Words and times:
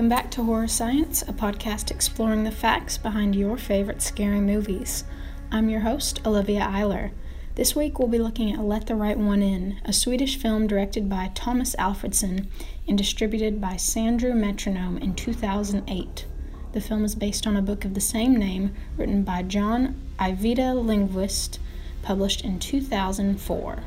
Welcome 0.00 0.16
back 0.16 0.30
to 0.30 0.44
Horror 0.44 0.66
Science, 0.66 1.20
a 1.20 1.32
podcast 1.34 1.90
exploring 1.90 2.44
the 2.44 2.50
facts 2.50 2.96
behind 2.96 3.36
your 3.36 3.58
favorite 3.58 4.00
scary 4.00 4.40
movies. 4.40 5.04
I'm 5.52 5.68
your 5.68 5.80
host, 5.80 6.26
Olivia 6.26 6.62
Eiler. 6.62 7.10
This 7.54 7.76
week 7.76 7.98
we'll 7.98 8.08
be 8.08 8.18
looking 8.18 8.50
at 8.50 8.64
Let 8.64 8.86
the 8.86 8.94
Right 8.94 9.18
One 9.18 9.42
In, 9.42 9.78
a 9.84 9.92
Swedish 9.92 10.38
film 10.38 10.66
directed 10.66 11.10
by 11.10 11.32
Tomas 11.34 11.76
Alfredson 11.78 12.46
and 12.88 12.96
distributed 12.96 13.60
by 13.60 13.74
Sandrew 13.74 14.34
Metronome 14.34 14.96
in 14.96 15.14
2008. 15.14 16.24
The 16.72 16.80
film 16.80 17.04
is 17.04 17.14
based 17.14 17.46
on 17.46 17.58
a 17.58 17.60
book 17.60 17.84
of 17.84 17.92
the 17.92 18.00
same 18.00 18.34
name 18.34 18.74
written 18.96 19.22
by 19.22 19.42
John 19.42 20.00
Ajvide 20.18 20.82
Lindqvist, 20.82 21.58
published 22.00 22.42
in 22.42 22.58
2004. 22.58 23.82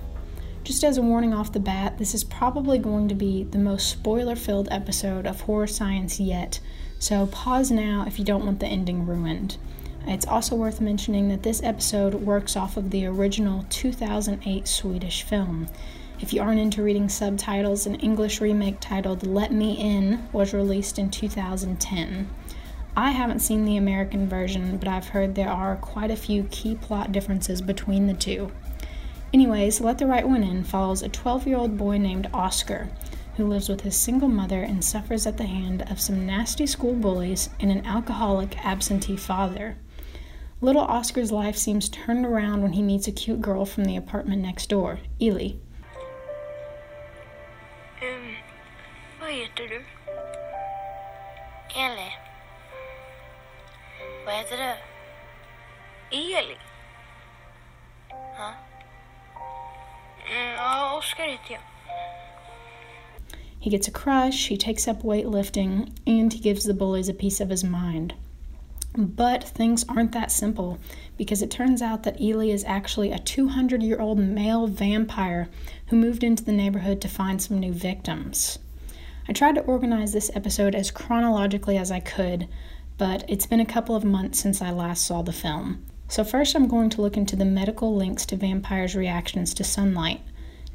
Just 0.63 0.85
as 0.85 0.97
a 0.97 1.01
warning 1.01 1.33
off 1.33 1.51
the 1.51 1.59
bat, 1.59 1.97
this 1.97 2.13
is 2.13 2.23
probably 2.23 2.77
going 2.77 3.09
to 3.09 3.15
be 3.15 3.43
the 3.43 3.57
most 3.57 3.89
spoiler 3.89 4.33
filled 4.33 4.69
episode 4.71 5.27
of 5.27 5.41
Horror 5.41 5.67
Science 5.67 6.21
yet, 6.21 6.61
so 6.99 7.27
pause 7.27 7.69
now 7.69 8.05
if 8.07 8.17
you 8.17 8.23
don't 8.23 8.45
want 8.45 8.61
the 8.61 8.67
ending 8.67 9.05
ruined. 9.05 9.57
It's 10.07 10.25
also 10.25 10.55
worth 10.55 10.79
mentioning 10.79 11.27
that 11.27 11.43
this 11.43 11.61
episode 11.63 12.13
works 12.13 12.55
off 12.55 12.77
of 12.77 12.91
the 12.91 13.05
original 13.05 13.65
2008 13.69 14.65
Swedish 14.65 15.23
film. 15.23 15.67
If 16.21 16.31
you 16.31 16.41
aren't 16.41 16.61
into 16.61 16.81
reading 16.81 17.09
subtitles, 17.09 17.85
an 17.85 17.95
English 17.95 18.39
remake 18.39 18.79
titled 18.79 19.27
Let 19.27 19.51
Me 19.51 19.73
In 19.73 20.29
was 20.31 20.53
released 20.53 20.97
in 20.97 21.09
2010. 21.09 22.29
I 22.95 23.11
haven't 23.11 23.39
seen 23.39 23.65
the 23.65 23.75
American 23.75 24.29
version, 24.29 24.77
but 24.77 24.87
I've 24.87 25.09
heard 25.09 25.35
there 25.35 25.49
are 25.49 25.75
quite 25.75 26.11
a 26.11 26.15
few 26.15 26.43
key 26.45 26.75
plot 26.75 27.11
differences 27.11 27.61
between 27.61 28.07
the 28.07 28.13
two. 28.13 28.49
Anyways, 29.33 29.81
Let 29.81 29.97
the 29.97 30.05
Right 30.05 30.27
One 30.27 30.43
In 30.43 30.63
follows 30.63 31.01
a 31.01 31.09
12 31.09 31.47
year 31.47 31.57
old 31.57 31.75
boy 31.75 31.97
named 31.97 32.29
Oscar 32.33 32.89
who 33.35 33.47
lives 33.47 33.67
with 33.67 33.81
his 33.81 33.95
single 33.95 34.29
mother 34.29 34.61
and 34.61 34.85
suffers 34.85 35.25
at 35.25 35.37
the 35.37 35.47
hand 35.47 35.81
of 35.89 35.99
some 35.99 36.23
nasty 36.23 36.67
school 36.67 36.93
bullies 36.93 37.49
and 37.59 37.71
an 37.71 37.83
alcoholic 37.83 38.63
absentee 38.63 39.17
father. 39.17 39.75
Little 40.61 40.83
Oscar's 40.83 41.31
life 41.31 41.57
seems 41.57 41.89
turned 41.89 42.27
around 42.27 42.61
when 42.61 42.73
he 42.73 42.83
meets 42.83 43.07
a 43.07 43.11
cute 43.11 43.41
girl 43.41 43.65
from 43.65 43.85
the 43.85 43.97
apartment 43.97 44.43
next 44.43 44.69
door, 44.69 44.99
Eli. 45.19 45.53
Um, 48.01 48.35
vad 49.19 49.31
heter 49.31 49.67
du? 49.67 49.81
Eli. 51.75 52.11
Vad 54.25 54.35
heter 54.35 54.57
du? 54.57 56.17
Eli? 56.17 56.55
Heter 60.25 61.39
jag. 61.49 61.59
He 63.59 63.69
gets 63.69 63.87
a 63.87 63.91
crush, 63.91 64.47
he 64.47 64.57
takes 64.57 64.87
up 64.87 65.03
weightlifting, 65.03 65.89
and 66.05 66.33
he 66.33 66.39
gives 66.39 66.65
the 66.65 66.73
bullies 66.73 67.09
a 67.09 67.13
piece 67.13 67.39
of 67.39 67.49
his 67.49 67.63
mind. 67.63 68.13
But 68.97 69.43
things 69.43 69.85
aren't 69.87 70.11
that 70.11 70.31
simple 70.31 70.79
because 71.17 71.41
it 71.41 71.49
turns 71.49 71.81
out 71.81 72.03
that 72.03 72.21
Eli 72.21 72.47
is 72.47 72.63
actually 72.65 73.11
a 73.11 73.19
200 73.19 73.81
year 73.81 73.99
old 73.99 74.19
male 74.19 74.67
vampire 74.67 75.49
who 75.87 75.95
moved 75.95 76.23
into 76.23 76.43
the 76.43 76.51
neighborhood 76.51 77.01
to 77.01 77.07
find 77.07 77.41
some 77.41 77.59
new 77.59 77.73
victims. 77.73 78.59
I 79.27 79.33
tried 79.33 79.55
to 79.55 79.61
organize 79.61 80.13
this 80.13 80.29
episode 80.35 80.75
as 80.75 80.91
chronologically 80.91 81.77
as 81.77 81.89
I 81.89 82.01
could, 82.01 82.47
but 82.97 83.23
it's 83.27 83.45
been 83.45 83.61
a 83.61 83.65
couple 83.65 83.95
of 83.95 84.03
months 84.03 84.39
since 84.39 84.61
I 84.61 84.71
last 84.71 85.05
saw 85.05 85.21
the 85.21 85.33
film. 85.33 85.85
So, 86.07 86.23
first, 86.23 86.55
I'm 86.55 86.67
going 86.67 86.89
to 86.91 87.01
look 87.01 87.17
into 87.17 87.35
the 87.35 87.45
medical 87.45 87.95
links 87.95 88.25
to 88.27 88.35
vampires' 88.35 88.95
reactions 88.95 89.53
to 89.55 89.63
sunlight. 89.63 90.21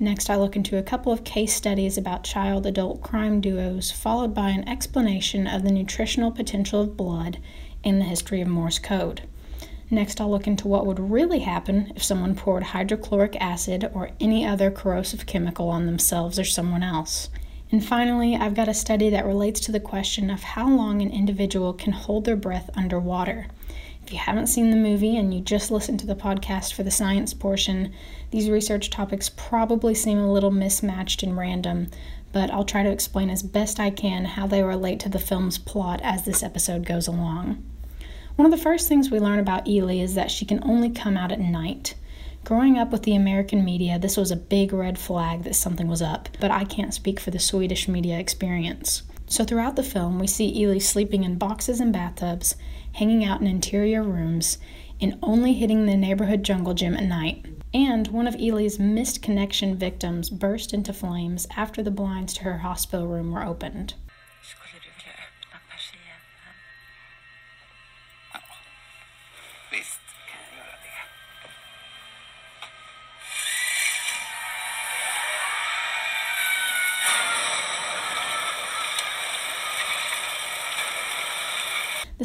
Next, 0.00 0.30
I 0.30 0.36
look 0.36 0.54
into 0.54 0.78
a 0.78 0.82
couple 0.82 1.12
of 1.12 1.24
case 1.24 1.54
studies 1.54 1.98
about 1.98 2.24
child 2.24 2.66
adult 2.66 3.02
crime 3.02 3.40
duos, 3.40 3.90
followed 3.90 4.32
by 4.32 4.50
an 4.50 4.68
explanation 4.68 5.46
of 5.46 5.64
the 5.64 5.72
nutritional 5.72 6.30
potential 6.30 6.80
of 6.80 6.96
blood 6.96 7.38
in 7.82 7.98
the 7.98 8.04
history 8.04 8.40
of 8.40 8.48
Morse 8.48 8.78
code. 8.78 9.22
Next, 9.90 10.20
I'll 10.20 10.30
look 10.30 10.46
into 10.46 10.68
what 10.68 10.86
would 10.86 11.00
really 11.00 11.40
happen 11.40 11.92
if 11.96 12.02
someone 12.04 12.34
poured 12.34 12.62
hydrochloric 12.62 13.36
acid 13.40 13.90
or 13.94 14.10
any 14.20 14.46
other 14.46 14.70
corrosive 14.70 15.26
chemical 15.26 15.68
on 15.68 15.86
themselves 15.86 16.38
or 16.38 16.44
someone 16.44 16.82
else. 16.82 17.30
And 17.72 17.84
finally, 17.84 18.36
I've 18.36 18.54
got 18.54 18.68
a 18.68 18.74
study 18.74 19.10
that 19.10 19.26
relates 19.26 19.60
to 19.60 19.72
the 19.72 19.80
question 19.80 20.30
of 20.30 20.42
how 20.42 20.68
long 20.68 21.02
an 21.02 21.10
individual 21.10 21.72
can 21.72 21.92
hold 21.92 22.24
their 22.24 22.36
breath 22.36 22.70
underwater. 22.74 23.46
If 24.08 24.14
you 24.14 24.20
haven't 24.20 24.46
seen 24.46 24.70
the 24.70 24.76
movie 24.76 25.18
and 25.18 25.34
you 25.34 25.42
just 25.42 25.70
listened 25.70 26.00
to 26.00 26.06
the 26.06 26.14
podcast 26.14 26.72
for 26.72 26.82
the 26.82 26.90
science 26.90 27.34
portion, 27.34 27.92
these 28.30 28.48
research 28.48 28.88
topics 28.88 29.28
probably 29.28 29.94
seem 29.94 30.16
a 30.16 30.32
little 30.32 30.50
mismatched 30.50 31.22
and 31.22 31.36
random, 31.36 31.90
but 32.32 32.50
I'll 32.50 32.64
try 32.64 32.82
to 32.82 32.90
explain 32.90 33.28
as 33.28 33.42
best 33.42 33.78
I 33.78 33.90
can 33.90 34.24
how 34.24 34.46
they 34.46 34.62
relate 34.62 34.98
to 35.00 35.10
the 35.10 35.18
film's 35.18 35.58
plot 35.58 36.00
as 36.02 36.24
this 36.24 36.42
episode 36.42 36.86
goes 36.86 37.06
along. 37.06 37.62
One 38.36 38.46
of 38.46 38.50
the 38.50 38.56
first 38.56 38.88
things 38.88 39.10
we 39.10 39.20
learn 39.20 39.40
about 39.40 39.68
Eli 39.68 39.96
is 39.96 40.14
that 40.14 40.30
she 40.30 40.46
can 40.46 40.64
only 40.64 40.88
come 40.88 41.18
out 41.18 41.30
at 41.30 41.38
night. 41.38 41.94
Growing 42.44 42.78
up 42.78 42.90
with 42.90 43.02
the 43.02 43.14
American 43.14 43.64
media, 43.64 43.98
this 43.98 44.16
was 44.16 44.30
a 44.30 44.36
big 44.36 44.72
red 44.72 44.98
flag 44.98 45.42
that 45.42 45.54
something 45.54 45.86
was 45.88 46.00
up, 46.00 46.28
but 46.40 46.50
I 46.50 46.64
can't 46.64 46.94
speak 46.94 47.20
for 47.20 47.30
the 47.30 47.38
Swedish 47.38 47.88
media 47.88 48.18
experience. 48.18 49.02
So, 49.26 49.44
throughout 49.44 49.76
the 49.76 49.82
film, 49.82 50.18
we 50.18 50.26
see 50.26 50.58
Eli 50.58 50.78
sleeping 50.78 51.24
in 51.24 51.36
boxes 51.36 51.80
and 51.80 51.92
bathtubs, 51.92 52.56
hanging 52.92 53.24
out 53.24 53.42
in 53.42 53.46
interior 53.46 54.02
rooms, 54.02 54.56
and 55.00 55.18
only 55.22 55.52
hitting 55.52 55.84
the 55.84 55.96
neighborhood 55.96 56.42
jungle 56.42 56.72
gym 56.72 56.94
at 56.94 57.04
night. 57.04 57.44
And 57.74 58.08
one 58.08 58.26
of 58.26 58.34
Eli's 58.36 58.78
missed 58.78 59.20
connection 59.20 59.76
victims 59.76 60.30
burst 60.30 60.72
into 60.72 60.94
flames 60.94 61.46
after 61.54 61.82
the 61.82 61.90
blinds 61.90 62.32
to 62.34 62.44
her 62.44 62.58
hospital 62.58 63.06
room 63.06 63.30
were 63.30 63.44
opened. 63.44 63.92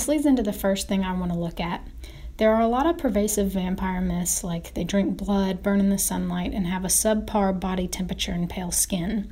This 0.04 0.10
leads 0.10 0.26
into 0.26 0.44
the 0.44 0.52
first 0.52 0.90
thing 0.90 1.06
I 1.06 1.14
want 1.14 1.32
to 1.32 1.40
look 1.40 1.62
at. 1.62 1.88
There 2.36 2.54
are 2.54 2.60
a 2.60 2.68
lot 2.68 2.86
of 2.86 2.98
pervasive 2.98 3.52
vampire 3.52 4.02
myths, 4.02 4.44
like 4.44 4.74
they 4.74 4.84
drink 4.84 5.16
blood, 5.16 5.64
burn 5.64 5.80
in 5.80 5.92
the 5.92 5.98
sunlight, 5.98 6.52
and 6.52 6.68
have 6.68 6.84
a 6.84 6.90
subpar 6.90 7.58
body 7.58 7.88
temperature 7.88 8.34
and 8.34 8.50
pale 8.50 8.70
skin. 8.70 9.32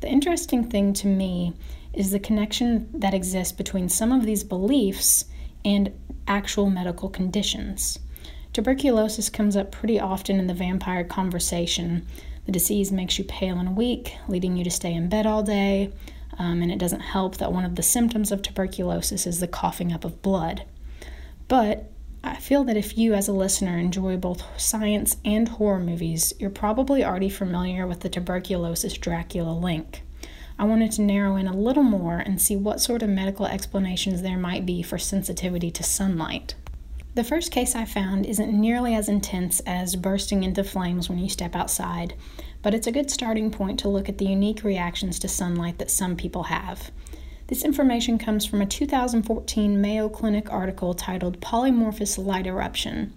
The 0.00 0.08
interesting 0.08 0.68
thing 0.68 0.92
to 0.94 1.06
me 1.06 1.52
is 1.92 2.10
the 2.10 2.18
connection 2.18 2.88
that 2.98 3.14
exists 3.14 3.52
between 3.52 3.88
some 3.88 4.10
of 4.10 4.26
these 4.26 4.42
beliefs 4.42 5.26
and 5.64 5.92
actual 6.26 6.68
medical 6.68 7.08
conditions. 7.08 8.00
Tuberculosis 8.52 9.30
comes 9.30 9.56
up 9.56 9.70
pretty 9.70 10.00
often 10.00 10.40
in 10.40 10.48
the 10.48 10.52
vampire 10.52 11.04
conversation. 11.04 12.04
The 12.44 12.50
disease 12.50 12.90
makes 12.90 13.20
you 13.20 13.24
pale 13.24 13.60
and 13.60 13.76
weak, 13.76 14.16
leading 14.26 14.56
you 14.56 14.64
to 14.64 14.70
stay 14.72 14.94
in 14.94 15.08
bed 15.08 15.28
all 15.28 15.44
day, 15.44 15.92
um, 16.38 16.62
and 16.62 16.70
it 16.70 16.78
doesn't 16.78 17.00
help 17.00 17.36
that 17.38 17.52
one 17.52 17.64
of 17.64 17.74
the 17.74 17.82
symptoms 17.82 18.30
of 18.30 18.42
tuberculosis 18.42 19.26
is 19.26 19.40
the 19.40 19.48
coughing 19.48 19.92
up 19.92 20.04
of 20.04 20.22
blood. 20.22 20.64
But 21.48 21.90
I 22.22 22.36
feel 22.36 22.64
that 22.64 22.76
if 22.76 22.98
you, 22.98 23.14
as 23.14 23.28
a 23.28 23.32
listener, 23.32 23.78
enjoy 23.78 24.16
both 24.16 24.42
science 24.60 25.16
and 25.24 25.48
horror 25.48 25.80
movies, 25.80 26.32
you're 26.38 26.50
probably 26.50 27.04
already 27.04 27.28
familiar 27.28 27.86
with 27.86 28.00
the 28.00 28.08
tuberculosis 28.08 28.94
Dracula 28.94 29.52
link. 29.52 30.02
I 30.58 30.64
wanted 30.64 30.90
to 30.92 31.02
narrow 31.02 31.36
in 31.36 31.46
a 31.46 31.56
little 31.56 31.84
more 31.84 32.18
and 32.18 32.42
see 32.42 32.56
what 32.56 32.80
sort 32.80 33.02
of 33.02 33.08
medical 33.08 33.46
explanations 33.46 34.22
there 34.22 34.36
might 34.36 34.66
be 34.66 34.82
for 34.82 34.98
sensitivity 34.98 35.70
to 35.70 35.84
sunlight. 35.84 36.56
The 37.14 37.24
first 37.24 37.52
case 37.52 37.74
I 37.74 37.84
found 37.84 38.26
isn't 38.26 38.52
nearly 38.52 38.94
as 38.94 39.08
intense 39.08 39.60
as 39.60 39.96
bursting 39.96 40.42
into 40.44 40.64
flames 40.64 41.08
when 41.08 41.18
you 41.18 41.28
step 41.28 41.54
outside, 41.54 42.14
but 42.62 42.74
it's 42.74 42.86
a 42.86 42.92
good 42.92 43.10
starting 43.10 43.50
point 43.50 43.78
to 43.80 43.88
look 43.88 44.08
at 44.08 44.18
the 44.18 44.26
unique 44.26 44.62
reactions 44.62 45.18
to 45.18 45.28
sunlight 45.28 45.78
that 45.78 45.90
some 45.90 46.16
people 46.16 46.44
have. 46.44 46.90
This 47.48 47.64
information 47.64 48.18
comes 48.18 48.44
from 48.44 48.60
a 48.60 48.66
2014 48.66 49.80
Mayo 49.80 50.08
Clinic 50.08 50.52
article 50.52 50.92
titled 50.92 51.40
Polymorphous 51.40 52.22
Light 52.22 52.46
Eruption. 52.46 53.14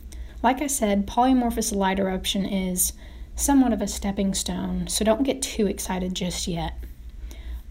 Like 0.43 0.63
I 0.63 0.67
said, 0.67 1.07
polymorphous 1.07 1.75
light 1.75 1.99
eruption 1.99 2.47
is 2.47 2.93
somewhat 3.37 3.73
of 3.73 3.83
a 3.83 3.87
stepping 3.87 4.35
stone, 4.35 4.89
so 4.89 5.05
don't 5.05 5.23
get 5.23 5.43
too 5.43 5.67
excited 5.67 6.15
just 6.15 6.49
yet. 6.49 6.75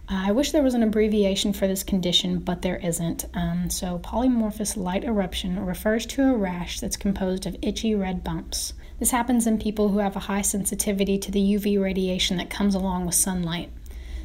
I 0.07 0.31
wish 0.31 0.51
there 0.51 0.62
was 0.62 0.75
an 0.75 0.83
abbreviation 0.83 1.51
for 1.51 1.67
this 1.67 1.83
condition, 1.83 2.38
but 2.38 2.62
there 2.62 2.77
isn't. 2.77 3.25
Um, 3.33 3.71
so, 3.71 3.97
polymorphous 3.97 4.77
light 4.77 5.03
eruption 5.03 5.65
refers 5.65 6.06
to 6.07 6.29
a 6.29 6.38
rash 6.38 6.79
that's 6.79 6.95
composed 6.95 7.47
of 7.47 7.56
itchy 7.63 7.95
red 7.95 8.23
bumps. 8.23 8.73
This 9.00 9.09
happens 9.09 9.47
in 9.47 9.57
people 9.57 9.89
who 9.89 9.97
have 9.97 10.15
a 10.15 10.21
high 10.21 10.44
sensitivity 10.44 11.17
to 11.17 11.31
the 11.31 11.41
UV 11.56 11.81
radiation 11.81 12.38
that 12.38 12.51
comes 12.51 12.75
along 12.75 13.07
with 13.07 13.15
sunlight. 13.15 13.71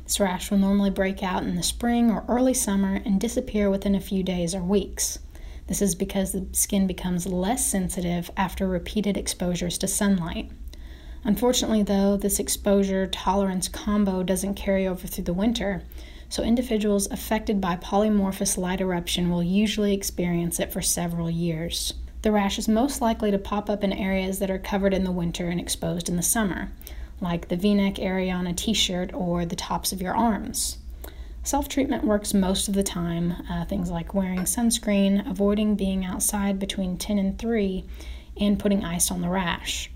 This 0.05 0.21
rash 0.21 0.51
will 0.51 0.59
normally 0.59 0.91
break 0.91 1.23
out 1.23 1.45
in 1.45 1.57
the 1.57 1.63
spring 1.63 2.11
or 2.11 2.27
early 2.29 2.55
summer 2.55 3.01
and 3.07 3.19
disappear 3.19 3.71
within 3.71 3.95
a 3.95 4.01
few 4.01 4.23
days 4.23 4.55
or 4.55 4.63
weeks. 4.63 5.19
This 5.67 5.81
is 5.81 5.95
because 5.95 6.33
the 6.33 6.47
skin 6.53 6.87
becomes 6.87 7.27
less 7.27 7.65
sensitive 7.65 8.31
after 8.37 8.69
repeated 8.69 9.17
exposures 9.17 9.79
to 9.79 9.89
sunlight. 9.89 10.51
Unfortunately, 11.25 11.83
though, 11.83 12.17
this 12.17 12.39
exposure 12.39 13.07
tolerance 13.07 13.69
combo 13.69 14.23
doesn't 14.23 14.55
carry 14.55 14.87
over 14.87 15.07
through 15.07 15.25
the 15.25 15.35
winter, 15.35 15.83
so 16.31 16.43
individuals 16.43 17.11
affected 17.11 17.61
by 17.61 17.77
polymorphous 17.77 18.57
light 18.57 18.81
eruption 18.81 19.31
will 19.31 19.43
usually 19.43 19.93
experience 19.93 20.59
it 20.59 20.73
for 20.73 20.81
several 20.81 21.29
years. 21.29 21.93
The 22.23 22.33
rash 22.33 22.59
is 22.59 22.69
most 22.69 23.01
likely 23.01 23.31
to 23.31 23.39
pop 23.39 23.69
up 23.69 23.85
in 23.85 23.93
areas 23.93 24.39
that 24.39 24.51
are 24.51 24.59
covered 24.59 24.95
in 24.95 25.05
the 25.05 25.13
winter 25.13 25.49
and 25.49 25.61
exposed 25.61 26.09
in 26.09 26.17
the 26.17 26.23
summer, 26.23 26.71
like 27.21 27.49
the 27.49 27.57
v 27.57 27.75
neck 27.75 27.99
area 27.99 28.33
on 28.33 28.47
a 28.47 28.55
t 28.55 28.73
shirt 28.73 29.13
or 29.13 29.45
the 29.45 29.57
tops 29.57 29.93
of 29.93 30.01
your 30.01 30.15
arms. 30.15 30.79
Self 31.43 31.69
treatment 31.69 32.05
works 32.05 32.33
most 32.33 32.69
of 32.69 32.75
the 32.75 32.83
time, 32.83 33.33
uh, 33.51 33.65
things 33.65 33.91
like 33.91 34.15
wearing 34.15 34.41
sunscreen, 34.41 35.29
avoiding 35.29 35.75
being 35.75 36.05
outside 36.05 36.59
between 36.59 36.97
10 36.97 37.19
and 37.19 37.39
3, 37.39 37.85
and 38.39 38.59
putting 38.59 38.85
ice 38.85 39.11
on 39.11 39.23
the 39.23 39.29
rash. 39.29 39.91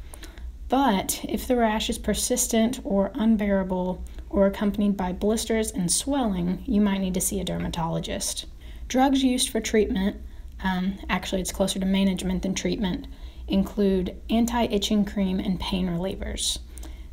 But 0.75 1.25
if 1.29 1.47
the 1.47 1.55
rash 1.55 1.89
is 1.89 1.99
persistent 1.99 2.81
or 2.83 3.13
unbearable 3.15 4.03
or 4.29 4.49
accompanied 4.49 4.97
by 4.97 5.13
blisters 5.13 5.71
and 5.71 5.89
swelling, 5.89 6.65
you 6.67 6.81
might 6.81 6.99
need 6.99 7.15
to 7.15 7.21
see 7.21 7.39
a 7.39 7.45
dermatologist. 7.45 8.47
Drugs 8.89 9.23
used 9.23 9.51
for 9.51 9.61
treatment, 9.61 10.17
um, 10.65 10.99
actually, 11.09 11.43
it's 11.43 11.53
closer 11.53 11.79
to 11.79 11.87
management 11.87 12.43
than 12.43 12.57
treatment, 12.57 13.07
include 13.47 14.21
anti 14.29 14.65
itching 14.65 15.05
cream 15.05 15.39
and 15.39 15.61
pain 15.61 15.87
relievers. 15.87 16.59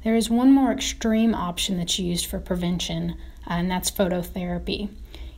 There 0.03 0.15
is 0.15 0.27
one 0.27 0.51
more 0.51 0.71
extreme 0.71 1.35
option 1.35 1.77
that's 1.77 1.99
used 1.99 2.25
for 2.25 2.39
prevention, 2.39 3.15
and 3.45 3.69
that's 3.69 3.91
phototherapy. 3.91 4.89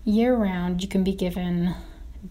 Year 0.06 0.34
round, 0.34 0.82
you 0.82 0.88
can 0.88 1.04
be 1.04 1.14
given 1.14 1.76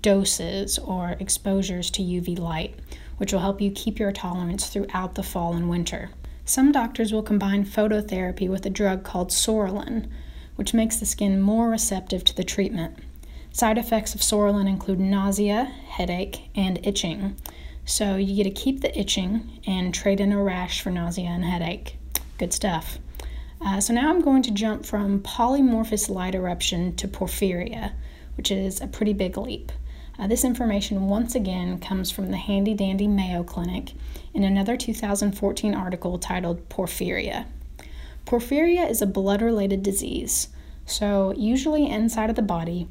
doses 0.00 0.78
or 0.78 1.16
exposures 1.20 1.90
to 1.90 2.02
UV 2.02 2.38
light, 2.38 2.78
which 3.22 3.32
will 3.32 3.38
help 3.38 3.60
you 3.60 3.70
keep 3.70 4.00
your 4.00 4.10
tolerance 4.10 4.66
throughout 4.66 5.14
the 5.14 5.22
fall 5.22 5.54
and 5.54 5.70
winter. 5.70 6.10
Some 6.44 6.72
doctors 6.72 7.12
will 7.12 7.22
combine 7.22 7.64
phototherapy 7.64 8.48
with 8.48 8.66
a 8.66 8.68
drug 8.68 9.04
called 9.04 9.30
psoralen, 9.30 10.08
which 10.56 10.74
makes 10.74 10.96
the 10.96 11.06
skin 11.06 11.40
more 11.40 11.70
receptive 11.70 12.24
to 12.24 12.34
the 12.34 12.42
treatment. 12.42 12.98
Side 13.52 13.78
effects 13.78 14.16
of 14.16 14.22
psoralen 14.22 14.68
include 14.68 14.98
nausea, 14.98 15.66
headache, 15.66 16.48
and 16.56 16.84
itching. 16.84 17.36
So 17.84 18.16
you 18.16 18.34
get 18.34 18.52
to 18.52 18.60
keep 18.60 18.80
the 18.80 18.98
itching 18.98 19.60
and 19.68 19.94
trade 19.94 20.18
in 20.18 20.32
a 20.32 20.42
rash 20.42 20.80
for 20.80 20.90
nausea 20.90 21.28
and 21.28 21.44
headache. 21.44 21.96
Good 22.38 22.52
stuff. 22.52 22.98
Uh, 23.64 23.80
so 23.80 23.94
now 23.94 24.10
I'm 24.10 24.22
going 24.22 24.42
to 24.42 24.50
jump 24.50 24.84
from 24.84 25.20
polymorphous 25.20 26.10
light 26.10 26.34
eruption 26.34 26.96
to 26.96 27.06
porphyria, 27.06 27.92
which 28.36 28.50
is 28.50 28.80
a 28.80 28.88
pretty 28.88 29.12
big 29.12 29.38
leap. 29.38 29.70
Uh, 30.22 30.28
this 30.28 30.44
information 30.44 31.08
once 31.08 31.34
again 31.34 31.80
comes 31.80 32.08
from 32.12 32.30
the 32.30 32.36
handy 32.36 32.74
dandy 32.74 33.08
Mayo 33.08 33.42
Clinic 33.42 33.90
in 34.32 34.44
another 34.44 34.76
2014 34.76 35.74
article 35.74 36.16
titled 36.16 36.68
Porphyria. 36.68 37.46
Porphyria 38.24 38.88
is 38.88 39.02
a 39.02 39.06
blood 39.06 39.42
related 39.42 39.82
disease. 39.82 40.46
So, 40.86 41.34
usually 41.36 41.90
inside 41.90 42.30
of 42.30 42.36
the 42.36 42.42
body, 42.42 42.86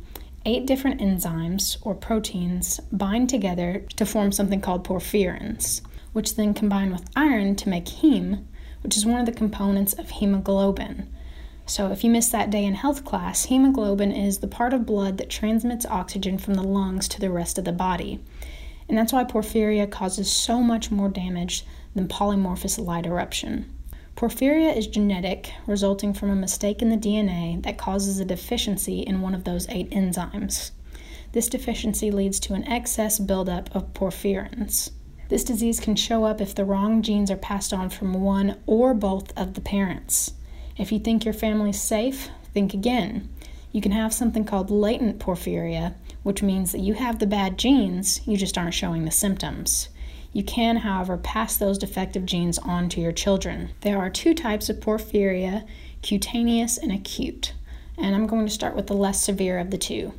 eight 0.46 0.66
different 0.66 1.00
enzymes 1.00 1.78
or 1.84 1.96
proteins 1.96 2.82
bind 2.92 3.30
together 3.30 3.86
to 3.96 4.06
form 4.06 4.34
something 4.34 4.60
called 4.60 4.86
porphyrins, 4.86 5.80
which 6.12 6.36
then 6.36 6.54
combine 6.54 6.92
with 6.92 7.10
iron 7.16 7.56
to 7.56 7.70
make 7.70 7.86
heme, 7.86 8.44
which 8.82 8.98
is 8.98 9.06
one 9.06 9.22
of 9.22 9.26
the 9.26 9.32
components 9.32 9.94
of 9.94 10.10
hemoglobin. 10.10 11.08
So, 11.66 11.92
if 11.92 12.04
you 12.04 12.10
missed 12.10 12.32
that 12.32 12.50
day 12.50 12.66
in 12.66 12.74
health 12.74 13.06
class, 13.06 13.46
hemoglobin 13.46 14.12
is 14.12 14.40
the 14.40 14.48
part 14.48 14.74
of 14.74 14.86
blood 14.86 15.18
that 15.18 15.30
transmits 15.30 15.86
oxygen 15.86 16.38
from 16.38 16.56
the 16.56 16.64
lungs 16.64 17.08
to 17.10 17.20
the 17.20 17.30
rest 17.30 17.58
of 17.58 17.66
the 17.66 17.72
body. 17.72 18.20
And 18.90 18.98
that's 18.98 19.14
why 19.14 19.24
porphyria 19.24 19.90
causes 19.90 20.30
so 20.30 20.62
much 20.62 20.92
more 20.92 21.08
damage 21.08 21.66
than 21.96 22.08
polymorphous 22.08 22.84
light 22.84 23.06
eruption. 23.06 23.72
Porphyria 24.16 24.76
is 24.76 24.88
genetic, 24.88 25.52
resulting 25.66 26.14
from 26.14 26.30
a 26.30 26.36
mistake 26.36 26.82
in 26.82 26.90
the 26.90 26.98
DNA 26.98 27.64
that 27.64 27.78
causes 27.78 28.20
a 28.20 28.26
deficiency 28.26 29.00
in 29.00 29.22
one 29.22 29.34
of 29.34 29.46
those 29.46 29.68
eight 29.70 29.90
enzymes. 29.92 30.72
This 31.32 31.48
deficiency 31.48 32.12
leads 32.12 32.40
to 32.42 32.54
an 32.54 32.68
excess 32.68 33.18
buildup 33.18 33.74
of 33.74 33.94
porphyrins. 33.94 34.92
This 35.30 35.46
disease 35.46 35.80
can 35.80 35.96
show 35.96 36.26
up 36.26 36.42
if 36.42 36.54
the 36.54 36.66
wrong 36.66 37.02
genes 37.02 37.32
are 37.32 37.38
passed 37.38 37.72
on 37.72 37.90
from 37.90 38.14
one 38.14 38.58
or 38.66 38.94
both 38.94 39.32
of 39.38 39.54
the 39.54 39.62
parents. 39.62 40.34
If 40.78 40.92
you 40.92 41.00
think 41.00 41.26
your 41.26 41.34
family's 41.34 41.82
safe, 41.82 42.30
think 42.54 42.74
again. 42.74 43.30
You 43.72 43.82
can 43.82 43.92
have 43.92 44.14
something 44.14 44.46
called 44.46 44.70
latent 44.70 45.20
porphyria, 45.20 45.94
which 46.24 46.44
means 46.44 46.72
that 46.72 46.80
you 46.80 46.94
have 46.94 47.20
the 47.20 47.28
bad 47.28 47.58
genes, 47.58 48.22
you 48.28 48.38
just 48.38 48.58
aren't 48.58 48.74
showing 48.74 49.06
the 49.06 49.12
symptoms. 49.12 49.90
You 50.34 50.44
can, 50.44 50.78
however, 50.78 51.18
pass 51.18 51.58
those 51.58 51.78
defective 51.78 52.26
genes 52.26 52.58
on 52.60 52.90
to 52.90 53.02
your 53.02 53.12
children. 53.12 53.72
There 53.82 53.98
are 53.98 54.10
two 54.10 54.34
types 54.34 54.70
of 54.70 54.80
porphyria 54.80 55.68
cutaneous 56.02 56.78
and 56.78 56.92
acute, 56.92 57.54
and 57.98 58.16
I'm 58.16 58.28
going 58.28 58.46
to 58.46 58.52
start 58.52 58.76
with 58.76 58.88
the 58.88 58.94
less 58.94 59.24
severe 59.24 59.60
of 59.60 59.72
the 59.72 59.78
two. 59.78 60.14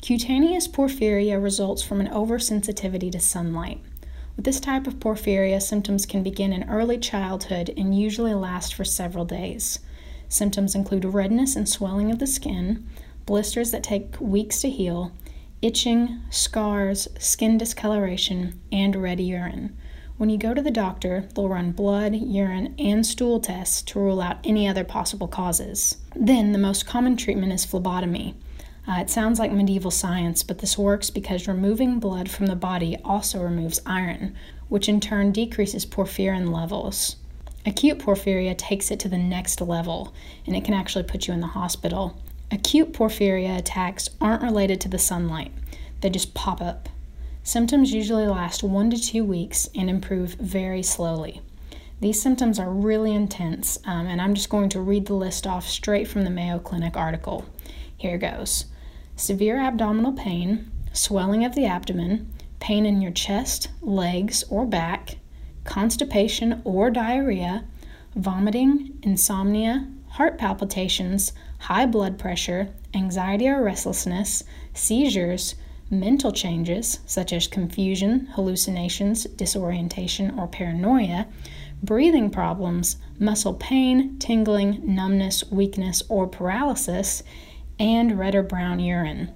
Cutaneous 0.00 0.68
porphyria 0.68 1.42
results 1.42 1.82
from 1.82 2.00
an 2.00 2.08
oversensitivity 2.08 3.10
to 3.12 3.20
sunlight. 3.20 3.80
With 4.36 4.44
this 4.44 4.60
type 4.60 4.86
of 4.86 5.00
porphyria, 5.00 5.60
symptoms 5.60 6.06
can 6.06 6.22
begin 6.22 6.52
in 6.52 6.70
early 6.70 6.96
childhood 6.98 7.74
and 7.76 7.98
usually 7.98 8.34
last 8.34 8.72
for 8.74 8.84
several 8.84 9.24
days. 9.24 9.80
Symptoms 10.28 10.74
include 10.74 11.04
redness 11.04 11.56
and 11.56 11.68
swelling 11.68 12.10
of 12.10 12.18
the 12.18 12.26
skin, 12.26 12.86
blisters 13.26 13.70
that 13.70 13.82
take 13.82 14.20
weeks 14.20 14.60
to 14.60 14.70
heal, 14.70 15.12
itching, 15.62 16.20
scars, 16.30 17.08
skin 17.18 17.58
discoloration, 17.58 18.60
and 18.70 18.96
red 18.96 19.20
urine. 19.20 19.76
When 20.18 20.30
you 20.30 20.38
go 20.38 20.52
to 20.52 20.62
the 20.62 20.70
doctor, 20.70 21.28
they'll 21.34 21.48
run 21.48 21.70
blood, 21.70 22.14
urine, 22.14 22.74
and 22.76 23.06
stool 23.06 23.38
tests 23.38 23.82
to 23.82 24.00
rule 24.00 24.20
out 24.20 24.38
any 24.42 24.66
other 24.66 24.82
possible 24.82 25.28
causes. 25.28 25.98
Then, 26.16 26.52
the 26.52 26.58
most 26.58 26.86
common 26.86 27.16
treatment 27.16 27.52
is 27.52 27.64
phlebotomy. 27.64 28.34
Uh, 28.88 29.00
it 29.00 29.10
sounds 29.10 29.38
like 29.38 29.52
medieval 29.52 29.90
science, 29.90 30.42
but 30.42 30.58
this 30.58 30.76
works 30.76 31.10
because 31.10 31.46
removing 31.46 32.00
blood 32.00 32.30
from 32.30 32.46
the 32.46 32.56
body 32.56 32.96
also 33.04 33.40
removes 33.40 33.80
iron, 33.86 34.34
which 34.68 34.88
in 34.88 34.98
turn 34.98 35.30
decreases 35.30 35.86
porphyrin 35.86 36.50
levels. 36.50 37.16
Acute 37.66 37.98
porphyria 37.98 38.56
takes 38.56 38.90
it 38.90 39.00
to 39.00 39.08
the 39.08 39.18
next 39.18 39.60
level, 39.60 40.14
and 40.46 40.56
it 40.56 40.64
can 40.64 40.74
actually 40.74 41.04
put 41.04 41.26
you 41.26 41.34
in 41.34 41.40
the 41.40 41.48
hospital. 41.48 42.16
Acute 42.50 42.92
porphyria 42.92 43.58
attacks 43.58 44.08
aren't 44.20 44.42
related 44.42 44.80
to 44.80 44.88
the 44.88 44.98
sunlight, 44.98 45.52
they 46.00 46.10
just 46.10 46.34
pop 46.34 46.60
up. 46.60 46.88
Symptoms 47.42 47.92
usually 47.92 48.26
last 48.26 48.62
one 48.62 48.90
to 48.90 49.00
two 49.00 49.24
weeks 49.24 49.68
and 49.74 49.88
improve 49.88 50.34
very 50.34 50.82
slowly. 50.82 51.40
These 52.00 52.22
symptoms 52.22 52.58
are 52.58 52.70
really 52.70 53.12
intense, 53.12 53.78
um, 53.84 54.06
and 54.06 54.20
I'm 54.20 54.34
just 54.34 54.50
going 54.50 54.68
to 54.70 54.80
read 54.80 55.06
the 55.06 55.14
list 55.14 55.46
off 55.46 55.66
straight 55.66 56.06
from 56.06 56.22
the 56.22 56.30
Mayo 56.30 56.58
Clinic 56.58 56.96
article. 56.96 57.44
Here 57.96 58.18
goes 58.18 58.66
severe 59.16 59.58
abdominal 59.58 60.12
pain, 60.12 60.70
swelling 60.92 61.44
of 61.44 61.56
the 61.56 61.66
abdomen, 61.66 62.32
pain 62.60 62.86
in 62.86 63.02
your 63.02 63.10
chest, 63.10 63.68
legs, 63.82 64.44
or 64.48 64.64
back, 64.64 65.16
constipation 65.68 66.62
or 66.64 66.90
diarrhea, 66.90 67.62
vomiting, 68.16 68.98
insomnia, 69.02 69.86
heart 70.12 70.38
palpitations, 70.38 71.34
high 71.58 71.84
blood 71.84 72.18
pressure, 72.18 72.70
anxiety 72.94 73.46
or 73.46 73.62
restlessness, 73.62 74.42
seizures, 74.72 75.56
mental 75.90 76.32
changes 76.32 77.00
such 77.04 77.34
as 77.34 77.46
confusion, 77.46 78.26
hallucinations, 78.32 79.24
disorientation, 79.24 80.38
or 80.38 80.46
paranoia, 80.46 81.26
breathing 81.82 82.30
problems, 82.30 82.96
muscle 83.18 83.54
pain, 83.54 84.18
tingling, 84.18 84.80
numbness, 84.82 85.44
weakness, 85.50 86.02
or 86.08 86.26
paralysis, 86.26 87.22
and 87.78 88.18
red 88.18 88.34
or 88.34 88.42
brown 88.42 88.80
urine. 88.80 89.30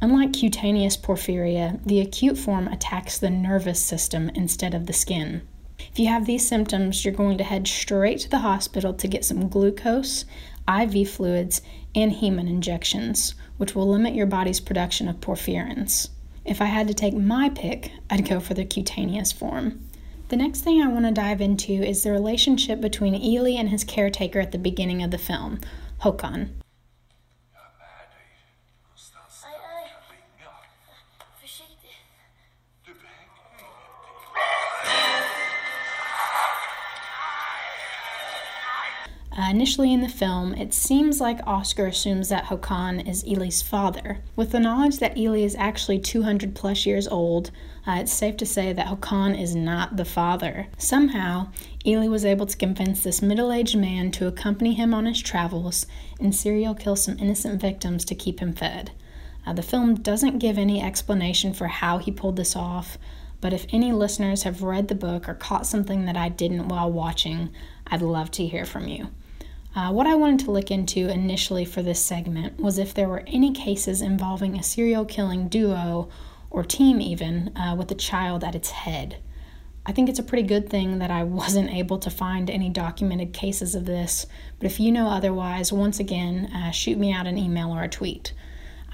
Unlike 0.00 0.34
cutaneous 0.34 0.96
porphyria, 0.96 1.80
the 1.86 2.00
acute 2.00 2.36
form 2.36 2.68
attacks 2.68 3.18
the 3.18 3.30
nervous 3.30 3.82
system 3.82 4.30
instead 4.34 4.74
of 4.74 4.86
the 4.86 4.92
skin. 4.92 5.42
If 5.78 5.98
you 5.98 6.08
have 6.08 6.26
these 6.26 6.46
symptoms, 6.46 7.04
you're 7.04 7.14
going 7.14 7.38
to 7.38 7.44
head 7.44 7.66
straight 7.66 8.20
to 8.20 8.30
the 8.30 8.38
hospital 8.38 8.94
to 8.94 9.08
get 9.08 9.24
some 9.24 9.48
glucose, 9.48 10.24
IV 10.68 11.08
fluids, 11.08 11.62
and 11.94 12.12
hemin 12.12 12.48
injections, 12.48 13.34
which 13.56 13.74
will 13.74 13.88
limit 13.88 14.14
your 14.14 14.26
body's 14.26 14.60
production 14.60 15.08
of 15.08 15.20
porphyrins. 15.20 16.08
If 16.44 16.60
I 16.60 16.66
had 16.66 16.88
to 16.88 16.94
take 16.94 17.14
my 17.14 17.48
pick, 17.48 17.92
I'd 18.10 18.28
go 18.28 18.40
for 18.40 18.54
the 18.54 18.64
cutaneous 18.64 19.32
form. 19.32 19.80
The 20.28 20.36
next 20.36 20.62
thing 20.62 20.82
I 20.82 20.88
want 20.88 21.04
to 21.04 21.12
dive 21.12 21.40
into 21.40 21.72
is 21.72 22.02
the 22.02 22.10
relationship 22.10 22.80
between 22.80 23.14
Eli 23.14 23.52
and 23.52 23.68
his 23.68 23.84
caretaker 23.84 24.40
at 24.40 24.52
the 24.52 24.58
beginning 24.58 25.02
of 25.02 25.10
the 25.10 25.18
film, 25.18 25.60
Håkan. 26.00 26.50
Uh, 39.36 39.48
initially 39.50 39.92
in 39.92 40.00
the 40.00 40.08
film, 40.08 40.54
it 40.54 40.72
seems 40.72 41.20
like 41.20 41.44
Oscar 41.44 41.86
assumes 41.86 42.28
that 42.28 42.44
Håkan 42.44 43.08
is 43.08 43.24
Eli's 43.24 43.62
father. 43.62 44.20
With 44.36 44.52
the 44.52 44.60
knowledge 44.60 44.98
that 44.98 45.16
Eli 45.16 45.40
is 45.40 45.56
actually 45.56 45.98
200 45.98 46.54
plus 46.54 46.86
years 46.86 47.08
old, 47.08 47.50
uh, 47.84 47.96
it's 47.98 48.12
safe 48.12 48.36
to 48.36 48.46
say 48.46 48.72
that 48.72 48.86
Håkan 48.86 49.36
is 49.36 49.56
not 49.56 49.96
the 49.96 50.04
father. 50.04 50.68
Somehow, 50.78 51.48
Eli 51.84 52.06
was 52.06 52.24
able 52.24 52.46
to 52.46 52.56
convince 52.56 53.02
this 53.02 53.22
middle 53.22 53.50
aged 53.50 53.76
man 53.76 54.12
to 54.12 54.28
accompany 54.28 54.74
him 54.74 54.94
on 54.94 55.06
his 55.06 55.20
travels 55.20 55.84
and 56.20 56.32
serial 56.32 56.74
kill 56.74 56.94
some 56.94 57.18
innocent 57.18 57.60
victims 57.60 58.04
to 58.04 58.14
keep 58.14 58.38
him 58.38 58.52
fed. 58.52 58.92
Uh, 59.44 59.52
the 59.52 59.62
film 59.62 59.96
doesn't 59.96 60.38
give 60.38 60.56
any 60.58 60.80
explanation 60.80 61.52
for 61.52 61.66
how 61.66 61.98
he 61.98 62.12
pulled 62.12 62.36
this 62.36 62.54
off, 62.54 62.98
but 63.40 63.52
if 63.52 63.66
any 63.70 63.90
listeners 63.90 64.44
have 64.44 64.62
read 64.62 64.86
the 64.86 64.94
book 64.94 65.28
or 65.28 65.34
caught 65.34 65.66
something 65.66 66.04
that 66.04 66.16
I 66.16 66.28
didn't 66.28 66.68
while 66.68 66.90
watching, 66.90 67.50
I'd 67.88 68.00
love 68.00 68.30
to 68.32 68.46
hear 68.46 68.64
from 68.64 68.86
you. 68.86 69.08
Uh, 69.76 69.90
what 69.90 70.06
I 70.06 70.14
wanted 70.14 70.44
to 70.44 70.52
look 70.52 70.70
into 70.70 71.08
initially 71.08 71.64
for 71.64 71.82
this 71.82 71.98
segment 71.98 72.60
was 72.60 72.78
if 72.78 72.94
there 72.94 73.08
were 73.08 73.24
any 73.26 73.50
cases 73.50 74.00
involving 74.00 74.56
a 74.56 74.62
serial 74.62 75.04
killing 75.04 75.48
duo 75.48 76.08
or 76.48 76.62
team, 76.62 77.00
even 77.00 77.56
uh, 77.56 77.74
with 77.76 77.90
a 77.90 77.96
child 77.96 78.44
at 78.44 78.54
its 78.54 78.70
head. 78.70 79.16
I 79.84 79.90
think 79.90 80.08
it's 80.08 80.20
a 80.20 80.24
pretty 80.24 80.46
good 80.46 80.70
thing 80.70 81.00
that 81.00 81.10
I 81.10 81.24
wasn't 81.40 81.74
able 81.74 81.98
to 81.98 82.08
find 82.08 82.48
any 82.48 82.70
documented 82.70 83.32
cases 83.32 83.74
of 83.74 83.84
this, 83.84 84.26
but 84.60 84.66
if 84.66 84.78
you 84.78 84.92
know 84.92 85.08
otherwise, 85.08 85.72
once 85.72 85.98
again, 85.98 86.52
uh, 86.54 86.70
shoot 86.70 86.96
me 86.96 87.12
out 87.12 87.26
an 87.26 87.36
email 87.36 87.72
or 87.72 87.82
a 87.82 87.88
tweet. 87.88 88.32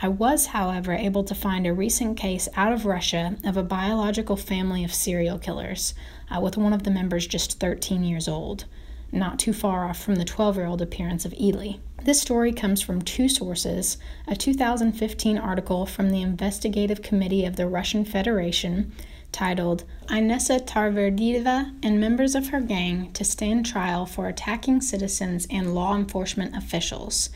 I 0.01 0.09
was, 0.09 0.47
however, 0.47 0.95
able 0.95 1.25
to 1.25 1.35
find 1.35 1.67
a 1.67 1.75
recent 1.75 2.17
case 2.17 2.49
out 2.57 2.73
of 2.73 2.87
Russia 2.87 3.37
of 3.45 3.59
a 3.59 3.63
biological 3.63 4.37
family 4.37 4.83
of 4.83 4.95
serial 4.95 5.39
killers, 5.39 5.93
uh, 6.35 6.41
with 6.41 6.57
one 6.57 6.73
of 6.73 6.85
the 6.85 6.91
members 6.91 7.27
just 7.27 7.61
13 7.61 8.03
years 8.03 8.27
old 8.27 8.65
not 9.13 9.39
too 9.39 9.53
far 9.53 9.89
off 9.89 10.03
from 10.03 10.17
the 10.17 10.25
12 10.25 10.57
year 10.57 10.67
old 10.67 10.83
appearance 10.83 11.25
of 11.25 11.35
Eli. 11.35 11.75
This 12.03 12.21
story 12.21 12.53
comes 12.53 12.81
from 12.81 13.03
two 13.03 13.29
sources 13.29 13.99
a 14.27 14.35
2015 14.35 15.37
article 15.37 15.85
from 15.85 16.11
the 16.11 16.23
Investigative 16.23 17.03
Committee 17.03 17.45
of 17.45 17.57
the 17.57 17.67
Russian 17.67 18.05
Federation 18.05 18.93
titled 19.33 19.85
Inessa 20.07 20.65
Tarverdieva 20.67 21.75
and 21.83 22.01
members 22.01 22.35
of 22.35 22.49
her 22.49 22.61
gang 22.61 23.13
to 23.13 23.25
stand 23.25 23.67
trial 23.67 24.07
for 24.07 24.29
attacking 24.29 24.81
citizens 24.81 25.47
and 25.51 25.75
law 25.75 25.95
enforcement 25.95 26.57
officials, 26.57 27.31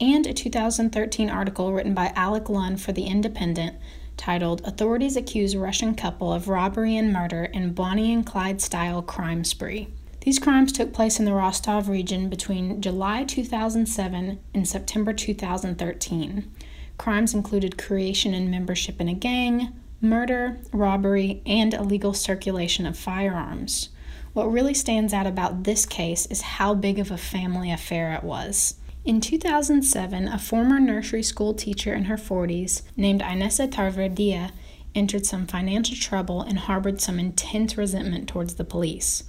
and 0.00 0.26
a 0.26 0.32
2013 0.32 1.28
article 1.28 1.72
written 1.72 1.94
by 1.94 2.12
Alec 2.16 2.48
Luhn 2.48 2.76
for 2.76 2.92
The 2.92 3.04
Independent 3.04 3.76
titled 4.16 4.66
Authorities 4.66 5.16
Accuse 5.16 5.56
Russian 5.56 5.94
Couple 5.94 6.32
of 6.32 6.48
Robbery 6.48 6.96
and 6.96 7.12
Murder 7.12 7.44
in 7.44 7.72
Bonnie 7.72 8.12
and 8.12 8.26
Clyde 8.26 8.60
Style 8.60 9.02
Crime 9.02 9.44
Spree. 9.44 9.88
These 10.22 10.38
crimes 10.38 10.72
took 10.72 10.92
place 10.92 11.18
in 11.18 11.24
the 11.24 11.32
Rostov 11.32 11.88
region 11.88 12.28
between 12.28 12.82
July 12.82 13.24
2007 13.24 14.38
and 14.52 14.68
September 14.68 15.14
2013. 15.14 16.50
Crimes 16.98 17.32
included 17.32 17.78
creation 17.78 18.34
and 18.34 18.50
membership 18.50 19.00
in 19.00 19.08
a 19.08 19.14
gang, 19.14 19.72
murder, 20.02 20.58
robbery, 20.72 21.40
and 21.46 21.72
illegal 21.72 22.12
circulation 22.12 22.84
of 22.84 22.98
firearms. 22.98 23.88
What 24.34 24.52
really 24.52 24.74
stands 24.74 25.14
out 25.14 25.26
about 25.26 25.64
this 25.64 25.86
case 25.86 26.26
is 26.26 26.42
how 26.42 26.74
big 26.74 26.98
of 26.98 27.10
a 27.10 27.16
family 27.16 27.72
affair 27.72 28.12
it 28.12 28.22
was. 28.22 28.74
In 29.06 29.22
2007, 29.22 30.28
a 30.28 30.38
former 30.38 30.78
nursery 30.78 31.22
school 31.22 31.54
teacher 31.54 31.94
in 31.94 32.04
her 32.04 32.16
40s 32.16 32.82
named 32.94 33.22
Inessa 33.22 33.66
Tarverdieva 33.66 34.50
entered 34.94 35.24
some 35.24 35.46
financial 35.46 35.96
trouble 35.96 36.42
and 36.42 36.58
harbored 36.58 37.00
some 37.00 37.18
intense 37.18 37.78
resentment 37.78 38.28
towards 38.28 38.56
the 38.56 38.64
police. 38.64 39.24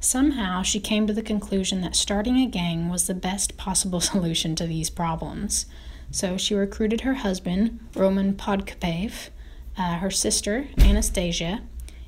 Somehow, 0.00 0.62
she 0.62 0.80
came 0.80 1.06
to 1.06 1.12
the 1.12 1.22
conclusion 1.22 1.80
that 1.80 1.96
starting 1.96 2.38
a 2.38 2.46
gang 2.46 2.88
was 2.88 3.06
the 3.06 3.14
best 3.14 3.56
possible 3.56 4.00
solution 4.12 4.54
to 4.56 4.66
these 4.66 4.90
problems. 4.90 5.66
So 6.10 6.36
she 6.36 6.54
recruited 6.54 7.02
her 7.02 7.14
husband, 7.14 7.80
Roman 7.94 8.34
Podkopev, 8.34 9.30
uh, 9.76 9.98
her 9.98 10.10
sister, 10.10 10.68
Anastasia, 10.78 11.62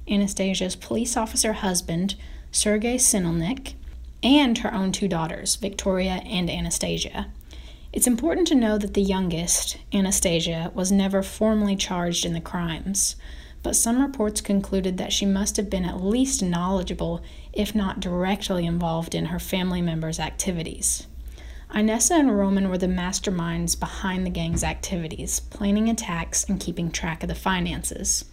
Anastasia's 0.08 0.76
police 0.76 1.16
officer 1.16 1.54
husband, 1.54 2.14
Sergei 2.50 2.96
Sinelnik, 2.96 3.74
and 4.22 4.58
her 4.58 4.72
own 4.72 4.92
two 4.92 5.08
daughters, 5.08 5.56
Victoria 5.56 6.22
and 6.24 6.48
Anastasia. 6.48 7.30
It's 7.92 8.06
important 8.06 8.46
to 8.48 8.54
know 8.54 8.78
that 8.78 8.94
the 8.94 9.02
youngest, 9.02 9.78
Anastasia, 9.92 10.70
was 10.74 10.92
never 10.92 11.22
formally 11.22 11.76
charged 11.76 12.24
in 12.24 12.34
the 12.34 12.40
crimes 12.40 13.16
but 13.62 13.76
some 13.76 14.00
reports 14.00 14.40
concluded 14.40 14.98
that 14.98 15.12
she 15.12 15.26
must 15.26 15.56
have 15.56 15.68
been 15.68 15.84
at 15.84 16.02
least 16.02 16.42
knowledgeable, 16.42 17.22
if 17.52 17.74
not 17.74 18.00
directly 18.00 18.66
involved 18.66 19.14
in 19.14 19.26
her 19.26 19.38
family 19.38 19.82
members' 19.82 20.20
activities. 20.20 21.06
Inessa 21.70 22.12
and 22.12 22.36
Roman 22.36 22.70
were 22.70 22.78
the 22.78 22.86
masterminds 22.86 23.78
behind 23.78 24.24
the 24.24 24.30
gang's 24.30 24.64
activities, 24.64 25.40
planning 25.40 25.88
attacks 25.88 26.44
and 26.44 26.58
keeping 26.58 26.90
track 26.90 27.22
of 27.22 27.28
the 27.28 27.34
finances. 27.34 28.24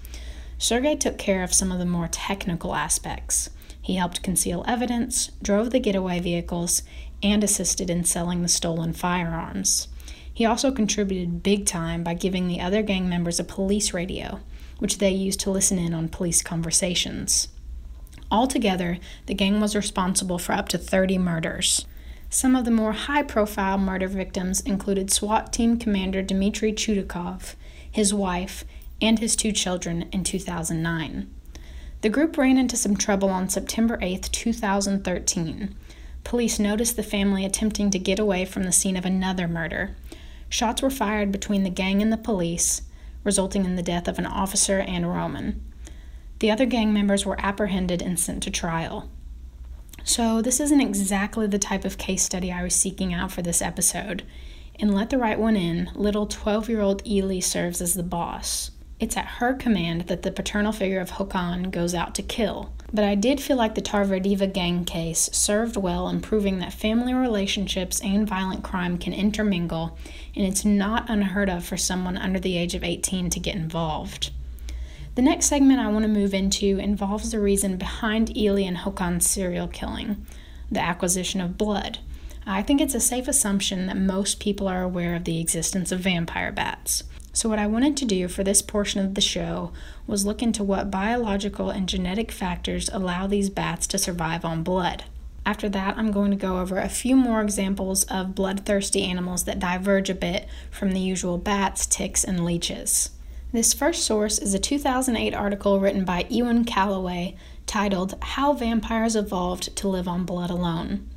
Sergei 0.58 0.96
took 0.96 1.18
care 1.18 1.44
of 1.44 1.54
some 1.54 1.72
of 1.72 1.80
the 1.80 1.86
more 1.86 2.08
technical 2.08 2.76
aspects. 2.76 3.50
He 3.82 3.96
helped 3.96 4.24
conceal 4.24 4.64
evidence, 4.68 5.32
drove 5.42 5.72
the 5.72 5.80
getaway 5.80 6.20
vehicles, 6.22 6.82
and 7.22 7.44
assisted 7.44 7.90
in 7.90 8.06
selling 8.06 8.42
the 8.42 8.48
stolen 8.48 8.94
firearms. 8.94 9.90
He 10.34 10.46
also 10.46 10.72
contributed 10.72 11.44
big 11.44 11.66
time 11.66 12.04
by 12.04 12.14
giving 12.14 12.48
the 12.48 12.62
other 12.62 12.82
gang 12.82 13.10
members 13.10 13.40
a 13.40 13.44
police 13.44 13.94
radio, 13.94 14.40
which 14.80 14.98
they 14.98 15.12
used 15.12 15.40
to 15.42 15.52
listen 15.52 15.80
in 15.80 15.94
on 15.94 16.10
police 16.10 16.42
conversations. 16.42 17.48
Altogether, 18.32 18.98
the 19.28 19.34
gang 19.34 19.62
was 19.62 19.76
responsible 19.76 20.38
for 20.38 20.54
up 20.54 20.68
to 20.70 20.78
30 20.78 21.18
murders. 21.18 21.86
Some 22.30 22.56
of 22.56 22.66
the 22.66 22.72
more 22.72 22.94
high 22.94 23.24
profile 23.24 23.78
murder 23.78 24.08
victims 24.08 24.60
included 24.62 25.12
SWAT 25.12 25.54
team 25.54 25.78
commander 25.78 26.22
Dmitry 26.22 26.74
Chudakov, 26.74 27.56
his 27.90 28.14
wife, 28.14 28.66
and 29.02 29.20
his 29.20 29.36
two 29.36 29.52
children 29.52 30.10
in 30.12 30.24
2009. 30.24 31.30
The 32.02 32.10
group 32.10 32.38
ran 32.38 32.58
into 32.58 32.76
some 32.76 32.98
trouble 32.98 33.30
on 33.30 33.50
September 33.50 33.98
8, 34.02 34.30
2013. 34.32 35.76
Police 36.24 36.60
noticed 36.60 36.96
the 36.96 37.04
family 37.04 37.46
attempting 37.46 37.90
to 37.92 38.00
get 38.00 38.20
away 38.20 38.46
from 38.46 38.64
the 38.64 38.72
scene 38.72 38.98
of 38.98 39.06
another 39.06 39.48
murder. 39.48 39.96
Shots 40.50 40.82
were 40.82 40.90
fired 40.90 41.32
between 41.32 41.64
the 41.64 41.70
gang 41.70 42.02
and 42.02 42.12
the 42.12 42.18
police, 42.18 42.82
resulting 43.26 43.66
in 43.66 43.76
the 43.76 43.84
death 43.84 44.08
of 44.08 44.18
an 44.18 44.26
officer 44.26 44.80
and 44.80 45.12
Roman. 45.12 45.62
The 46.40 46.52
other 46.52 46.66
gang 46.66 46.94
members 46.94 47.26
were 47.26 47.40
apprehended 47.40 48.02
and 48.02 48.18
sent 48.18 48.44
to 48.44 48.52
trial. 48.52 49.10
So, 50.06 50.42
this 50.42 50.60
isn't 50.60 50.82
exactly 50.82 51.48
the 51.48 51.60
type 51.60 51.84
of 51.84 51.98
case 51.98 52.24
study 52.24 52.52
I 52.52 52.64
was 52.64 52.76
seeking 52.76 53.14
out 53.14 53.32
for 53.32 53.42
this 53.42 53.62
episode. 53.62 54.24
In 54.78 54.92
Let 54.92 55.10
the 55.10 55.18
Right 55.18 55.40
One 55.40 55.56
In, 55.56 55.90
little 55.96 56.28
12 56.28 56.70
year 56.70 56.82
old 56.82 57.06
Eli 57.08 57.40
serves 57.40 57.82
as 57.82 57.96
the 57.96 58.04
boss. 58.04 58.72
It's 59.00 59.18
at 59.18 59.26
her 59.26 59.54
command 59.54 60.04
that 60.04 60.22
the 60.22 60.32
paternal 60.32 60.72
figure 60.72 61.00
of 61.00 61.12
Håkan 61.12 61.72
goes 61.72 61.96
out 61.96 62.14
to 62.16 62.22
kill. 62.22 62.75
But 62.94 63.04
I 63.04 63.16
did 63.16 63.42
feel 63.42 63.58
like 63.58 63.76
the 63.76 63.82
Tarverdieva 63.82 64.54
gang 64.54 64.86
case 64.86 65.30
served 65.34 65.76
well 65.76 66.08
in 66.08 66.22
proving 66.22 66.60
that 66.60 66.74
family 66.74 67.14
relationships 67.14 68.00
and 68.02 68.28
violent 68.28 68.64
crime 68.64 68.98
can 68.98 69.14
intermingle, 69.14 69.98
and 70.36 70.46
it's 70.46 70.64
not 70.64 71.10
unheard 71.10 71.50
of 71.50 71.66
for 71.66 71.78
someone 71.78 72.18
under 72.18 72.40
the 72.40 72.58
age 72.58 72.76
of 72.76 72.84
18 72.84 73.30
to 73.32 73.40
get 73.40 73.56
involved. 73.56 74.32
The 75.16 75.22
next 75.22 75.48
segment 75.48 75.80
I 75.80 75.88
want 75.88 76.04
to 76.04 76.10
move 76.10 76.34
into 76.34 76.78
involves 76.78 77.32
the 77.32 77.40
reason 77.40 77.78
behind 77.78 78.36
Eli 78.38 78.62
and 78.62 78.78
Håkan's 78.78 79.30
serial 79.30 79.68
killing 79.68 80.26
the 80.72 80.82
acquisition 80.82 81.42
of 81.42 81.58
blood. 81.58 82.00
I 82.46 82.62
think 82.62 82.82
it's 82.82 82.96
a 82.96 83.00
safe 83.00 83.28
assumption 83.28 83.88
that 83.88 83.98
most 83.98 84.40
people 84.40 84.68
are 84.68 84.84
aware 84.84 85.16
of 85.16 85.24
the 85.24 85.40
existence 85.40 85.92
of 85.92 86.02
vampire 86.02 86.52
bats. 86.52 87.04
So, 87.36 87.50
what 87.50 87.60
I 87.60 87.68
wanted 87.68 87.98
to 87.98 88.06
do 88.06 88.30
for 88.30 88.46
this 88.46 88.62
portion 88.62 89.06
of 89.06 89.14
the 89.14 89.20
show 89.20 89.74
was 90.08 90.26
look 90.26 90.42
into 90.42 90.64
what 90.64 90.90
biological 90.90 91.70
and 91.70 91.88
genetic 91.88 92.32
factors 92.32 92.90
allow 92.94 93.28
these 93.28 93.50
bats 93.50 93.88
to 93.88 93.98
survive 93.98 94.46
on 94.46 94.64
blood. 94.64 95.04
After 95.46 95.68
that, 95.68 95.98
I'm 95.98 96.14
going 96.14 96.32
to 96.32 96.38
go 96.38 96.60
over 96.60 96.78
a 96.78 96.88
few 96.88 97.18
more 97.18 97.42
examples 97.42 98.06
of 98.06 98.36
bloodthirsty 98.36 99.04
animals 99.04 99.44
that 99.44 99.60
diverge 99.60 100.10
a 100.10 100.16
bit 100.16 100.48
from 100.72 100.94
the 100.94 101.02
usual 101.02 101.38
bats, 101.38 101.86
ticks, 101.86 102.24
and 102.24 102.46
leeches. 102.46 103.10
This 103.52 103.74
first 103.74 104.06
source 104.06 104.40
is 104.40 104.54
a 104.54 104.60
2008 104.60 105.34
article 105.34 105.82
written 105.82 106.06
by 106.06 106.28
Ewan 106.30 106.64
Callaway 106.64 107.36
titled 107.66 108.16
How 108.22 108.54
Vampires 108.54 109.18
Evolved 109.18 109.76
to 109.76 109.90
Live 109.90 110.08
on 110.08 110.24
Blood 110.24 110.50
Alone. 110.50 111.10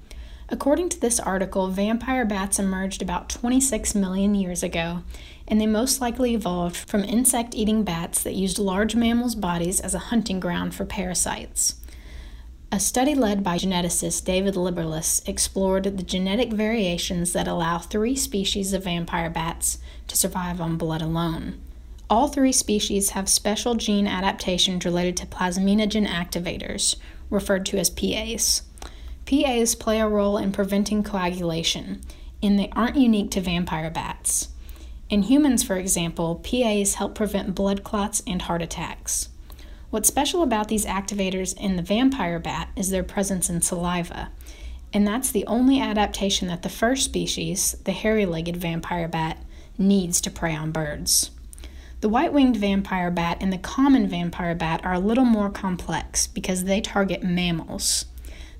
According 0.50 0.88
to 0.90 1.00
this 1.00 1.20
article, 1.20 1.68
vampire 1.68 2.24
bats 2.24 2.58
emerged 2.58 3.02
about 3.02 3.28
26 3.28 3.94
million 3.94 4.34
years 4.34 4.62
ago 4.62 5.02
and 5.48 5.60
they 5.60 5.66
most 5.66 6.00
likely 6.00 6.34
evolved 6.34 6.76
from 6.76 7.02
insect 7.02 7.54
eating 7.54 7.82
bats 7.82 8.22
that 8.22 8.34
used 8.34 8.58
large 8.58 8.94
mammals' 8.94 9.34
bodies 9.34 9.80
as 9.80 9.94
a 9.94 10.10
hunting 10.10 10.38
ground 10.38 10.74
for 10.74 10.84
parasites. 10.84 11.74
A 12.70 12.78
study 12.78 13.14
led 13.14 13.42
by 13.42 13.56
geneticist 13.56 14.26
David 14.26 14.54
Liberles 14.54 15.22
explored 15.26 15.84
the 15.84 16.02
genetic 16.02 16.52
variations 16.52 17.32
that 17.32 17.48
allow 17.48 17.78
three 17.78 18.14
species 18.14 18.74
of 18.74 18.84
vampire 18.84 19.30
bats 19.30 19.78
to 20.06 20.16
survive 20.16 20.60
on 20.60 20.76
blood 20.76 21.00
alone. 21.00 21.58
All 22.10 22.28
three 22.28 22.52
species 22.52 23.10
have 23.10 23.28
special 23.28 23.74
gene 23.74 24.06
adaptations 24.06 24.84
related 24.84 25.16
to 25.16 25.26
plasminogen 25.26 26.06
activators, 26.06 26.96
referred 27.30 27.64
to 27.66 27.78
as 27.78 27.88
PAs. 27.88 28.62
PAs 29.24 29.74
play 29.74 29.98
a 29.98 30.08
role 30.08 30.36
in 30.36 30.52
preventing 30.52 31.02
coagulation, 31.02 32.02
and 32.42 32.58
they 32.58 32.68
aren't 32.72 32.96
unique 32.96 33.30
to 33.30 33.40
vampire 33.40 33.90
bats. 33.90 34.48
In 35.10 35.22
humans, 35.22 35.62
for 35.62 35.76
example, 35.76 36.36
PAs 36.36 36.94
help 36.94 37.14
prevent 37.14 37.54
blood 37.54 37.82
clots 37.82 38.22
and 38.26 38.42
heart 38.42 38.60
attacks. 38.60 39.30
What's 39.88 40.08
special 40.08 40.42
about 40.42 40.68
these 40.68 40.84
activators 40.84 41.56
in 41.56 41.76
the 41.76 41.82
vampire 41.82 42.38
bat 42.38 42.68
is 42.76 42.90
their 42.90 43.02
presence 43.02 43.48
in 43.48 43.62
saliva, 43.62 44.30
and 44.92 45.06
that's 45.06 45.30
the 45.30 45.46
only 45.46 45.80
adaptation 45.80 46.48
that 46.48 46.60
the 46.62 46.68
first 46.68 47.06
species, 47.06 47.74
the 47.84 47.92
hairy 47.92 48.26
legged 48.26 48.58
vampire 48.58 49.08
bat, 49.08 49.42
needs 49.78 50.20
to 50.20 50.30
prey 50.30 50.54
on 50.54 50.72
birds. 50.72 51.30
The 52.02 52.10
white 52.10 52.34
winged 52.34 52.56
vampire 52.56 53.10
bat 53.10 53.38
and 53.40 53.50
the 53.50 53.58
common 53.58 54.08
vampire 54.08 54.54
bat 54.54 54.84
are 54.84 54.92
a 54.92 55.00
little 55.00 55.24
more 55.24 55.50
complex 55.50 56.26
because 56.26 56.64
they 56.64 56.82
target 56.82 57.22
mammals. 57.22 58.04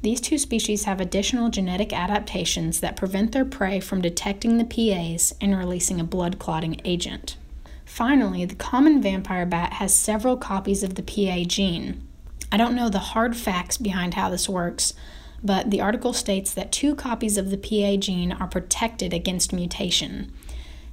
These 0.02 0.20
two 0.20 0.38
species 0.38 0.84
have 0.84 1.00
additional 1.00 1.50
genetic 1.50 1.92
adaptations 1.92 2.80
that 2.80 2.96
prevent 2.96 3.32
their 3.32 3.44
prey 3.44 3.80
from 3.80 4.00
detecting 4.00 4.56
the 4.56 4.64
PAs 4.64 5.34
and 5.40 5.58
releasing 5.58 6.00
a 6.00 6.04
blood 6.04 6.38
clotting 6.38 6.80
agent. 6.84 7.36
Finally, 7.84 8.44
the 8.44 8.54
common 8.54 9.02
vampire 9.02 9.46
bat 9.46 9.74
has 9.74 9.92
several 9.92 10.36
copies 10.36 10.84
of 10.84 10.94
the 10.94 11.02
PA 11.02 11.42
gene. 11.48 12.06
I 12.52 12.56
don't 12.56 12.76
know 12.76 12.88
the 12.88 12.98
hard 12.98 13.36
facts 13.36 13.76
behind 13.76 14.14
how 14.14 14.30
this 14.30 14.48
works, 14.48 14.94
but 15.42 15.70
the 15.70 15.80
article 15.80 16.12
states 16.12 16.54
that 16.54 16.70
two 16.70 16.94
copies 16.94 17.36
of 17.36 17.50
the 17.50 17.56
PA 17.56 17.96
gene 18.00 18.32
are 18.32 18.46
protected 18.46 19.12
against 19.12 19.52
mutation. 19.52 20.32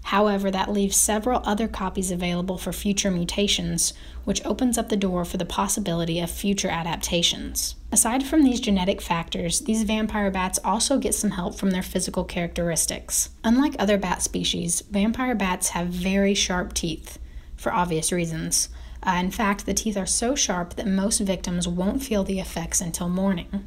However, 0.09 0.51
that 0.51 0.71
leaves 0.71 0.95
several 0.95 1.41
other 1.45 1.67
copies 1.67 2.11
available 2.11 2.59
for 2.59 2.71
future 2.71 3.09
mutations, 3.09 3.91
which 4.23 4.45
opens 4.45 4.77
up 4.77 4.89
the 4.89 4.95
door 4.95 5.25
for 5.25 5.37
the 5.37 5.45
possibility 5.45 6.19
of 6.19 6.29
future 6.29 6.69
adaptations. 6.69 7.75
Aside 7.91 8.23
from 8.23 8.43
these 8.43 8.59
genetic 8.59 9.01
factors, 9.01 9.61
these 9.61 9.81
vampire 9.81 10.29
bats 10.29 10.59
also 10.63 10.99
get 10.99 11.15
some 11.15 11.31
help 11.31 11.55
from 11.55 11.71
their 11.71 11.81
physical 11.81 12.23
characteristics. 12.23 13.31
Unlike 13.43 13.77
other 13.79 13.97
bat 13.97 14.21
species, 14.21 14.81
vampire 14.91 15.33
bats 15.33 15.69
have 15.69 15.87
very 15.87 16.35
sharp 16.35 16.73
teeth, 16.73 17.17
for 17.55 17.73
obvious 17.73 18.11
reasons. 18.11 18.69
Uh, 19.01 19.13
in 19.19 19.31
fact, 19.31 19.65
the 19.65 19.73
teeth 19.73 19.97
are 19.97 20.05
so 20.05 20.35
sharp 20.35 20.75
that 20.75 20.85
most 20.85 21.19
victims 21.19 21.67
won't 21.67 22.03
feel 22.03 22.23
the 22.23 22.39
effects 22.39 22.79
until 22.79 23.09
morning. 23.09 23.65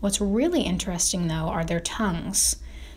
What's 0.00 0.22
really 0.22 0.62
interesting, 0.62 1.28
though, 1.28 1.48
are 1.48 1.64
their 1.66 1.80
tongues. 1.80 2.56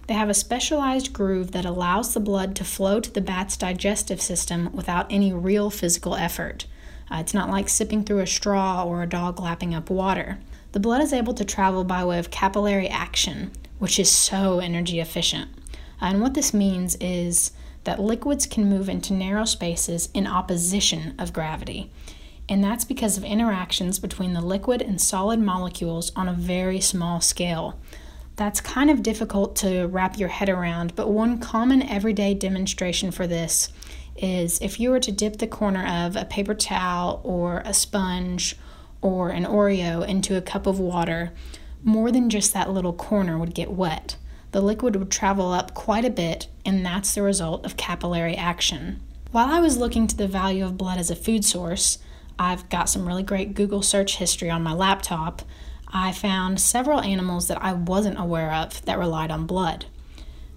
They 0.09 0.15
have 0.15 0.29
a 0.29 0.33
specialized 0.33 1.13
groove 1.13 1.51
that 1.51 1.65
allows 1.65 2.15
the 2.15 2.19
blood 2.19 2.55
to 2.55 2.63
flow 2.63 2.99
to 2.99 3.13
the 3.13 3.21
bat's 3.21 3.55
digestive 3.55 4.19
system 4.19 4.71
without 4.73 5.05
any 5.11 5.31
real 5.31 5.69
physical 5.69 6.15
effort. 6.15 6.65
Uh, 7.11 7.17
it's 7.17 7.35
not 7.35 7.51
like 7.51 7.69
sipping 7.69 8.03
through 8.03 8.21
a 8.21 8.25
straw 8.25 8.83
or 8.83 9.03
a 9.03 9.07
dog 9.07 9.39
lapping 9.39 9.75
up 9.75 9.91
water. 9.91 10.39
The 10.71 10.79
blood 10.79 11.03
is 11.03 11.13
able 11.13 11.35
to 11.35 11.45
travel 11.45 11.83
by 11.83 12.03
way 12.03 12.17
of 12.17 12.31
capillary 12.31 12.87
action, 12.87 13.51
which 13.77 13.99
is 13.99 14.09
so 14.09 14.57
energy 14.57 14.99
efficient. 14.99 15.51
Uh, 16.01 16.05
and 16.05 16.21
what 16.21 16.33
this 16.33 16.55
means 16.55 16.97
is 16.99 17.51
that 17.83 18.01
liquids 18.01 18.47
can 18.47 18.67
move 18.67 18.89
into 18.89 19.13
narrow 19.13 19.45
spaces 19.45 20.09
in 20.15 20.25
opposition 20.25 21.13
of 21.19 21.33
gravity. 21.33 21.91
And 22.49 22.63
that's 22.63 22.83
because 22.83 23.15
of 23.15 23.23
interactions 23.23 23.99
between 23.99 24.33
the 24.33 24.41
liquid 24.41 24.81
and 24.81 24.99
solid 24.99 25.39
molecules 25.39 26.11
on 26.15 26.27
a 26.27 26.33
very 26.33 26.81
small 26.81 27.21
scale. 27.21 27.79
That's 28.39 28.61
kind 28.61 28.89
of 28.89 29.03
difficult 29.03 29.57
to 29.57 29.87
wrap 29.87 30.17
your 30.17 30.29
head 30.29 30.47
around, 30.47 30.95
but 30.95 31.09
one 31.09 31.39
common 31.39 31.81
everyday 31.81 32.33
demonstration 32.33 33.11
for 33.11 33.27
this 33.27 33.67
is 34.15 34.59
if 34.61 34.79
you 34.79 34.91
were 34.91 35.01
to 35.01 35.11
dip 35.11 35.39
the 35.39 35.45
corner 35.45 35.85
of 35.85 36.15
a 36.15 36.23
paper 36.23 36.53
towel 36.53 37.19
or 37.25 37.61
a 37.65 37.73
sponge 37.73 38.55
or 39.01 39.27
an 39.27 39.43
Oreo 39.43 40.07
into 40.07 40.37
a 40.37 40.41
cup 40.41 40.67
of 40.67 40.79
water, 40.79 41.33
more 41.83 42.13
than 42.13 42.29
just 42.29 42.53
that 42.53 42.71
little 42.71 42.93
corner 42.93 43.37
would 43.37 43.53
get 43.53 43.73
wet. 43.73 44.15
The 44.53 44.61
liquid 44.61 44.95
would 44.95 45.11
travel 45.11 45.51
up 45.51 45.73
quite 45.73 46.05
a 46.05 46.09
bit, 46.09 46.47
and 46.63 46.85
that's 46.85 47.13
the 47.13 47.21
result 47.21 47.65
of 47.65 47.75
capillary 47.75 48.37
action. 48.37 49.01
While 49.33 49.49
I 49.49 49.59
was 49.59 49.77
looking 49.77 50.07
to 50.07 50.15
the 50.15 50.29
value 50.29 50.63
of 50.63 50.77
blood 50.77 50.97
as 50.97 51.11
a 51.11 51.15
food 51.17 51.43
source, 51.43 51.97
I've 52.39 52.69
got 52.69 52.87
some 52.87 53.05
really 53.05 53.21
great 53.21 53.53
Google 53.53 53.81
search 53.81 54.15
history 54.15 54.49
on 54.49 54.63
my 54.63 54.71
laptop 54.71 55.41
I 55.91 56.11
found 56.11 56.59
several 56.59 57.01
animals 57.01 57.47
that 57.47 57.63
I 57.63 57.73
wasn't 57.73 58.19
aware 58.19 58.51
of 58.51 58.83
that 58.85 58.99
relied 58.99 59.31
on 59.31 59.45
blood. 59.45 59.85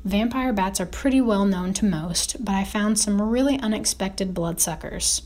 Vampire 0.05 0.53
bats 0.53 0.81
are 0.81 0.87
pretty 0.87 1.21
well 1.21 1.45
known 1.45 1.73
to 1.75 1.85
most, 1.85 2.45
but 2.45 2.55
I 2.55 2.65
found 2.65 2.99
some 2.99 3.23
really 3.23 3.59
unexpected 3.61 4.35
bloodsuckers. 4.35 5.23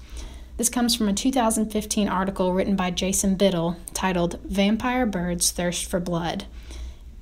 This 0.59 0.69
comes 0.69 0.95
from 0.95 1.09
a 1.09 1.13
2015 1.13 2.09
article 2.09 2.53
written 2.53 2.77
by 2.77 2.91
Jason 2.91 3.37
Bittel 3.37 3.77
titled 3.95 4.39
Vampire 4.45 5.07
Birds 5.07 5.51
Thirst 5.51 5.87
for 5.87 5.99
Blood. 5.99 6.45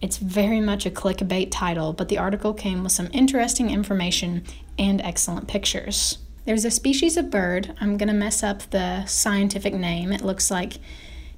It's 0.00 0.18
very 0.18 0.60
much 0.60 0.84
a 0.84 0.90
clickbait 0.90 1.48
title, 1.50 1.92
but 1.92 2.08
the 2.08 2.18
article 2.18 2.52
came 2.52 2.82
with 2.82 2.92
some 2.92 3.08
interesting 3.12 3.70
information 3.70 4.44
and 4.78 5.00
excellent 5.00 5.48
pictures. 5.48 6.18
There's 6.44 6.64
a 6.64 6.70
species 6.70 7.16
of 7.16 7.30
bird, 7.30 7.74
I'm 7.80 7.96
to 7.96 8.12
mess 8.12 8.42
up 8.42 8.68
the 8.70 9.06
scientific 9.06 9.72
name. 9.72 10.12
It 10.12 10.20
looks 10.20 10.50
like 10.50 10.74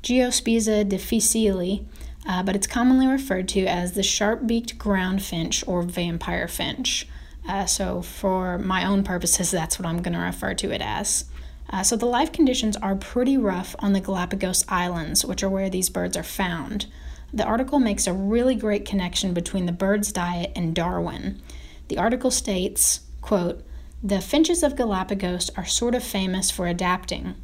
Geospiza 0.07 0.89
difficile, 0.89 1.85
uh, 2.29 2.41
but 2.45 2.55
it's 2.55 2.69
commonly 2.69 3.09
referred 3.09 3.49
to 3.49 3.67
as 3.67 3.95
the 3.95 4.05
sharp 4.05 4.47
beaked 4.47 4.79
ground 4.79 5.21
finch 5.21 5.67
or 5.67 5.83
vampire 5.83 6.47
finch. 6.47 7.09
Uh, 7.49 7.67
so, 7.67 8.03
for 8.03 8.57
my 8.57 8.85
own 8.85 9.03
purposes, 9.03 9.51
that's 9.51 9.81
what 9.81 9.87
I'm 9.87 10.03
going 10.03 10.15
to 10.15 10.21
refer 10.21 10.55
to 10.55 10.71
it 10.71 10.81
as. 10.81 11.25
Uh, 11.71 11.83
so, 11.83 11.97
the 11.97 12.07
life 12.07 12.31
conditions 12.31 12.77
are 12.77 12.95
pretty 12.95 13.37
rough 13.37 13.75
on 13.81 13.95
the 13.95 14.01
Galapagos 14.01 14.65
Islands, 14.69 15.25
which 15.25 15.43
are 15.43 15.51
where 15.51 15.69
these 15.69 15.91
birds 15.91 16.17
are 16.17 16.23
found. 16.23 16.87
The 17.35 17.45
article 17.45 17.81
makes 17.81 18.07
a 18.07 18.13
really 18.13 18.55
great 18.55 18.85
connection 18.85 19.35
between 19.35 19.67
the 19.67 19.73
bird's 19.73 20.13
diet 20.13 20.53
and 20.55 20.73
Darwin. 20.73 21.43
The 21.89 21.99
article 21.99 22.31
states, 22.31 23.01
quote, 23.23 23.65
the 24.05 24.21
finches 24.21 24.63
of 24.63 24.77
Galapagos 24.77 25.51
are 25.57 25.67
sort 25.67 25.97
of 25.97 26.05
famous 26.05 26.49
for 26.49 26.69
adapting. 26.69 27.35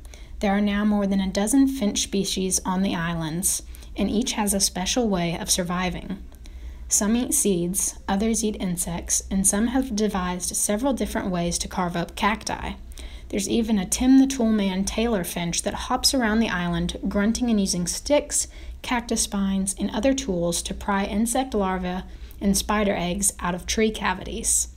There 0.42 0.56
are 0.56 0.60
now 0.60 0.84
more 0.84 1.06
than 1.06 1.20
a 1.20 1.30
dozen 1.30 1.68
finch 1.68 2.02
species 2.02 2.60
on 2.64 2.82
the 2.82 2.96
islands, 2.96 3.62
and 3.96 4.10
each 4.10 4.32
has 4.32 4.52
a 4.52 4.58
special 4.58 5.08
way 5.08 5.38
of 5.38 5.48
surviving. 5.48 6.18
Some 6.88 7.14
eat 7.14 7.32
seeds, 7.32 7.96
others 8.08 8.42
eat 8.42 8.56
insects, 8.58 9.22
and 9.30 9.46
some 9.46 9.68
have 9.68 9.94
devised 9.94 10.56
several 10.56 10.94
different 10.94 11.30
ways 11.30 11.58
to 11.58 11.68
carve 11.68 11.94
up 11.94 12.16
cacti. 12.16 12.72
There's 13.28 13.48
even 13.48 13.78
a 13.78 13.86
Tim 13.86 14.18
the 14.18 14.26
Toolman 14.26 14.84
Taylor 14.84 15.22
finch 15.22 15.62
that 15.62 15.74
hops 15.74 16.12
around 16.12 16.40
the 16.40 16.48
island, 16.48 16.98
grunting 17.06 17.48
and 17.48 17.60
using 17.60 17.86
sticks, 17.86 18.48
cactus 18.82 19.22
spines, 19.22 19.76
and 19.78 19.92
other 19.92 20.12
tools 20.12 20.60
to 20.62 20.74
pry 20.74 21.04
insect 21.04 21.54
larvae 21.54 22.02
and 22.40 22.56
spider 22.56 22.96
eggs 22.96 23.32
out 23.38 23.54
of 23.54 23.64
tree 23.64 23.92
cavities. 23.92 24.70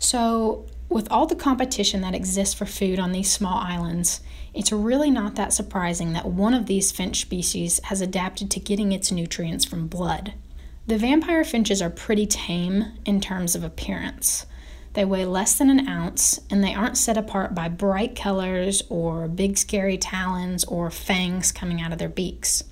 So, 0.00 0.66
with 0.88 1.06
all 1.08 1.26
the 1.26 1.36
competition 1.36 2.00
that 2.00 2.16
exists 2.16 2.54
for 2.54 2.66
food 2.66 2.98
on 2.98 3.12
these 3.12 3.30
small 3.30 3.58
islands, 3.60 4.22
it's 4.54 4.72
really 4.72 5.10
not 5.10 5.34
that 5.34 5.52
surprising 5.52 6.12
that 6.12 6.26
one 6.26 6.54
of 6.54 6.66
these 6.66 6.92
finch 6.92 7.20
species 7.20 7.80
has 7.84 8.00
adapted 8.00 8.50
to 8.50 8.60
getting 8.60 8.92
its 8.92 9.12
nutrients 9.12 9.64
from 9.64 9.88
blood. 9.88 10.34
The 10.86 10.98
vampire 10.98 11.44
finches 11.44 11.82
are 11.82 11.90
pretty 11.90 12.26
tame 12.26 12.92
in 13.04 13.20
terms 13.20 13.54
of 13.54 13.62
appearance. 13.62 14.46
They 14.94 15.04
weigh 15.04 15.26
less 15.26 15.56
than 15.56 15.70
an 15.70 15.86
ounce 15.86 16.40
and 16.50 16.64
they 16.64 16.74
aren't 16.74 16.96
set 16.96 17.16
apart 17.16 17.54
by 17.54 17.68
bright 17.68 18.16
colors 18.16 18.82
or 18.88 19.28
big 19.28 19.58
scary 19.58 19.98
talons 19.98 20.64
or 20.64 20.90
fangs 20.90 21.52
coming 21.52 21.80
out 21.80 21.92
of 21.92 21.98
their 21.98 22.08
beaks. 22.08 22.64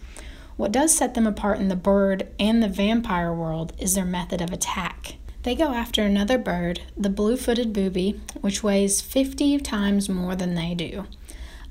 What 0.56 0.72
does 0.72 0.96
set 0.96 1.14
them 1.14 1.26
apart 1.26 1.60
in 1.60 1.68
the 1.68 1.76
bird 1.76 2.28
and 2.40 2.62
the 2.62 2.68
vampire 2.68 3.32
world 3.32 3.74
is 3.78 3.94
their 3.94 4.06
method 4.06 4.40
of 4.40 4.50
attack. 4.50 5.16
They 5.42 5.54
go 5.54 5.72
after 5.72 6.02
another 6.02 6.38
bird, 6.38 6.80
the 6.96 7.10
blue 7.10 7.36
footed 7.36 7.72
booby, 7.72 8.20
which 8.40 8.64
weighs 8.64 9.00
50 9.00 9.58
times 9.58 10.08
more 10.08 10.34
than 10.34 10.54
they 10.54 10.74
do. 10.74 11.04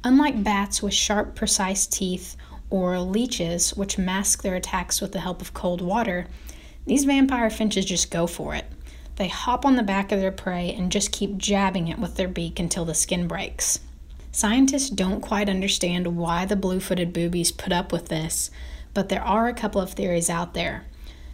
Unlike 0.05 0.43
bats 0.43 0.83
with 0.83 0.93
sharp, 0.93 1.33
precise 1.33 1.87
teeth 1.87 2.37
or 2.69 2.99
leeches, 2.99 3.75
which 3.75 3.97
mask 3.97 4.43
their 4.43 4.53
attacks 4.53 5.01
with 5.01 5.13
the 5.13 5.19
help 5.19 5.41
of 5.41 5.55
cold 5.55 5.81
water, 5.81 6.27
these 6.85 7.05
vampire 7.05 7.49
finches 7.49 7.85
just 7.85 8.11
go 8.11 8.27
for 8.27 8.53
it. 8.53 8.65
They 9.15 9.29
hop 9.29 9.65
on 9.65 9.77
the 9.77 9.81
back 9.81 10.11
of 10.11 10.19
their 10.19 10.31
prey 10.31 10.71
and 10.71 10.91
just 10.91 11.11
keep 11.11 11.37
jabbing 11.37 11.87
it 11.87 11.97
with 11.97 12.17
their 12.17 12.27
beak 12.27 12.59
until 12.59 12.85
the 12.85 12.93
skin 12.93 13.27
breaks. 13.27 13.79
Scientists 14.31 14.91
don't 14.91 15.21
quite 15.21 15.49
understand 15.49 16.15
why 16.15 16.45
the 16.45 16.55
blue 16.55 16.79
footed 16.79 17.11
boobies 17.11 17.51
put 17.51 17.73
up 17.73 17.91
with 17.91 18.09
this, 18.09 18.51
but 18.93 19.09
there 19.09 19.23
are 19.23 19.47
a 19.47 19.55
couple 19.55 19.81
of 19.81 19.93
theories 19.93 20.29
out 20.29 20.53
there. 20.53 20.85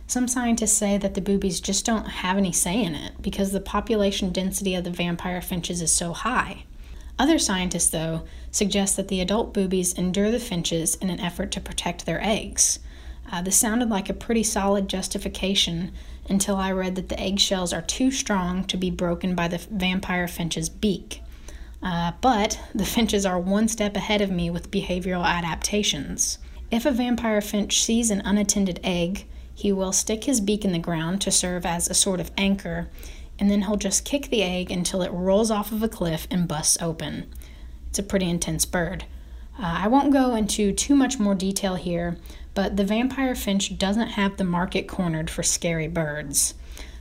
Some 0.08 0.30
scientists 0.30 0.78
say 0.78 0.98
that 0.98 1.14
the 1.14 1.20
boobies 1.20 1.60
just 1.60 1.86
don't 1.86 2.06
have 2.06 2.38
any 2.38 2.54
say 2.54 2.82
in 2.82 2.96
it 2.96 3.22
because 3.22 3.52
the 3.52 3.60
population 3.60 4.32
density 4.32 4.76
of 4.76 4.86
the 4.86 4.92
vampire 4.92 5.42
finches 5.42 5.82
is 5.82 5.92
so 5.92 6.14
high. 6.14 6.64
Other 7.22 7.38
scientists, 7.38 7.90
though, 7.90 8.24
suggest 8.50 8.98
that 8.98 9.08
the 9.08 9.22
adult 9.22 9.54
boobies 9.54 9.94
endure 9.94 10.32
the 10.32 10.40
finches 10.40 10.96
in 10.96 11.12
an 11.12 11.20
effort 11.20 11.52
to 11.52 11.62
protect 11.62 12.08
their 12.08 12.20
eggs. 12.20 12.80
Uh, 13.32 13.44
this 13.44 13.56
sounded 13.56 13.90
like 13.90 14.10
a 14.10 14.14
pretty 14.16 14.42
solid 14.42 14.88
justification 14.88 15.92
until 16.28 16.56
I 16.56 16.72
read 16.72 16.96
that 16.96 17.10
the 17.10 17.20
eggshells 17.20 17.74
are 17.74 17.84
too 17.84 18.10
strong 18.10 18.64
to 18.64 18.76
be 18.76 18.90
broken 18.90 19.36
by 19.36 19.48
the 19.48 19.60
vampire 19.60 20.28
finch's 20.28 20.68
beak. 20.68 21.22
Uh, 21.84 22.14
but 22.22 22.60
the 22.74 22.86
finches 22.86 23.24
are 23.24 23.40
one 23.40 23.68
step 23.68 23.96
ahead 23.96 24.22
of 24.22 24.32
me 24.32 24.50
with 24.50 24.72
behavioral 24.72 25.24
adaptations. 25.24 26.40
If 26.72 26.88
a 26.88 26.92
vampire 26.92 27.42
finch 27.42 27.84
sees 27.84 28.10
an 28.10 28.22
unattended 28.22 28.80
egg, 28.84 29.28
he 29.54 29.72
will 29.72 29.92
stick 29.92 30.24
his 30.24 30.42
beak 30.42 30.66
in 30.66 30.72
the 30.72 30.80
ground 30.80 31.22
to 31.22 31.30
serve 31.30 31.68
as 31.68 31.88
a 31.88 31.94
sort 31.94 32.20
of 32.20 32.32
anchor, 32.36 32.90
and 33.42 33.50
then 33.50 33.64
he'll 33.64 33.76
just 33.76 34.06
kick 34.06 34.30
the 34.30 34.44
egg 34.44 34.70
until 34.70 35.02
it 35.02 35.12
rolls 35.12 35.50
off 35.50 35.72
of 35.72 35.82
a 35.82 35.90
cliff 35.90 36.28
and 36.30 36.48
busts 36.48 36.78
open. 36.80 37.26
It's 37.90 37.98
a 37.98 38.04
pretty 38.04 38.30
intense 38.30 38.66
bird. 38.66 39.06
Uh, 39.58 39.80
I 39.80 39.88
won't 39.88 40.14
go 40.14 40.36
into 40.36 40.72
too 40.72 40.96
much 40.96 41.18
more 41.18 41.34
detail 41.34 41.74
here, 41.74 42.18
but 42.54 42.78
the 42.78 42.84
vampire 42.84 43.34
finch 43.34 43.80
doesn't 43.80 44.10
have 44.10 44.38
the 44.38 44.44
market 44.44 44.88
cornered 44.88 45.32
for 45.32 45.42
scary 45.42 45.88
birds. 45.88 46.54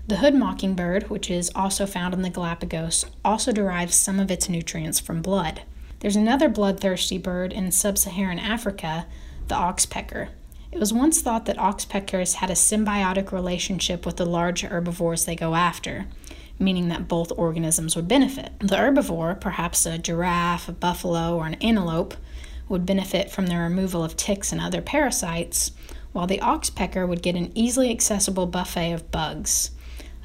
The 0.07 0.17
hood 0.17 0.35
mockingbird, 0.35 1.11
which 1.11 1.31
is 1.31 1.53
also 1.55 1.85
found 1.85 2.15
in 2.15 2.23
the 2.23 2.31
Galapagos, 2.31 3.05
also 3.23 3.53
derives 3.53 3.95
some 3.95 4.19
of 4.19 4.31
its 4.31 4.49
nutrients 4.49 4.99
from 4.99 5.21
blood. 5.21 5.61
There's 5.99 6.17
another 6.17 6.49
bloodthirsty 6.49 7.19
bird 7.19 7.53
in 7.53 7.71
sub 7.71 7.99
Saharan 7.99 8.39
Africa, 8.39 9.05
the 9.49 9.57
oxpecker. 9.57 10.29
It 10.73 10.79
was 10.79 10.93
once 10.93 11.21
thought 11.21 11.47
that 11.47 11.57
oxpeckers 11.59 12.35
had 12.35 12.49
a 12.49 12.55
symbiotic 12.55 13.33
relationship 13.33 14.07
with 14.07 14.17
the 14.17 14.25
large 14.25 14.63
herbivores 14.63 15.25
they 15.25 15.35
go 15.35 15.55
after, 15.55 16.07
meaning 16.61 16.89
that 16.89 17.09
both 17.09 17.33
organisms 17.37 17.97
would 17.97 18.07
benefit. 18.07 18.53
The 18.61 18.77
herbivore, 18.77 19.41
perhaps 19.41 19.87
a 19.87 19.99
giraffe, 19.99 20.69
a 20.69 20.73
buffalo, 20.73 21.37
or 21.37 21.47
an 21.47 21.55
antelope, 21.55 22.15
would 22.69 22.87
benefit 22.87 23.31
from 23.31 23.47
the 23.47 23.57
removal 23.57 24.05
of 24.05 24.17
ticks 24.17 24.53
and 24.53 24.61
other 24.61 24.81
parasites, 24.81 25.73
while 26.13 26.27
the 26.27 26.39
oxpecker 26.39 27.09
would 27.09 27.23
get 27.23 27.35
an 27.35 27.51
easily 27.55 27.91
accessible 27.91 28.47
buffet 28.47 28.93
of 28.93 29.11
bugs. 29.11 29.71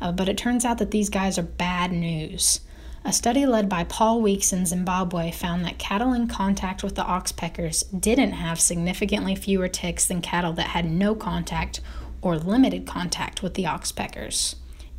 Uh, 0.02 0.12
but 0.12 0.30
it 0.30 0.38
turns 0.38 0.65
out 0.65 0.78
that 0.78 0.91
these 0.91 1.10
guys 1.10 1.38
are 1.38 1.43
bad 1.43 1.91
news. 1.91 2.60
A 3.08 3.13
study 3.13 3.45
led 3.45 3.69
by 3.69 3.84
Paul 3.84 4.19
Weeks 4.19 4.52
in 4.52 4.65
Zimbabwe 4.65 5.32
found 5.32 5.63
that 5.63 5.78
cattle 5.78 6.12
in 6.12 6.28
contact 6.28 6.84
with 6.84 6.95
the 6.95 7.04
oxpeckers 7.04 7.84
didn't 8.00 8.32
have 8.32 8.60
significantly 8.60 9.36
fewer 9.36 9.67
ticks 9.67 10.06
than 10.06 10.21
cattle 10.21 10.54
that 10.54 10.69
had 10.69 10.86
no 10.86 11.13
contact 11.13 11.82
or 12.21 12.38
limited 12.38 12.88
contact 12.88 13.43
with 13.43 13.54
the 13.54 13.65
oxpeckers. 13.65 14.56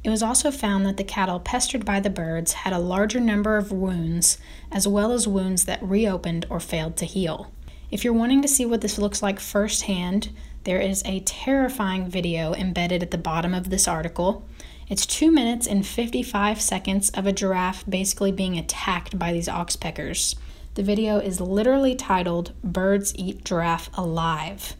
It 0.06 0.10
was 0.10 0.22
also 0.22 0.52
found 0.52 0.86
that 0.86 0.98
the 0.98 1.02
cattle 1.02 1.40
pestered 1.40 1.84
by 1.84 1.98
the 1.98 2.10
birds 2.10 2.52
had 2.52 2.72
a 2.72 2.78
larger 2.78 3.18
number 3.18 3.56
of 3.56 3.72
wounds, 3.72 4.38
as 4.70 4.86
well 4.86 5.10
as 5.10 5.26
wounds 5.26 5.64
that 5.64 5.82
reopened 5.82 6.46
or 6.48 6.60
failed 6.60 6.96
to 6.98 7.04
heal. 7.04 7.50
If 7.90 8.04
you're 8.04 8.12
wanting 8.12 8.40
to 8.42 8.48
see 8.48 8.64
what 8.64 8.82
this 8.82 8.98
looks 8.98 9.20
like 9.20 9.40
firsthand, 9.40 10.28
there 10.62 10.78
is 10.78 11.02
a 11.04 11.24
terrifying 11.26 12.08
video 12.08 12.54
embedded 12.54 13.02
at 13.02 13.10
the 13.10 13.18
bottom 13.18 13.52
of 13.52 13.68
this 13.68 13.88
article. 13.88 14.46
It's 14.88 15.06
2 15.06 15.32
minutes 15.32 15.66
and 15.66 15.84
55 15.84 16.60
seconds 16.60 17.10
of 17.10 17.26
a 17.26 17.32
giraffe 17.32 17.84
basically 17.90 18.30
being 18.30 18.56
attacked 18.56 19.18
by 19.18 19.32
these 19.32 19.48
oxpeckers. 19.48 20.36
The 20.74 20.84
video 20.84 21.18
is 21.18 21.40
literally 21.40 21.96
titled 21.96 22.52
Birds 22.62 23.12
Eat 23.16 23.44
Giraffe 23.44 23.90
Alive. 23.94 24.76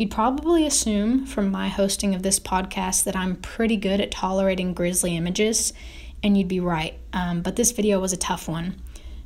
You'd 0.00 0.10
probably 0.10 0.64
assume 0.64 1.26
from 1.26 1.50
my 1.50 1.68
hosting 1.68 2.14
of 2.14 2.22
this 2.22 2.40
podcast 2.40 3.04
that 3.04 3.14
I'm 3.14 3.36
pretty 3.36 3.76
good 3.76 4.00
at 4.00 4.10
tolerating 4.10 4.72
grisly 4.72 5.14
images, 5.14 5.74
and 6.22 6.38
you'd 6.38 6.48
be 6.48 6.58
right. 6.58 6.98
Um, 7.12 7.42
but 7.42 7.56
this 7.56 7.72
video 7.72 8.00
was 8.00 8.14
a 8.14 8.16
tough 8.16 8.48
one. 8.48 8.80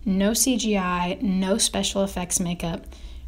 No 0.04 0.32
CGI, 0.32 1.22
no 1.22 1.58
special 1.58 2.02
effects 2.02 2.40
makeup, 2.40 2.87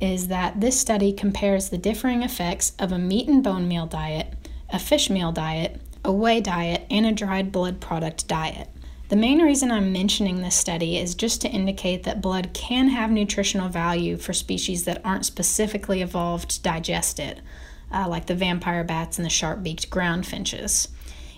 is 0.00 0.26
that 0.26 0.60
this 0.60 0.80
study 0.80 1.12
compares 1.12 1.68
the 1.68 1.78
differing 1.78 2.24
effects 2.24 2.72
of 2.80 2.90
a 2.90 2.98
meat 2.98 3.28
and 3.28 3.44
bone 3.44 3.68
meal 3.68 3.86
diet, 3.86 4.34
a 4.70 4.80
fish 4.80 5.08
meal 5.08 5.30
diet, 5.30 5.80
a 6.04 6.10
whey 6.10 6.40
diet, 6.40 6.84
and 6.90 7.06
a 7.06 7.12
dried 7.12 7.52
blood 7.52 7.80
product 7.80 8.26
diet. 8.26 8.68
The 9.10 9.16
main 9.16 9.42
reason 9.42 9.72
I'm 9.72 9.92
mentioning 9.92 10.40
this 10.40 10.54
study 10.54 10.96
is 10.96 11.16
just 11.16 11.40
to 11.40 11.48
indicate 11.48 12.04
that 12.04 12.22
blood 12.22 12.54
can 12.54 12.90
have 12.90 13.10
nutritional 13.10 13.68
value 13.68 14.16
for 14.16 14.32
species 14.32 14.84
that 14.84 15.04
aren't 15.04 15.26
specifically 15.26 16.00
evolved 16.00 16.50
to 16.50 16.62
digest 16.62 17.18
it, 17.18 17.40
uh, 17.92 18.06
like 18.06 18.26
the 18.26 18.36
vampire 18.36 18.84
bats 18.84 19.18
and 19.18 19.26
the 19.26 19.30
sharp 19.30 19.64
beaked 19.64 19.90
ground 19.90 20.28
finches. 20.28 20.86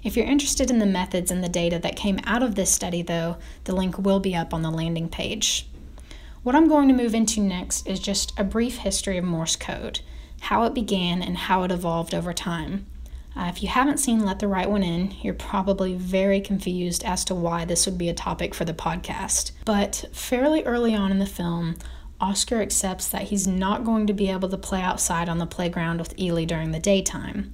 If 0.03 0.19
you're 0.19 0.27
interested 0.27 0.71
in 0.71 0.81
the 0.81 0.87
methods 0.87 1.31
and 1.31 1.43
the 1.43 1.49
data 1.49 1.79
that 1.79 1.97
came 1.97 2.21
out 2.25 2.43
of 2.43 2.57
this 2.57 2.71
study, 2.71 3.01
though, 3.01 3.39
the 3.65 3.75
link 3.75 3.97
will 3.97 4.21
be 4.21 4.37
up 4.37 4.53
on 4.53 4.61
the 4.61 4.71
landing 4.71 5.09
page. 5.09 5.67
What 6.43 6.55
I'm 6.55 6.69
going 6.69 6.89
to 6.89 6.95
move 6.95 7.15
into 7.15 7.41
next 7.41 7.87
is 7.87 8.01
just 8.01 8.39
a 8.39 8.45
brief 8.45 8.79
history 8.79 9.17
of 9.17 9.25
Morse 9.25 9.57
code, 9.57 10.01
how 10.41 10.65
it 10.65 10.75
began, 10.75 11.23
and 11.23 11.39
how 11.39 11.63
it 11.63 11.73
evolved 11.73 12.15
over 12.15 12.35
time. 12.35 12.85
Uh, 13.35 13.45
if 13.45 13.62
you 13.62 13.68
haven't 13.68 13.99
seen 13.99 14.25
Let 14.25 14.40
the 14.40 14.49
Right 14.49 14.68
One 14.68 14.83
In, 14.83 15.14
you're 15.23 15.33
probably 15.33 15.95
very 15.95 16.40
confused 16.40 17.03
as 17.05 17.25
to 17.25 17.35
why 17.35 17.64
this 17.64 17.87
would 17.87 17.97
be 17.97 18.09
a 18.09 18.14
topic 18.14 18.55
for 18.55 18.64
the 18.64 18.75
podcast. 18.75 19.53
But 19.64 20.05
fairly 20.12 20.62
early 20.64 20.95
on 20.95 21.11
in 21.11 21.18
the 21.18 21.27
film, 21.27 21.77
Oscar 22.21 22.61
accepts 22.61 23.09
that 23.09 23.25
he's 23.25 23.47
not 23.47 23.85
going 23.85 24.07
to 24.07 24.12
be 24.12 24.31
able 24.31 24.49
to 24.51 24.59
play 24.59 24.83
outside 24.83 25.29
on 25.29 25.38
the 25.38 25.47
playground 25.47 25.99
with 25.99 26.18
Eli 26.18 26.45
during 26.45 26.73
the 26.73 26.79
daytime. 26.79 27.53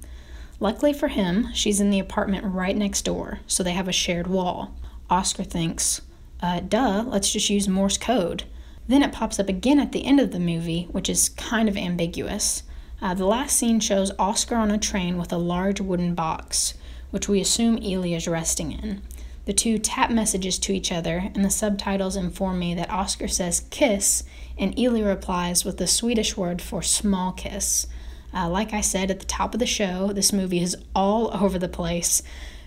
Luckily 0.59 0.91
for 0.91 1.07
him, 1.07 1.47
she's 1.53 1.79
in 1.79 1.89
the 1.89 1.99
apartment 1.99 2.45
right 2.45 2.75
next 2.75 3.03
door, 3.03 3.39
so 3.47 3.63
they 3.63 3.71
have 3.71 3.87
a 3.87 3.93
shared 3.93 4.27
wall. 4.27 4.75
Oscar 5.09 5.43
thinks, 5.43 6.01
uh, 6.41 6.59
duh, 6.59 7.03
let's 7.07 7.31
just 7.31 7.49
use 7.49 7.67
Morse 7.67 7.97
code. 7.97 8.43
Then 8.87 9.01
it 9.01 9.13
pops 9.13 9.39
up 9.39 9.47
again 9.47 9.79
at 9.79 9.91
the 9.91 10.05
end 10.05 10.19
of 10.19 10.31
the 10.31 10.39
movie, 10.39 10.87
which 10.91 11.09
is 11.09 11.29
kind 11.29 11.69
of 11.69 11.77
ambiguous. 11.77 12.63
Uh, 13.01 13.13
the 13.13 13.25
last 13.25 13.55
scene 13.55 13.79
shows 13.79 14.11
Oscar 14.19 14.55
on 14.55 14.71
a 14.71 14.77
train 14.77 15.17
with 15.17 15.31
a 15.31 15.37
large 15.37 15.79
wooden 15.79 16.15
box, 16.15 16.73
which 17.11 17.29
we 17.29 17.39
assume 17.39 17.81
Eli 17.81 18.09
is 18.09 18.27
resting 18.27 18.71
in. 18.71 19.01
The 19.45 19.53
two 19.53 19.79
tap 19.79 20.11
messages 20.11 20.59
to 20.59 20.73
each 20.73 20.91
other, 20.91 21.31
and 21.33 21.43
the 21.43 21.49
subtitles 21.49 22.15
inform 22.15 22.59
me 22.59 22.75
that 22.75 22.91
Oscar 22.91 23.27
says 23.27 23.65
kiss, 23.71 24.23
and 24.57 24.77
Eli 24.77 25.01
replies 25.01 25.63
with 25.63 25.77
the 25.77 25.87
Swedish 25.87 26.35
word 26.35 26.61
for 26.61 26.81
small 26.81 27.31
kiss. 27.31 27.87
Uh, 28.33 28.47
like 28.47 28.73
I 28.73 28.81
said 28.81 29.09
at 29.09 29.19
the 29.19 29.25
top 29.25 29.53
of 29.53 29.59
the 29.59 29.65
show, 29.65 30.11
this 30.13 30.33
movie 30.33 30.61
is 30.61 30.75
all 30.93 31.33
over 31.43 31.57
the 31.57 31.69
place, 31.69 32.21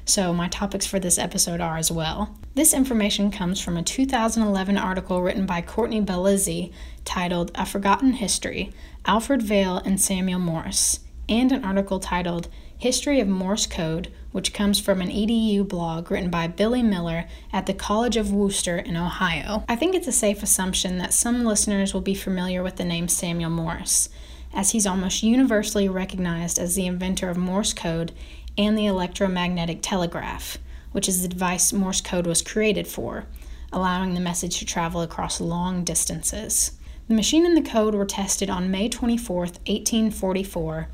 so 0.04 0.32
my 0.32 0.48
topics 0.48 0.86
for 0.86 0.98
this 0.98 1.18
episode 1.18 1.60
are 1.60 1.76
as 1.76 1.92
well. 1.92 2.36
This 2.54 2.74
information 2.74 3.30
comes 3.30 3.60
from 3.60 3.76
a 3.76 3.82
2011 3.82 4.76
article 4.76 5.22
written 5.22 5.46
by 5.46 5.60
Courtney 5.60 6.02
Bellizzi 6.02 6.72
titled 7.04 7.52
A 7.54 7.64
Forgotten 7.64 8.14
History 8.14 8.72
Alfred 9.04 9.42
Vail 9.42 9.78
and 9.78 10.00
Samuel 10.00 10.38
Morse, 10.38 11.00
and 11.28 11.50
an 11.50 11.64
article 11.64 11.98
titled 11.98 12.48
History 12.78 13.18
of 13.18 13.26
Morse 13.26 13.66
Code, 13.66 14.12
which 14.30 14.54
comes 14.54 14.78
from 14.78 15.00
an 15.00 15.08
EDU 15.10 15.66
blog 15.66 16.08
written 16.08 16.30
by 16.30 16.46
Billy 16.46 16.84
Miller 16.84 17.26
at 17.52 17.66
the 17.66 17.74
College 17.74 18.16
of 18.16 18.32
Wooster 18.32 18.78
in 18.78 18.96
Ohio. 18.96 19.64
I 19.68 19.74
think 19.74 19.96
it's 19.96 20.06
a 20.06 20.12
safe 20.12 20.40
assumption 20.40 20.98
that 20.98 21.12
some 21.12 21.44
listeners 21.44 21.92
will 21.92 22.00
be 22.00 22.14
familiar 22.14 22.62
with 22.62 22.76
the 22.76 22.84
name 22.84 23.08
Samuel 23.08 23.50
Morse, 23.50 24.08
as 24.54 24.70
he's 24.70 24.86
almost 24.86 25.24
universally 25.24 25.88
recognized 25.88 26.56
as 26.56 26.76
the 26.76 26.86
inventor 26.86 27.28
of 27.28 27.36
Morse 27.36 27.72
code 27.72 28.12
and 28.56 28.78
the 28.78 28.86
electromagnetic 28.86 29.80
telegraph, 29.82 30.58
which 30.92 31.08
is 31.08 31.22
the 31.22 31.28
device 31.28 31.72
Morse 31.72 32.00
code 32.00 32.28
was 32.28 32.40
created 32.40 32.86
for, 32.86 33.26
allowing 33.72 34.14
the 34.14 34.20
message 34.20 34.60
to 34.60 34.64
travel 34.64 35.00
across 35.00 35.40
long 35.40 35.82
distances. 35.82 36.78
The 37.08 37.14
machine 37.14 37.44
and 37.44 37.56
the 37.56 37.68
code 37.68 37.94
were 37.94 38.06
tested 38.06 38.48
on 38.48 38.70
May 38.70 38.88
24, 38.88 39.36
1844, 39.36 40.88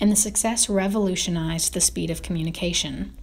and 0.00 0.10
the 0.10 0.16
success 0.16 0.68
revolutionized 0.68 1.74
the 1.74 1.80
speed 1.80 2.10
of 2.10 2.22
communication. 2.22 3.14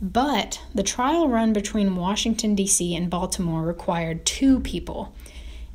But 0.00 0.62
the 0.74 0.82
trial 0.82 1.28
run 1.28 1.52
between 1.52 1.96
Washington, 1.96 2.54
D.C. 2.54 2.94
and 2.94 3.10
Baltimore 3.10 3.62
required 3.62 4.24
two 4.24 4.60
people, 4.60 5.14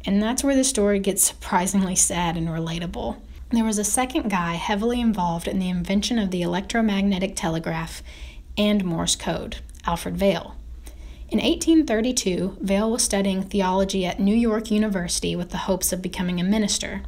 and 0.05 0.21
that's 0.21 0.43
where 0.43 0.55
the 0.55 0.63
story 0.63 0.99
gets 0.99 1.23
surprisingly 1.23 1.95
sad 1.95 2.37
and 2.37 2.47
relatable. 2.47 3.17
There 3.51 3.63
was 3.63 3.77
a 3.77 3.83
second 3.83 4.29
guy 4.29 4.55
heavily 4.55 4.99
involved 4.99 5.47
in 5.47 5.59
the 5.59 5.69
invention 5.69 6.17
of 6.19 6.31
the 6.31 6.41
electromagnetic 6.41 7.35
telegraph 7.35 8.01
and 8.57 8.83
Morse 8.83 9.15
code, 9.15 9.57
Alfred 9.85 10.17
Vail. 10.17 10.55
In 11.27 11.39
1832, 11.39 12.57
Vail 12.61 12.91
was 12.91 13.01
studying 13.01 13.41
theology 13.41 14.05
at 14.05 14.19
New 14.19 14.35
York 14.35 14.69
University 14.69 15.35
with 15.35 15.49
the 15.49 15.65
hopes 15.65 15.91
of 15.91 16.01
becoming 16.01 16.39
a 16.39 16.43
minister. 16.43 17.01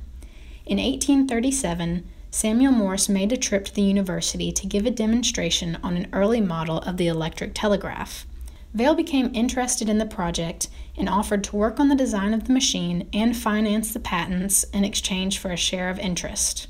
In 0.65 0.79
1837, 0.79 2.03
Samuel 2.31 2.71
Morse 2.71 3.09
made 3.09 3.31
a 3.31 3.37
trip 3.37 3.65
to 3.65 3.73
the 3.75 3.83
university 3.83 4.51
to 4.51 4.65
give 4.65 4.87
a 4.87 4.91
demonstration 4.91 5.77
on 5.83 5.95
an 5.95 6.07
early 6.13 6.41
model 6.41 6.79
of 6.79 6.97
the 6.97 7.07
electric 7.07 7.53
telegraph. 7.53 8.25
Vail 8.73 8.95
became 8.95 9.31
interested 9.35 9.87
in 9.87 9.99
the 9.99 10.05
project 10.05 10.67
and 10.97 11.07
offered 11.07 11.43
to 11.43 11.55
work 11.55 11.79
on 11.79 11.87
the 11.87 11.95
design 11.95 12.33
of 12.33 12.45
the 12.45 12.53
machine 12.53 13.07
and 13.13 13.37
finance 13.37 13.93
the 13.93 13.99
patents 13.99 14.63
in 14.65 14.83
exchange 14.83 15.37
for 15.37 15.51
a 15.51 15.57
share 15.57 15.89
of 15.89 15.99
interest. 15.99 16.67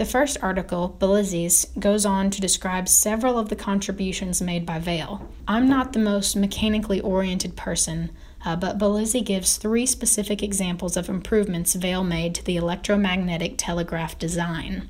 The 0.00 0.06
first 0.06 0.38
article, 0.40 0.96
Bellizzi's, 0.98 1.66
goes 1.78 2.06
on 2.06 2.30
to 2.30 2.40
describe 2.40 2.88
several 2.88 3.38
of 3.38 3.50
the 3.50 3.54
contributions 3.54 4.40
made 4.40 4.64
by 4.64 4.78
Vail. 4.78 5.28
I'm 5.46 5.68
not 5.68 5.92
the 5.92 5.98
most 5.98 6.34
mechanically 6.34 7.02
oriented 7.02 7.54
person, 7.54 8.10
uh, 8.42 8.56
but 8.56 8.78
Bellizzi 8.78 9.22
gives 9.22 9.58
three 9.58 9.84
specific 9.84 10.42
examples 10.42 10.96
of 10.96 11.10
improvements 11.10 11.74
Vail 11.74 12.02
made 12.02 12.34
to 12.36 12.42
the 12.42 12.56
electromagnetic 12.56 13.56
telegraph 13.58 14.18
design. 14.18 14.88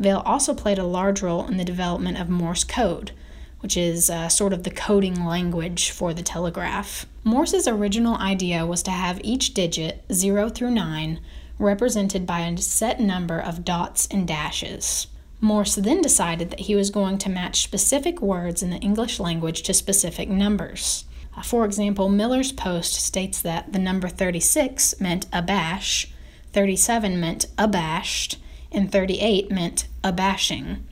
Vail 0.00 0.20
also 0.26 0.52
played 0.52 0.80
a 0.80 0.84
large 0.84 1.22
role 1.22 1.46
in 1.46 1.56
the 1.56 1.64
development 1.64 2.18
of 2.18 2.28
Morse 2.28 2.64
code, 2.64 3.12
which 3.60 3.76
is 3.76 4.10
uh, 4.10 4.28
sort 4.28 4.52
of 4.52 4.64
the 4.64 4.70
coding 4.72 5.24
language 5.24 5.92
for 5.92 6.12
the 6.12 6.24
telegraph. 6.24 7.06
Morse's 7.22 7.68
original 7.68 8.16
idea 8.16 8.66
was 8.66 8.82
to 8.82 8.90
have 8.90 9.20
each 9.22 9.54
digit, 9.54 10.02
0 10.12 10.48
through 10.48 10.72
9, 10.72 11.20
represented 11.60 12.26
by 12.26 12.40
a 12.40 12.56
set 12.56 12.98
number 12.98 13.38
of 13.38 13.64
dots 13.64 14.08
and 14.10 14.26
dashes. 14.26 15.06
Morse 15.40 15.76
then 15.76 16.02
decided 16.02 16.50
that 16.50 16.60
he 16.60 16.74
was 16.74 16.90
going 16.90 17.18
to 17.18 17.30
match 17.30 17.62
specific 17.62 18.20
words 18.20 18.62
in 18.62 18.70
the 18.70 18.78
English 18.78 19.20
language 19.20 19.62
to 19.62 19.72
specific 19.72 20.28
numbers. 20.28 21.04
Uh, 21.36 21.42
for 21.42 21.64
example, 21.64 22.08
Miller's 22.08 22.52
Post 22.52 22.94
states 22.94 23.40
that 23.42 23.72
the 23.72 23.78
number 23.78 24.08
36 24.08 25.00
meant 25.00 25.30
abash, 25.30 26.08
37 26.52 27.18
meant 27.20 27.46
abashed, 27.56 28.38
and 28.72 28.90
38 28.90 29.50
meant 29.50 29.86
abashing. 30.02 30.82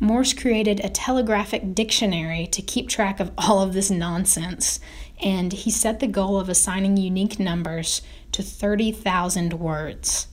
Morse 0.00 0.32
created 0.32 0.80
a 0.80 0.88
telegraphic 0.88 1.74
dictionary 1.74 2.46
to 2.48 2.62
keep 2.62 2.88
track 2.88 3.18
of 3.20 3.32
all 3.36 3.62
of 3.62 3.72
this 3.72 3.90
nonsense, 3.90 4.80
and 5.20 5.52
he 5.52 5.70
set 5.70 5.98
the 5.98 6.06
goal 6.06 6.38
of 6.38 6.48
assigning 6.48 6.96
unique 6.96 7.40
numbers 7.40 8.02
to 8.32 8.42
30,000 8.42 9.54
words. 9.54 10.28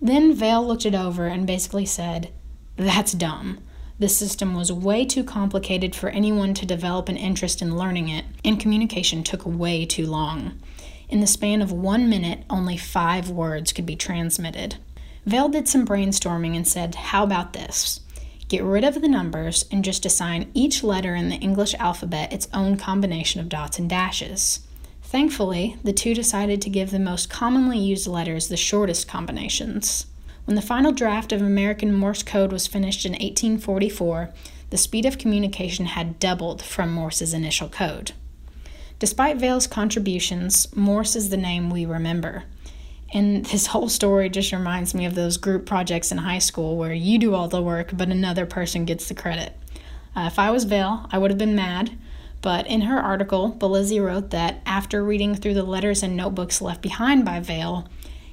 Then 0.00 0.34
Vail 0.34 0.66
looked 0.66 0.86
it 0.86 0.94
over 0.94 1.26
and 1.26 1.46
basically 1.46 1.86
said, 1.86 2.30
That's 2.76 3.12
dumb. 3.12 3.60
The 3.98 4.08
system 4.08 4.54
was 4.54 4.72
way 4.72 5.04
too 5.04 5.22
complicated 5.22 5.94
for 5.94 6.08
anyone 6.08 6.54
to 6.54 6.64
develop 6.64 7.10
an 7.10 7.18
interest 7.18 7.60
in 7.60 7.76
learning 7.76 8.08
it, 8.08 8.24
and 8.42 8.58
communication 8.58 9.22
took 9.22 9.44
way 9.44 9.84
too 9.84 10.06
long. 10.06 10.58
In 11.10 11.20
the 11.20 11.26
span 11.26 11.60
of 11.60 11.70
one 11.70 12.08
minute, 12.08 12.44
only 12.48 12.78
five 12.78 13.28
words 13.28 13.72
could 13.72 13.84
be 13.84 13.96
transmitted. 13.96 14.76
Vail 15.26 15.50
did 15.50 15.68
some 15.68 15.86
brainstorming 15.86 16.56
and 16.56 16.66
said, 16.66 16.94
How 16.94 17.24
about 17.24 17.52
this? 17.52 18.00
Get 18.48 18.62
rid 18.62 18.84
of 18.84 19.00
the 19.00 19.08
numbers 19.08 19.66
and 19.70 19.84
just 19.84 20.06
assign 20.06 20.50
each 20.54 20.82
letter 20.82 21.14
in 21.14 21.28
the 21.28 21.36
English 21.36 21.74
alphabet 21.74 22.32
its 22.32 22.48
own 22.54 22.76
combination 22.76 23.40
of 23.40 23.48
dots 23.48 23.78
and 23.78 23.88
dashes. 23.88 24.60
Thankfully, 25.10 25.74
the 25.82 25.92
two 25.92 26.14
decided 26.14 26.62
to 26.62 26.70
give 26.70 26.92
the 26.92 27.00
most 27.00 27.28
commonly 27.28 27.76
used 27.76 28.06
letters 28.06 28.46
the 28.46 28.56
shortest 28.56 29.08
combinations. 29.08 30.06
When 30.44 30.54
the 30.54 30.62
final 30.62 30.92
draft 30.92 31.32
of 31.32 31.42
American 31.42 31.92
Morse 31.92 32.22
code 32.22 32.52
was 32.52 32.68
finished 32.68 33.04
in 33.04 33.14
1844, 33.14 34.30
the 34.70 34.76
speed 34.76 35.04
of 35.04 35.18
communication 35.18 35.86
had 35.86 36.20
doubled 36.20 36.62
from 36.62 36.92
Morse's 36.92 37.34
initial 37.34 37.68
code. 37.68 38.12
Despite 39.00 39.38
Vail's 39.38 39.66
contributions, 39.66 40.68
Morse 40.76 41.16
is 41.16 41.30
the 41.30 41.36
name 41.36 41.70
we 41.70 41.84
remember. 41.84 42.44
And 43.12 43.44
this 43.46 43.66
whole 43.66 43.88
story 43.88 44.28
just 44.28 44.52
reminds 44.52 44.94
me 44.94 45.06
of 45.06 45.16
those 45.16 45.38
group 45.38 45.66
projects 45.66 46.12
in 46.12 46.18
high 46.18 46.38
school 46.38 46.76
where 46.76 46.92
you 46.92 47.18
do 47.18 47.34
all 47.34 47.48
the 47.48 47.60
work, 47.60 47.90
but 47.92 48.10
another 48.10 48.46
person 48.46 48.84
gets 48.84 49.08
the 49.08 49.14
credit. 49.14 49.56
Uh, 50.14 50.28
if 50.30 50.38
I 50.38 50.52
was 50.52 50.62
Vail, 50.62 51.08
I 51.10 51.18
would 51.18 51.32
have 51.32 51.38
been 51.38 51.56
mad, 51.56 51.98
but 52.42 52.66
in 52.66 52.82
her 52.82 52.98
article, 52.98 53.56
Bellizzi 53.58 54.02
wrote 54.04 54.30
that 54.30 54.60
after 54.64 55.04
reading 55.04 55.34
through 55.34 55.54
the 55.54 55.62
letters 55.62 56.02
and 56.02 56.16
notebooks 56.16 56.62
left 56.62 56.82
behind 56.82 57.24
by 57.24 57.40
Vail, 57.40 57.88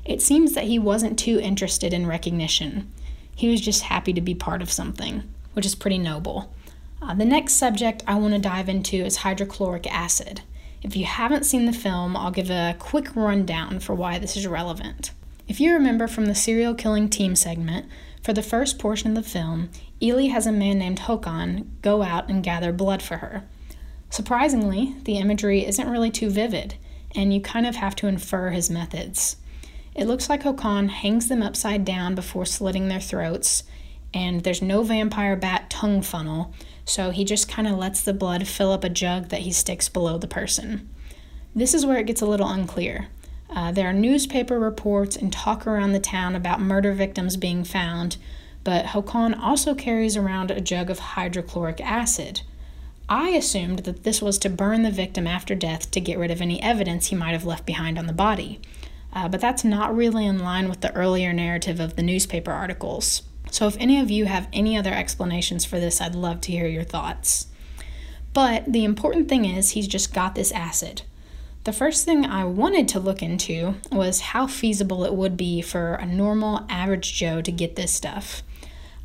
it 0.05 0.21
seems 0.21 0.53
that 0.53 0.65
he 0.65 0.79
wasn't 0.79 1.19
too 1.19 1.39
interested 1.39 1.93
in 1.93 2.07
recognition. 2.07 2.91
He 3.35 3.49
was 3.49 3.61
just 3.61 3.83
happy 3.83 4.13
to 4.13 4.21
be 4.21 4.33
part 4.33 4.61
of 4.61 4.71
something, 4.71 5.23
which 5.53 5.65
is 5.65 5.75
pretty 5.75 5.97
noble. 5.97 6.53
Uh, 7.01 7.13
the 7.13 7.25
next 7.25 7.53
subject 7.53 8.03
I 8.07 8.15
want 8.15 8.33
to 8.33 8.39
dive 8.39 8.69
into 8.69 8.97
is 8.97 9.17
hydrochloric 9.17 9.85
acid. 9.93 10.41
If 10.81 10.95
you 10.95 11.05
haven't 11.05 11.45
seen 11.45 11.65
the 11.65 11.73
film, 11.73 12.15
I'll 12.15 12.31
give 12.31 12.49
a 12.49 12.75
quick 12.79 13.15
rundown 13.15 13.79
for 13.79 13.93
why 13.93 14.19
this 14.19 14.37
is 14.37 14.47
relevant. 14.47 15.11
If 15.47 15.59
you 15.59 15.73
remember 15.73 16.07
from 16.07 16.25
the 16.25 16.35
serial 16.35 16.73
killing 16.73 17.09
team 17.09 17.35
segment, 17.35 17.85
for 18.23 18.33
the 18.33 18.41
first 18.41 18.79
portion 18.79 19.09
of 19.09 19.23
the 19.23 19.29
film, 19.29 19.69
Eli 20.01 20.27
has 20.27 20.45
a 20.45 20.51
man 20.51 20.79
named 20.79 20.99
Håkan 20.99 21.65
go 21.81 22.03
out 22.03 22.29
and 22.29 22.43
gather 22.43 22.71
blood 22.71 23.01
for 23.01 23.17
her. 23.17 23.43
Surprisingly, 24.09 24.95
the 25.03 25.17
imagery 25.17 25.65
isn't 25.65 25.89
really 25.89 26.11
too 26.11 26.29
vivid, 26.29 26.75
and 27.15 27.33
you 27.33 27.41
kind 27.41 27.65
of 27.65 27.75
have 27.75 27.95
to 27.95 28.07
infer 28.07 28.49
his 28.49 28.69
methods. 28.69 29.37
It 29.95 30.05
looks 30.05 30.29
like 30.29 30.43
Håkan 30.43 30.89
hangs 30.89 31.27
them 31.27 31.41
upside 31.41 31.83
down 31.83 32.15
before 32.15 32.45
slitting 32.45 32.87
their 32.87 32.99
throats, 32.99 33.63
and 34.13 34.43
there's 34.43 34.61
no 34.61 34.83
vampire 34.83 35.35
bat 35.35 35.69
tongue 35.69 36.01
funnel, 36.01 36.53
so 36.85 37.09
he 37.11 37.25
just 37.25 37.49
kind 37.49 37.67
of 37.67 37.77
lets 37.77 38.01
the 38.01 38.13
blood 38.13 38.47
fill 38.47 38.71
up 38.71 38.83
a 38.83 38.89
jug 38.89 39.29
that 39.29 39.41
he 39.41 39.51
sticks 39.51 39.89
below 39.89 40.17
the 40.17 40.27
person. 40.27 40.89
This 41.55 41.73
is 41.73 41.85
where 41.85 41.97
it 41.97 42.05
gets 42.05 42.21
a 42.21 42.27
little 42.27 42.47
unclear. 42.47 43.07
Uh, 43.49 43.71
there 43.71 43.89
are 43.89 43.93
newspaper 43.93 44.59
reports 44.59 45.15
and 45.15 45.33
talk 45.33 45.65
around 45.65 45.93
the 45.93 45.99
town 45.99 46.35
about 46.35 46.61
murder 46.61 46.93
victims 46.93 47.37
being 47.37 47.63
found, 47.63 48.17
but 48.63 48.87
Håkan 48.87 49.37
also 49.39 49.73
carries 49.73 50.15
around 50.17 50.51
a 50.51 50.61
jug 50.61 50.89
of 50.89 50.99
hydrochloric 50.99 51.81
acid, 51.81 52.41
I 53.09 53.29
assumed 53.29 53.79
that 53.79 54.03
this 54.03 54.21
was 54.21 54.37
to 54.39 54.49
burn 54.49 54.83
the 54.83 54.91
victim 54.91 55.27
after 55.27 55.55
death 55.55 55.91
to 55.91 56.01
get 56.01 56.17
rid 56.17 56.31
of 56.31 56.41
any 56.41 56.61
evidence 56.61 57.07
he 57.07 57.15
might 57.15 57.31
have 57.31 57.45
left 57.45 57.65
behind 57.65 57.97
on 57.97 58.05
the 58.05 58.13
body. 58.13 58.59
Uh, 59.13 59.29
but 59.29 59.39
that's 59.39 59.63
not 59.63 59.95
really 59.95 60.25
in 60.25 60.39
line 60.39 60.67
with 60.67 60.81
the 60.81 60.93
earlier 60.93 61.31
narrative 61.31 61.79
of 61.79 61.95
the 61.95 62.03
newspaper 62.03 62.51
articles. 62.51 63.23
So, 63.49 63.65
if 63.67 63.77
any 63.79 63.99
of 63.99 64.11
you 64.11 64.25
have 64.25 64.49
any 64.51 64.77
other 64.77 64.93
explanations 64.93 65.63
for 65.63 65.79
this, 65.79 66.01
I'd 66.01 66.15
love 66.15 66.41
to 66.41 66.51
hear 66.51 66.67
your 66.67 66.83
thoughts. 66.83 67.47
But 68.33 68.71
the 68.71 68.83
important 68.83 69.29
thing 69.29 69.45
is, 69.45 69.71
he's 69.71 69.87
just 69.87 70.13
got 70.13 70.35
this 70.35 70.51
acid. 70.51 71.03
The 71.63 71.73
first 71.73 72.05
thing 72.05 72.25
I 72.25 72.45
wanted 72.45 72.87
to 72.89 72.99
look 72.99 73.23
into 73.23 73.75
was 73.91 74.19
how 74.19 74.47
feasible 74.47 75.05
it 75.05 75.13
would 75.13 75.37
be 75.37 75.61
for 75.61 75.95
a 75.95 76.05
normal, 76.05 76.65
average 76.69 77.13
Joe 77.13 77.41
to 77.41 77.51
get 77.51 77.75
this 77.75 77.93
stuff. 77.93 78.43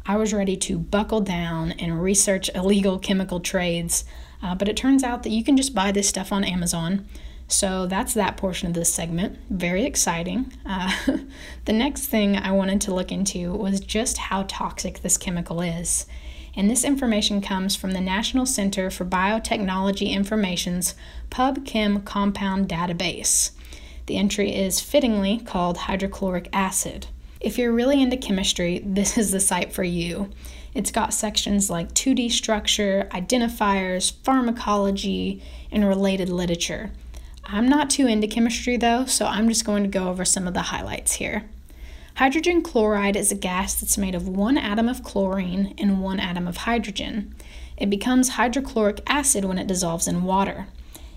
I 0.04 0.16
was 0.16 0.32
ready 0.32 0.56
to 0.56 0.78
buckle 0.78 1.20
down 1.20 1.72
and 1.72 2.02
research 2.02 2.50
illegal 2.54 2.98
chemical 2.98 3.40
trades, 3.40 4.04
uh, 4.42 4.54
but 4.54 4.68
it 4.68 4.76
turns 4.76 5.04
out 5.04 5.22
that 5.22 5.30
you 5.30 5.44
can 5.44 5.56
just 5.56 5.74
buy 5.74 5.92
this 5.92 6.08
stuff 6.08 6.32
on 6.32 6.44
Amazon. 6.44 7.06
So 7.46 7.86
that's 7.86 8.14
that 8.14 8.36
portion 8.36 8.68
of 8.68 8.74
this 8.74 8.92
segment. 8.92 9.38
Very 9.50 9.84
exciting. 9.84 10.52
Uh, 10.64 10.92
the 11.66 11.72
next 11.72 12.06
thing 12.06 12.36
I 12.36 12.50
wanted 12.50 12.80
to 12.82 12.94
look 12.94 13.12
into 13.12 13.52
was 13.52 13.80
just 13.80 14.18
how 14.18 14.44
toxic 14.48 15.02
this 15.02 15.18
chemical 15.18 15.60
is. 15.60 16.06
And 16.56 16.68
this 16.68 16.84
information 16.84 17.40
comes 17.40 17.76
from 17.76 17.92
the 17.92 18.00
National 18.00 18.44
Center 18.44 18.90
for 18.90 19.04
Biotechnology 19.04 20.10
Information's 20.10 20.94
PubChem 21.30 22.04
Compound 22.04 22.68
Database. 22.68 23.52
The 24.06 24.16
entry 24.16 24.54
is 24.54 24.80
fittingly 24.80 25.38
called 25.38 25.78
hydrochloric 25.78 26.48
acid. 26.52 27.06
If 27.42 27.58
you're 27.58 27.72
really 27.72 28.00
into 28.00 28.16
chemistry, 28.16 28.80
this 28.86 29.18
is 29.18 29.32
the 29.32 29.40
site 29.40 29.72
for 29.72 29.82
you. 29.82 30.30
It's 30.74 30.92
got 30.92 31.12
sections 31.12 31.68
like 31.68 31.92
2D 31.92 32.30
structure, 32.30 33.08
identifiers, 33.10 34.12
pharmacology, 34.22 35.42
and 35.72 35.84
related 35.84 36.28
literature. 36.28 36.92
I'm 37.44 37.68
not 37.68 37.90
too 37.90 38.06
into 38.06 38.28
chemistry 38.28 38.76
though, 38.76 39.06
so 39.06 39.26
I'm 39.26 39.48
just 39.48 39.64
going 39.64 39.82
to 39.82 39.88
go 39.88 40.08
over 40.08 40.24
some 40.24 40.46
of 40.46 40.54
the 40.54 40.62
highlights 40.62 41.14
here. 41.14 41.44
Hydrogen 42.14 42.62
chloride 42.62 43.16
is 43.16 43.32
a 43.32 43.34
gas 43.34 43.74
that's 43.74 43.98
made 43.98 44.14
of 44.14 44.28
one 44.28 44.56
atom 44.56 44.88
of 44.88 45.02
chlorine 45.02 45.74
and 45.78 46.00
one 46.00 46.20
atom 46.20 46.46
of 46.46 46.58
hydrogen. 46.58 47.34
It 47.76 47.90
becomes 47.90 48.30
hydrochloric 48.30 49.00
acid 49.08 49.44
when 49.44 49.58
it 49.58 49.66
dissolves 49.66 50.06
in 50.06 50.22
water. 50.22 50.68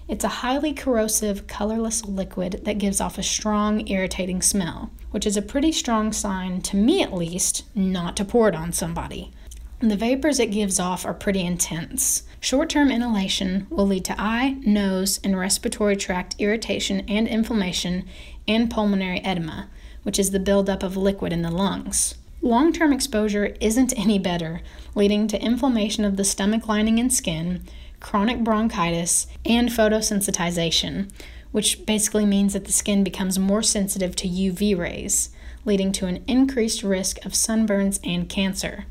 It's 0.08 0.24
a 0.24 0.28
highly 0.28 0.72
corrosive, 0.72 1.48
colorless 1.48 2.06
liquid 2.06 2.62
that 2.64 2.78
gives 2.78 3.02
off 3.02 3.18
a 3.18 3.24
strong, 3.24 3.88
irritating 3.88 4.40
smell, 4.40 4.92
which 5.10 5.26
is 5.26 5.36
a 5.36 5.42
pretty 5.42 5.72
strong 5.72 6.14
sign, 6.14 6.62
to 6.62 6.76
me 6.76 7.02
at 7.02 7.14
least, 7.14 7.64
not 7.74 8.16
to 8.18 8.26
pour 8.26 8.48
it 8.48 8.56
on 8.56 8.72
somebody. 8.72 9.32
The 9.80 9.96
vapors 9.98 10.40
it 10.40 10.52
gives 10.52 10.80
off 10.80 11.08
are 11.08 11.14
pretty 11.14 11.42
intense. 11.42 12.22
Short 12.40 12.70
term 12.70 12.92
inhalation 12.92 13.66
will 13.72 13.88
lead 13.88 14.06
to 14.06 14.22
eye, 14.22 14.58
nose, 14.62 15.20
and 15.24 15.38
respiratory 15.38 15.96
tract 15.96 16.36
irritation 16.38 17.02
and 17.08 17.28
inflammation 17.28 18.06
and 18.48 18.70
pulmonary 18.70 19.22
edema, 19.26 19.70
which 20.04 20.20
is 20.20 20.30
the 20.30 20.40
buildup 20.40 20.84
of 20.84 20.96
liquid 20.96 21.34
in 21.34 21.42
the 21.42 21.50
lungs. 21.50 22.14
Long 22.44 22.72
term 22.72 22.94
exposure 22.94 23.56
isn't 23.60 23.98
any 23.98 24.20
better, 24.20 24.62
leading 24.94 25.28
to 25.30 25.42
inflammation 25.42 26.06
of 26.06 26.16
the 26.16 26.24
stomach 26.24 26.68
lining 26.68 27.00
and 27.00 27.12
skin, 27.12 27.64
chronic 28.06 28.44
bronchitis, 28.44 29.26
and 29.48 29.70
photosensitization, 29.70 31.10
which 31.52 31.88
basically 31.88 32.24
means 32.24 32.54
that 32.54 32.66
the 32.66 32.72
skin 32.72 33.04
becomes 33.04 33.40
more 33.40 33.64
sensitive 33.64 34.16
to 34.16 34.28
UV 34.28 34.78
rays, 34.78 35.32
leading 35.66 35.92
to 35.92 36.06
an 36.06 36.24
increased 36.28 36.84
risk 36.84 37.18
of 37.26 37.32
sunburns 37.32 38.00
and 38.04 38.30
cancer. 38.30 38.86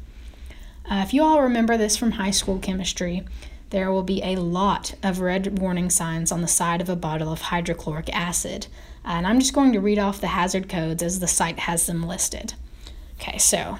Uh, 0.90 0.96
if 1.07 1.14
you 1.14 1.22
all 1.22 1.40
remember 1.40 1.77
this 1.77 1.96
from 1.96 2.12
high 2.12 2.33
school 2.33 2.59
chemistry, 2.59 3.24
there 3.70 3.92
will 3.92 4.03
be 4.03 4.20
a 4.24 4.35
lot 4.35 4.94
of 5.00 5.20
red 5.20 5.61
warning 5.61 5.90
signs 5.90 6.33
on 6.33 6.40
the 6.40 6.48
side 6.48 6.81
of 6.81 6.88
a 6.88 6.96
bottle 6.96 7.33
of 7.33 7.40
hydrochloric 7.40 8.12
acid. 8.12 8.66
Uh, 9.05 9.11
and 9.11 9.29
I'm 9.29 9.38
just 9.38 9.55
going 9.55 9.72
to 9.74 9.81
read 9.81 10.00
off 10.00 10.20
the 10.20 10.27
hazard 10.27 10.68
codes 10.68 11.05
as 11.05 11.20
the 11.20 11.29
site 11.29 11.61
has 11.61 11.87
them 11.87 12.03
listed. 12.05 12.55
Okay, 13.20 13.38
so 13.38 13.79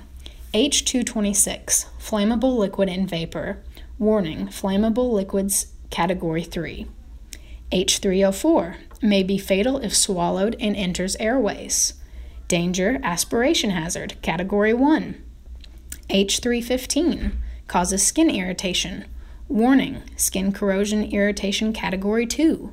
H226, 0.55 1.87
flammable 1.99 2.57
liquid 2.57 2.88
and 2.88 3.11
vapor. 3.11 3.59
Warning, 3.98 4.48
flammable 4.48 5.12
liquids 5.12 5.72
category 5.90 6.42
3. 6.42 6.87
H304, 7.70 8.76
may 9.00 9.22
be 9.22 9.38
fatal 9.38 9.78
if 9.78 9.94
swallowed 9.94 10.57
and 10.59 10.74
enters 10.74 11.14
airways. 11.16 11.94
Danger, 12.48 12.98
aspiration 13.02 13.70
hazard, 13.70 14.16
category 14.20 14.74
1. 14.74 15.22
H315 16.11 17.33
causes 17.68 18.02
skin 18.04 18.30
irritation. 18.30 19.04
Warning 19.48 20.02
skin 20.16 20.52
corrosion 20.52 21.04
irritation 21.04 21.72
category 21.72 22.26
2. 22.26 22.72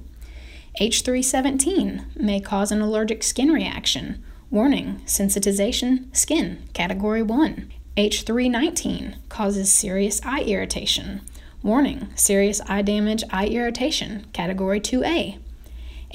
H317 0.79 2.15
may 2.15 2.39
cause 2.39 2.71
an 2.71 2.81
allergic 2.81 3.21
skin 3.21 3.51
reaction. 3.51 4.23
Warning 4.49 5.01
sensitization 5.05 6.15
skin 6.15 6.63
category 6.73 7.21
1. 7.21 7.71
H319 7.97 9.15
causes 9.27 9.69
serious 9.69 10.21
eye 10.23 10.43
irritation. 10.43 11.21
Warning 11.61 12.07
serious 12.15 12.61
eye 12.67 12.81
damage, 12.81 13.23
eye 13.31 13.47
irritation 13.47 14.25
category 14.31 14.79
2A. 14.79 15.37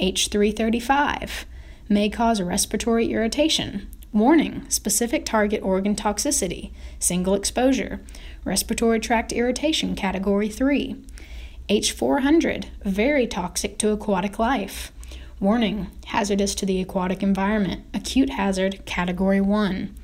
H335 0.01 1.45
may 1.89 2.09
cause 2.09 2.41
respiratory 2.41 3.13
irritation. 3.13 3.89
Warning 4.11 4.65
specific 4.71 5.27
target 5.27 5.63
organ 5.63 5.95
toxicity, 5.95 6.71
single 6.99 7.35
exposure, 7.35 8.01
respiratory 8.45 8.99
tract 8.99 9.31
irritation, 9.33 9.95
category 9.95 10.49
3. 10.49 10.97
H400, 11.69 12.67
very 12.85 13.27
toxic 13.27 13.77
to 13.79 13.91
aquatic 13.91 14.39
life. 14.39 14.93
Warning 15.41 15.89
hazardous 16.07 16.55
to 16.55 16.65
the 16.65 16.81
aquatic 16.81 17.23
environment, 17.23 17.85
acute 17.93 18.31
hazard, 18.31 18.87
category 18.87 19.43
1. 19.43 19.95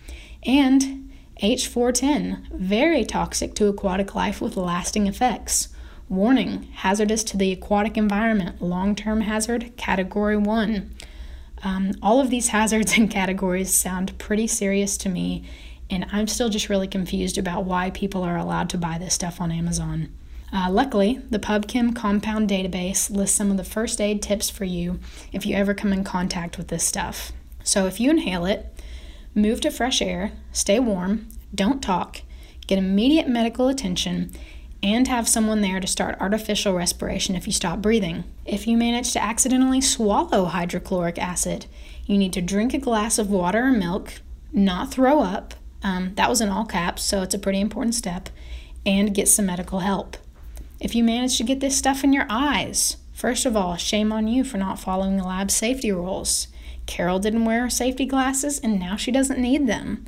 And 0.45 1.11
H410, 1.43 2.53
very 2.53 3.05
toxic 3.05 3.55
to 3.57 3.67
aquatic 3.67 4.15
life 4.15 4.41
with 4.41 4.57
lasting 4.57 5.09
effects. 5.09 5.71
Warning 6.09 6.69
hazardous 6.75 7.25
to 7.25 7.37
the 7.37 7.51
aquatic 7.51 7.97
environment, 7.97 8.63
long 8.63 8.95
term 8.95 9.23
hazard, 9.23 9.77
category 9.77 10.37
1. 10.37 10.95
Um, 11.65 11.93
all 12.01 12.21
of 12.21 12.31
these 12.31 12.49
hazards 12.57 12.97
and 12.97 13.11
categories 13.11 13.75
sound 13.75 14.17
pretty 14.19 14.47
serious 14.47 14.97
to 14.99 15.09
me, 15.09 15.43
and 15.91 16.07
I'm 16.13 16.29
still 16.29 16.49
just 16.49 16.69
really 16.69 16.87
confused 16.87 17.37
about 17.37 17.65
why 17.65 17.91
people 17.91 18.23
are 18.23 18.37
allowed 18.37 18.71
to 18.71 18.79
buy 18.79 18.99
this 18.99 19.15
stuff 19.15 19.41
on 19.41 19.51
Amazon. 19.51 20.11
Uh, 20.53 20.69
luckily, 20.71 21.21
the 21.31 21.41
PubChem 21.41 21.97
Compound 21.97 22.49
Database 22.49 23.11
lists 23.11 23.37
some 23.37 23.51
of 23.51 23.57
the 23.57 23.65
first 23.65 24.01
aid 24.01 24.23
tips 24.23 24.49
for 24.49 24.65
you 24.65 25.01
if 25.33 25.45
you 25.45 25.57
ever 25.57 25.75
come 25.75 25.93
in 25.93 26.05
contact 26.05 26.57
with 26.57 26.69
this 26.69 26.85
stuff. 26.85 27.33
So 27.65 27.87
if 27.87 27.99
you 27.99 28.11
inhale 28.11 28.45
it, 28.45 28.72
move 29.35 29.61
to 29.63 29.71
fresh 29.71 30.03
air, 30.03 30.33
stay 30.53 30.79
warm, 30.79 31.29
don't 31.55 31.83
talk, 31.83 32.23
get 32.67 32.79
immediate 32.79 33.29
medical 33.29 33.69
attention, 33.69 34.31
and 34.83 35.07
have 35.07 35.29
someone 35.29 35.61
there 35.61 35.79
to 35.79 35.87
start 35.87 36.17
artificial 36.21 36.75
respiration 36.75 37.37
if 37.37 37.47
you 37.47 37.53
stop 37.53 37.81
breathing. 37.81 38.25
If 38.45 38.67
you 38.67 38.77
manage 38.77 39.13
to 39.13 39.23
accidentally 39.23 39.81
swallow 39.81 40.47
hydrochloric 40.47 41.19
acid, 41.19 41.67
you 42.05 42.19
need 42.19 42.33
to 42.33 42.43
drink 42.43 42.75
a 42.75 42.79
glass 42.79 43.19
of 43.19 43.31
water 43.31 43.67
or 43.67 43.73
milk, 43.73 44.15
not 44.53 44.91
throw 44.91 45.21
up. 45.21 45.55
Um, 45.85 46.15
that 46.17 46.29
was 46.29 46.41
in 46.41 46.49
all 46.49 46.65
caps, 46.65 47.03
so 47.03 47.23
it's 47.23 47.35
a 47.35 47.39
pretty 47.39 47.61
important 47.61 47.95
step, 47.95 48.29
and 48.85 49.15
get 49.15 49.29
some 49.29 49.47
medical 49.47 49.81
help. 49.81 50.17
If 50.81 50.97
you 50.97 51.05
manage 51.05 51.37
to 51.39 51.45
get 51.45 51.61
this 51.61 51.77
stuff 51.77 52.03
in 52.03 52.13
your 52.13 52.27
eyes, 52.29 52.97
first 53.13 53.47
of 53.47 53.57
all, 53.57 53.77
shame 53.77 54.13
on 54.13 54.27
you 54.27 54.43
for 54.43 54.59
not 54.59 54.81
following 54.81 55.17
the 55.17 55.25
lab 55.25 55.51
safety 55.51 55.93
rules. 55.93 56.49
Carol 56.87 57.19
didn't 57.19 57.45
wear 57.45 57.69
safety 57.71 58.07
glasses, 58.07 58.59
and 58.59 58.79
now 58.79 58.97
she 58.97 59.11
doesn't 59.11 59.41
need 59.41 59.67
them. 59.67 60.05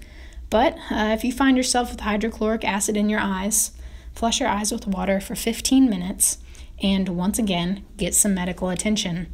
But 0.50 0.74
uh, 0.90 1.12
if 1.12 1.24
you 1.24 1.32
find 1.32 1.56
yourself 1.56 1.90
with 1.90 2.00
hydrochloric 2.00 2.64
acid 2.64 2.96
in 2.96 3.08
your 3.08 3.20
eyes, 3.20 3.72
Flush 4.14 4.38
your 4.38 4.48
eyes 4.48 4.70
with 4.70 4.86
water 4.86 5.20
for 5.20 5.34
15 5.34 5.90
minutes 5.90 6.38
and 6.82 7.08
once 7.10 7.38
again, 7.38 7.84
get 7.96 8.14
some 8.14 8.34
medical 8.34 8.68
attention. 8.68 9.32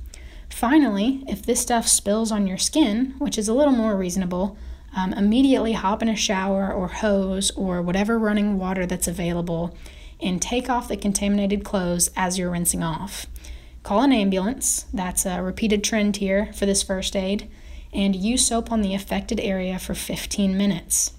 Finally, 0.48 1.22
if 1.28 1.42
this 1.42 1.60
stuff 1.60 1.86
spills 1.86 2.32
on 2.32 2.46
your 2.46 2.58
skin, 2.58 3.14
which 3.18 3.38
is 3.38 3.48
a 3.48 3.54
little 3.54 3.72
more 3.72 3.96
reasonable, 3.96 4.56
um, 4.96 5.12
immediately 5.12 5.72
hop 5.72 6.02
in 6.02 6.08
a 6.08 6.16
shower 6.16 6.72
or 6.72 6.88
hose 6.88 7.50
or 7.52 7.80
whatever 7.82 8.18
running 8.18 8.58
water 8.58 8.86
that's 8.86 9.08
available 9.08 9.76
and 10.20 10.42
take 10.42 10.68
off 10.68 10.88
the 10.88 10.96
contaminated 10.96 11.64
clothes 11.64 12.10
as 12.16 12.38
you're 12.38 12.50
rinsing 12.50 12.82
off. 12.82 13.26
Call 13.82 14.02
an 14.02 14.12
ambulance, 14.12 14.84
that's 14.92 15.24
a 15.24 15.42
repeated 15.42 15.82
trend 15.82 16.16
here 16.16 16.52
for 16.52 16.66
this 16.66 16.82
first 16.82 17.16
aid, 17.16 17.50
and 17.92 18.14
use 18.14 18.46
soap 18.46 18.70
on 18.70 18.82
the 18.82 18.94
affected 18.94 19.40
area 19.40 19.78
for 19.78 19.94
15 19.94 20.56
minutes. 20.56 21.12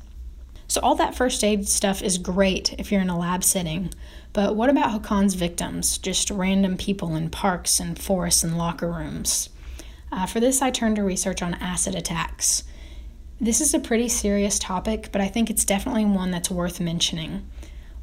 So, 0.67 0.79
all 0.81 0.95
that 0.95 1.15
first 1.15 1.43
aid 1.43 1.67
stuff 1.67 2.01
is 2.01 2.17
great 2.17 2.73
if 2.77 2.91
you're 2.91 3.01
in 3.01 3.09
a 3.09 3.17
lab 3.17 3.43
setting, 3.43 3.91
but 4.31 4.55
what 4.55 4.69
about 4.69 4.91
Håkan's 4.91 5.33
victims, 5.33 5.97
just 5.97 6.31
random 6.31 6.77
people 6.77 7.15
in 7.15 7.29
parks 7.29 7.79
and 7.79 7.99
forests 7.99 8.43
and 8.43 8.57
locker 8.57 8.89
rooms? 8.89 9.49
Uh, 10.11 10.25
for 10.25 10.39
this, 10.39 10.61
I 10.61 10.71
turned 10.71 10.95
to 10.97 11.03
research 11.03 11.41
on 11.41 11.55
acid 11.55 11.95
attacks. 11.95 12.63
This 13.39 13.59
is 13.59 13.73
a 13.73 13.79
pretty 13.79 14.07
serious 14.07 14.59
topic, 14.59 15.09
but 15.11 15.19
I 15.19 15.27
think 15.27 15.49
it's 15.49 15.65
definitely 15.65 16.05
one 16.05 16.31
that's 16.31 16.51
worth 16.51 16.79
mentioning. 16.79 17.45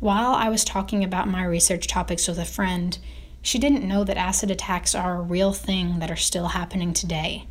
While 0.01 0.35
I 0.35 0.49
was 0.49 0.65
talking 0.65 1.03
about 1.05 1.29
my 1.29 1.45
research 1.45 1.87
topics 1.87 2.29
with 2.29 2.39
a 2.39 2.45
friend, 2.45 2.99
she 3.43 3.59
didn't 3.59 3.87
know 3.87 4.05
that 4.05 4.17
acid 4.17 4.51
attacks 4.51 4.95
are 4.95 5.17
a 5.17 5.23
real 5.23 5.53
thing 5.53 5.99
that 6.01 6.11
are 6.11 6.17
still 6.17 6.49
happening 6.49 6.93
today. 6.93 7.47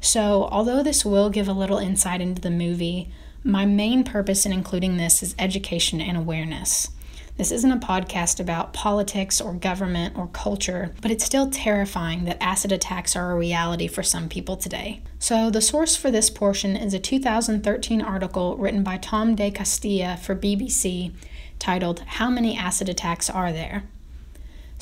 So, 0.00 0.48
although 0.50 0.82
this 0.82 1.04
will 1.04 1.30
give 1.30 1.48
a 1.48 1.52
little 1.52 1.78
insight 1.78 2.20
into 2.20 2.42
the 2.42 2.50
movie, 2.50 3.10
my 3.42 3.64
main 3.64 4.04
purpose 4.04 4.46
in 4.46 4.52
including 4.52 4.96
this 4.96 5.22
is 5.22 5.34
education 5.38 6.00
and 6.00 6.16
awareness. 6.16 6.88
This 7.36 7.50
isn't 7.50 7.72
a 7.72 7.84
podcast 7.84 8.38
about 8.38 8.72
politics 8.72 9.40
or 9.40 9.54
government 9.54 10.16
or 10.16 10.28
culture, 10.28 10.94
but 11.02 11.10
it's 11.10 11.24
still 11.24 11.50
terrifying 11.50 12.24
that 12.24 12.40
acid 12.40 12.70
attacks 12.70 13.16
are 13.16 13.32
a 13.32 13.36
reality 13.36 13.88
for 13.88 14.04
some 14.04 14.28
people 14.28 14.56
today. 14.56 15.02
So, 15.18 15.50
the 15.50 15.60
source 15.60 15.96
for 15.96 16.12
this 16.12 16.30
portion 16.30 16.76
is 16.76 16.94
a 16.94 17.00
2013 17.00 18.00
article 18.00 18.56
written 18.56 18.84
by 18.84 18.98
Tom 18.98 19.34
De 19.34 19.50
Castella 19.50 20.16
for 20.16 20.36
BBC 20.36 21.12
titled, 21.58 22.00
How 22.06 22.30
Many 22.30 22.56
Acid 22.56 22.88
Attacks 22.88 23.28
Are 23.28 23.52
There? 23.52 23.82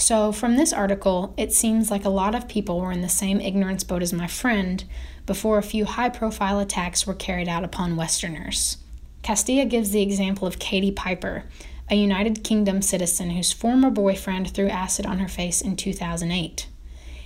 So, 0.03 0.33
from 0.33 0.57
this 0.57 0.73
article, 0.73 1.33
it 1.37 1.53
seems 1.53 1.89
like 1.89 2.05
a 2.05 2.09
lot 2.09 2.35
of 2.35 2.49
people 2.49 2.81
were 2.81 2.91
in 2.91 3.03
the 3.03 3.09
same 3.09 3.41
ignorance 3.41 3.85
boat 3.85 4.03
as 4.03 4.13
my 4.13 4.27
friend, 4.27 4.83
before 5.27 5.59
a 5.59 5.63
few 5.63 5.85
high 5.85 6.09
profile 6.09 6.59
attacks 6.59 7.07
were 7.07 7.15
carried 7.15 7.49
out 7.49 7.63
upon 7.63 7.95
Westerners. 7.95 8.79
Castella 9.23 9.65
gives 9.71 9.93
the 9.93 10.03
example 10.03 10.49
of 10.49 10.59
Katie 10.59 10.91
Piper, 10.91 11.45
a 11.89 11.95
United 11.95 12.43
Kingdom 12.43 12.83
citizen 12.83 13.31
whose 13.31 13.53
former 13.53 13.91
boyfriend 13.91 14.51
threw 14.51 14.67
acid 14.67 15.07
on 15.07 15.21
her 15.21 15.29
face 15.29 15.61
in 15.61 15.77
2008. 15.77 16.67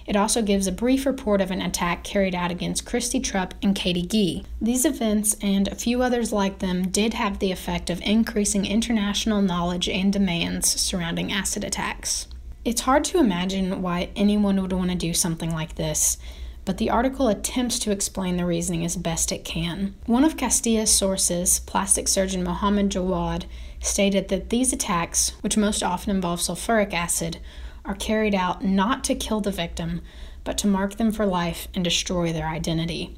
It 0.06 0.14
also 0.14 0.42
gives 0.42 0.66
a 0.66 0.70
brief 0.70 1.06
report 1.06 1.40
of 1.40 1.50
an 1.50 1.62
attack 1.62 2.04
carried 2.04 2.34
out 2.34 2.50
against 2.50 2.84
Kirstie 2.84 3.24
Trup 3.24 3.54
and 3.62 3.74
Katie 3.74 4.06
Gee. 4.06 4.44
These 4.60 4.84
events 4.84 5.34
and 5.40 5.66
a 5.66 5.74
few 5.74 6.02
others 6.02 6.30
like 6.30 6.58
them 6.58 6.88
did 6.88 7.14
have 7.14 7.38
the 7.38 7.52
effect 7.52 7.88
of 7.88 8.02
increasing 8.02 8.66
international 8.66 9.40
knowledge 9.40 9.88
and 9.88 10.12
demands 10.12 10.68
surrounding 10.68 11.32
acid 11.32 11.64
attacks. 11.64 12.26
It's 12.66 12.80
hard 12.80 13.04
to 13.04 13.20
imagine 13.20 13.80
why 13.80 14.08
anyone 14.16 14.60
would 14.60 14.72
want 14.72 14.90
to 14.90 14.96
do 14.96 15.14
something 15.14 15.52
like 15.52 15.76
this, 15.76 16.18
but 16.64 16.78
the 16.78 16.90
article 16.90 17.28
attempts 17.28 17.78
to 17.78 17.92
explain 17.92 18.36
the 18.36 18.44
reasoning 18.44 18.84
as 18.84 18.96
best 18.96 19.30
it 19.30 19.44
can. 19.44 19.94
One 20.06 20.24
of 20.24 20.36
Castella's 20.36 20.90
sources, 20.90 21.60
plastic 21.60 22.08
surgeon 22.08 22.42
Mohammed 22.42 22.90
Jawad, 22.90 23.44
stated 23.78 24.26
that 24.30 24.50
these 24.50 24.72
attacks, 24.72 25.30
which 25.42 25.56
most 25.56 25.84
often 25.84 26.10
involve 26.10 26.40
sulfuric 26.40 26.92
acid, 26.92 27.38
are 27.84 27.94
carried 27.94 28.34
out 28.34 28.64
not 28.64 29.04
to 29.04 29.14
kill 29.14 29.40
the 29.40 29.52
victim, 29.52 30.00
but 30.42 30.58
to 30.58 30.66
mark 30.66 30.96
them 30.96 31.12
for 31.12 31.24
life 31.24 31.68
and 31.72 31.84
destroy 31.84 32.32
their 32.32 32.48
identity. 32.48 33.16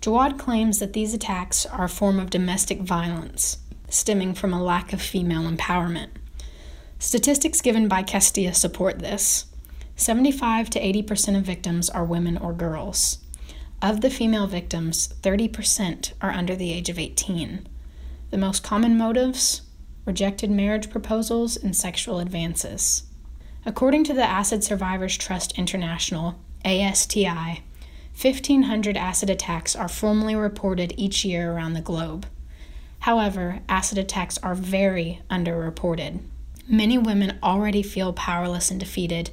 Jawad 0.00 0.36
claims 0.36 0.80
that 0.80 0.94
these 0.94 1.14
attacks 1.14 1.64
are 1.64 1.84
a 1.84 1.88
form 1.88 2.18
of 2.18 2.28
domestic 2.28 2.80
violence, 2.80 3.58
stemming 3.88 4.34
from 4.34 4.52
a 4.52 4.60
lack 4.60 4.92
of 4.92 5.00
female 5.00 5.48
empowerment. 5.48 6.08
Statistics 7.02 7.62
given 7.62 7.88
by 7.88 8.02
Castella 8.02 8.54
support 8.54 8.98
this. 8.98 9.46
75 9.96 10.68
to 10.68 10.78
80% 10.78 11.34
of 11.34 11.44
victims 11.44 11.88
are 11.88 12.04
women 12.04 12.36
or 12.36 12.52
girls. 12.52 13.20
Of 13.80 14.02
the 14.02 14.10
female 14.10 14.46
victims, 14.46 15.08
30% 15.22 16.12
are 16.20 16.30
under 16.30 16.54
the 16.54 16.70
age 16.70 16.90
of 16.90 16.98
18. 16.98 17.66
The 18.28 18.36
most 18.36 18.62
common 18.62 18.98
motives 18.98 19.62
rejected 20.04 20.50
marriage 20.50 20.90
proposals 20.90 21.56
and 21.56 21.74
sexual 21.74 22.18
advances. 22.18 23.04
According 23.64 24.04
to 24.04 24.12
the 24.12 24.22
Acid 24.22 24.62
Survivors 24.62 25.16
Trust 25.16 25.58
International, 25.58 26.38
ASTI, 26.66 27.62
1,500 28.20 28.96
acid 28.98 29.30
attacks 29.30 29.74
are 29.74 29.88
formally 29.88 30.34
reported 30.34 30.92
each 30.98 31.24
year 31.24 31.52
around 31.52 31.72
the 31.72 31.80
globe. 31.80 32.26
However, 33.00 33.60
acid 33.70 33.96
attacks 33.96 34.36
are 34.42 34.54
very 34.54 35.22
underreported. 35.30 36.20
Many 36.72 36.98
women 36.98 37.36
already 37.42 37.82
feel 37.82 38.12
powerless 38.12 38.70
and 38.70 38.78
defeated, 38.78 39.30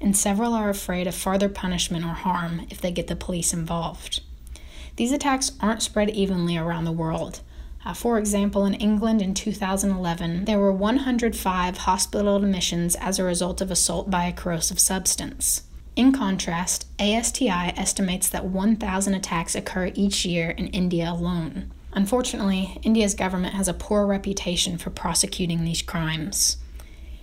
and 0.00 0.16
several 0.16 0.54
are 0.54 0.68
afraid 0.68 1.06
of 1.06 1.14
further 1.14 1.48
punishment 1.48 2.04
or 2.04 2.14
harm 2.14 2.66
if 2.68 2.80
they 2.80 2.90
get 2.90 3.06
the 3.06 3.14
police 3.14 3.52
involved. 3.52 4.22
These 4.96 5.12
attacks 5.12 5.52
aren't 5.60 5.84
spread 5.84 6.10
evenly 6.10 6.56
around 6.56 6.86
the 6.86 6.90
world. 6.90 7.42
Uh, 7.84 7.94
for 7.94 8.18
example, 8.18 8.64
in 8.64 8.74
England 8.74 9.22
in 9.22 9.34
2011, 9.34 10.46
there 10.46 10.58
were 10.58 10.72
105 10.72 11.78
hospital 11.78 12.34
admissions 12.34 12.96
as 12.96 13.20
a 13.20 13.24
result 13.24 13.60
of 13.60 13.70
assault 13.70 14.10
by 14.10 14.24
a 14.24 14.32
corrosive 14.32 14.80
substance. 14.80 15.62
In 15.94 16.10
contrast, 16.10 16.88
ASTI 16.98 17.48
estimates 17.48 18.28
that 18.28 18.46
1,000 18.46 19.14
attacks 19.14 19.54
occur 19.54 19.92
each 19.94 20.24
year 20.24 20.50
in 20.50 20.66
India 20.66 21.08
alone. 21.08 21.70
Unfortunately, 21.92 22.80
India's 22.82 23.14
government 23.14 23.54
has 23.54 23.68
a 23.68 23.74
poor 23.74 24.06
reputation 24.06 24.76
for 24.76 24.90
prosecuting 24.90 25.64
these 25.64 25.82
crimes. 25.82 26.56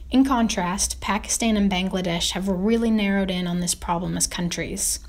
In 0.09 0.23
contrast, 0.23 1.01
Pakistan 1.01 1.57
and 1.57 1.69
Bangladesh 1.69 2.31
have 2.31 2.47
really 2.47 2.89
narrowed 2.89 3.29
in 3.29 3.45
on 3.45 3.59
this 3.59 3.75
problem 3.75 4.15
as 4.15 4.25
countries. 4.25 4.99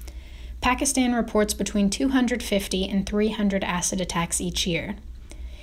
Pakistan 0.61 1.15
reports 1.15 1.55
between 1.55 1.89
250 1.89 2.89
and 2.89 3.07
300 3.07 3.63
acid 3.63 4.01
attacks 4.01 4.41
each 4.41 4.67
year. 4.67 4.97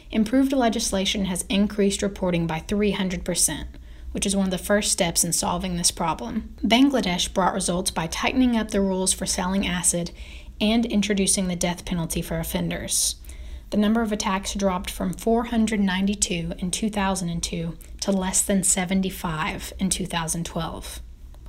Improved 0.10 0.54
legislation 0.54 1.26
has 1.26 1.44
increased 1.50 2.02
reporting 2.02 2.48
by 2.48 2.62
300%, 2.62 3.66
which 4.14 4.26
is 4.26 4.38
one 4.38 4.46
of 4.46 4.52
the 4.52 4.58
first 4.58 4.94
steps 4.94 5.26
in 5.26 5.34
solving 5.34 5.76
this 5.76 5.92
problem. 5.92 6.56
Bangladesh 6.64 7.34
brought 7.34 7.54
results 7.54 7.92
by 7.92 8.08
tightening 8.08 8.56
up 8.56 8.72
the 8.72 8.80
rules 8.80 9.12
for 9.12 9.26
selling 9.26 9.68
acid 9.68 10.12
and 10.62 10.86
introducing 10.86 11.50
the 11.50 11.58
death 11.58 11.84
penalty 11.84 12.22
for 12.22 12.40
offenders. 12.40 13.18
The 13.72 13.78
number 13.78 14.02
of 14.02 14.14
attacks 14.14 14.54
dropped 14.54 14.90
from 14.90 15.12
492 15.14 16.54
in 16.58 16.72
2002 16.72 17.78
to 18.06 18.12
less 18.12 18.44
than 18.44 18.62
75 18.62 19.74
in 19.80 19.90
2012. 19.90 21.00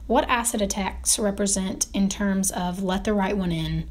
What 0.07 0.26
acid 0.26 0.62
attacks 0.62 1.18
represent 1.18 1.86
in 1.92 2.09
terms 2.09 2.50
of 2.50 2.82
let 2.82 3.04
the 3.04 3.12
right 3.12 3.36
one 3.36 3.52
in 3.52 3.90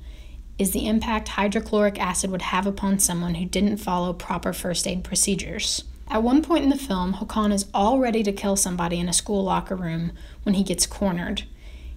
is 0.57 0.72
the 0.72 0.88
impact 0.88 1.28
hydrochloric 1.28 2.01
acid 2.01 2.32
would 2.32 2.41
have 2.41 2.66
upon 2.66 2.97
someone 2.97 3.36
who 3.36 3.45
didn't 3.45 3.78
follow 3.78 4.13
proper 4.13 4.51
first 4.51 4.88
aid 4.88 5.03
procedures. 5.03 5.84
At 6.07 6.24
one 6.24 6.41
point 6.41 6.63
in 6.63 6.72
the 6.72 6.76
film, 6.76 7.13
Håkan 7.13 7.53
is 7.53 7.68
all 7.72 7.99
ready 7.99 8.24
to 8.24 8.32
kill 8.32 8.55
somebody 8.55 8.99
in 8.99 9.09
a 9.09 9.13
school 9.13 9.43
locker 9.43 9.76
room 9.76 10.13
when 10.41 10.55
he 10.55 10.63
gets 10.63 10.88
cornered. 10.88 11.43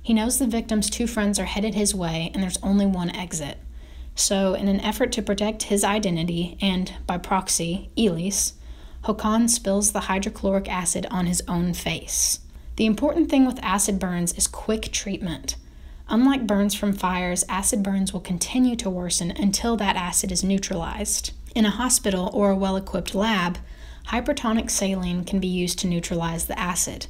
He 0.03 0.13
knows 0.13 0.39
the 0.39 0.47
victim's 0.47 0.91
two 0.91 1.07
friends 1.07 1.39
are 1.39 1.47
headed 1.47 1.75
his 1.75 1.95
way 1.95 2.31
and 2.35 2.43
there's 2.43 2.63
only 2.63 2.85
one 2.85 3.17
exit. 3.17 3.57
So, 4.15 4.53
in 4.53 4.69
an 4.69 4.81
effort 4.81 5.13
to 5.13 5.23
protect 5.23 5.63
his 5.63 5.83
identity 5.83 6.59
and, 6.61 6.93
by 7.07 7.17
proxy, 7.17 7.89
Eli's, 7.97 8.53
Håkan 9.09 9.49
spills 9.49 9.93
the 9.93 10.01
hydrochloric 10.01 10.69
acid 10.69 11.07
on 11.11 11.25
his 11.25 11.43
own 11.49 11.73
face. 11.73 12.41
The 12.77 12.85
important 12.85 13.31
thing 13.31 13.47
with 13.47 13.59
acid 13.65 13.99
burns 13.99 14.35
is 14.35 14.47
quick 14.47 14.93
treatment. 14.93 15.57
Unlike 16.11 16.47
burns 16.47 16.75
from 16.75 16.93
fires, 16.93 17.43
acid 17.49 17.83
burns 17.83 18.13
will 18.13 18.21
continue 18.21 18.77
to 18.77 18.91
worsen 18.91 19.31
until 19.31 19.79
that 19.79 19.97
acid 19.97 20.31
is 20.31 20.45
neutralized. 20.45 21.33
In 21.55 21.65
a 21.65 21.71
hospital 21.71 22.29
or 22.35 22.51
a 22.51 22.57
well 22.57 22.77
equipped 22.77 23.15
lab, 23.15 23.57
hypertonic 24.09 24.71
saline 24.71 25.25
can 25.25 25.41
be 25.41 25.49
used 25.49 25.79
to 25.79 25.87
neutralize 25.87 26.45
the 26.45 26.59
acid. 26.59 27.07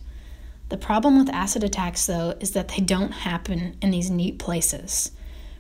The 0.69 0.77
problem 0.77 1.19
with 1.19 1.35
acid 1.35 1.65
attacks, 1.65 2.07
though, 2.07 2.37
is 2.39 2.53
that 2.53 2.69
they 2.69 2.81
don't 2.81 3.11
happen 3.11 3.77
in 3.83 3.91
these 3.91 4.09
neat 4.09 4.39
places. 4.39 5.11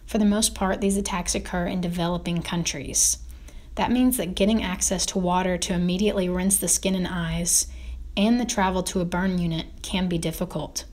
For 0.06 0.18
the 0.18 0.24
most 0.24 0.54
part, 0.54 0.80
these 0.80 0.96
attacks 0.96 1.34
occur 1.34 1.66
in 1.66 1.80
developing 1.80 2.42
countries. 2.42 3.18
That 3.78 3.92
means 3.92 4.16
that 4.16 4.34
getting 4.34 4.60
access 4.60 5.06
to 5.06 5.20
water 5.20 5.56
to 5.56 5.72
immediately 5.72 6.28
rinse 6.28 6.56
the 6.56 6.66
skin 6.66 6.96
and 6.96 7.06
eyes 7.06 7.68
and 8.16 8.40
the 8.40 8.44
travel 8.44 8.82
to 8.82 9.00
a 9.00 9.04
burn 9.04 9.38
unit 9.38 9.66
can 9.82 10.08
be 10.08 10.18
difficult. 10.18 10.84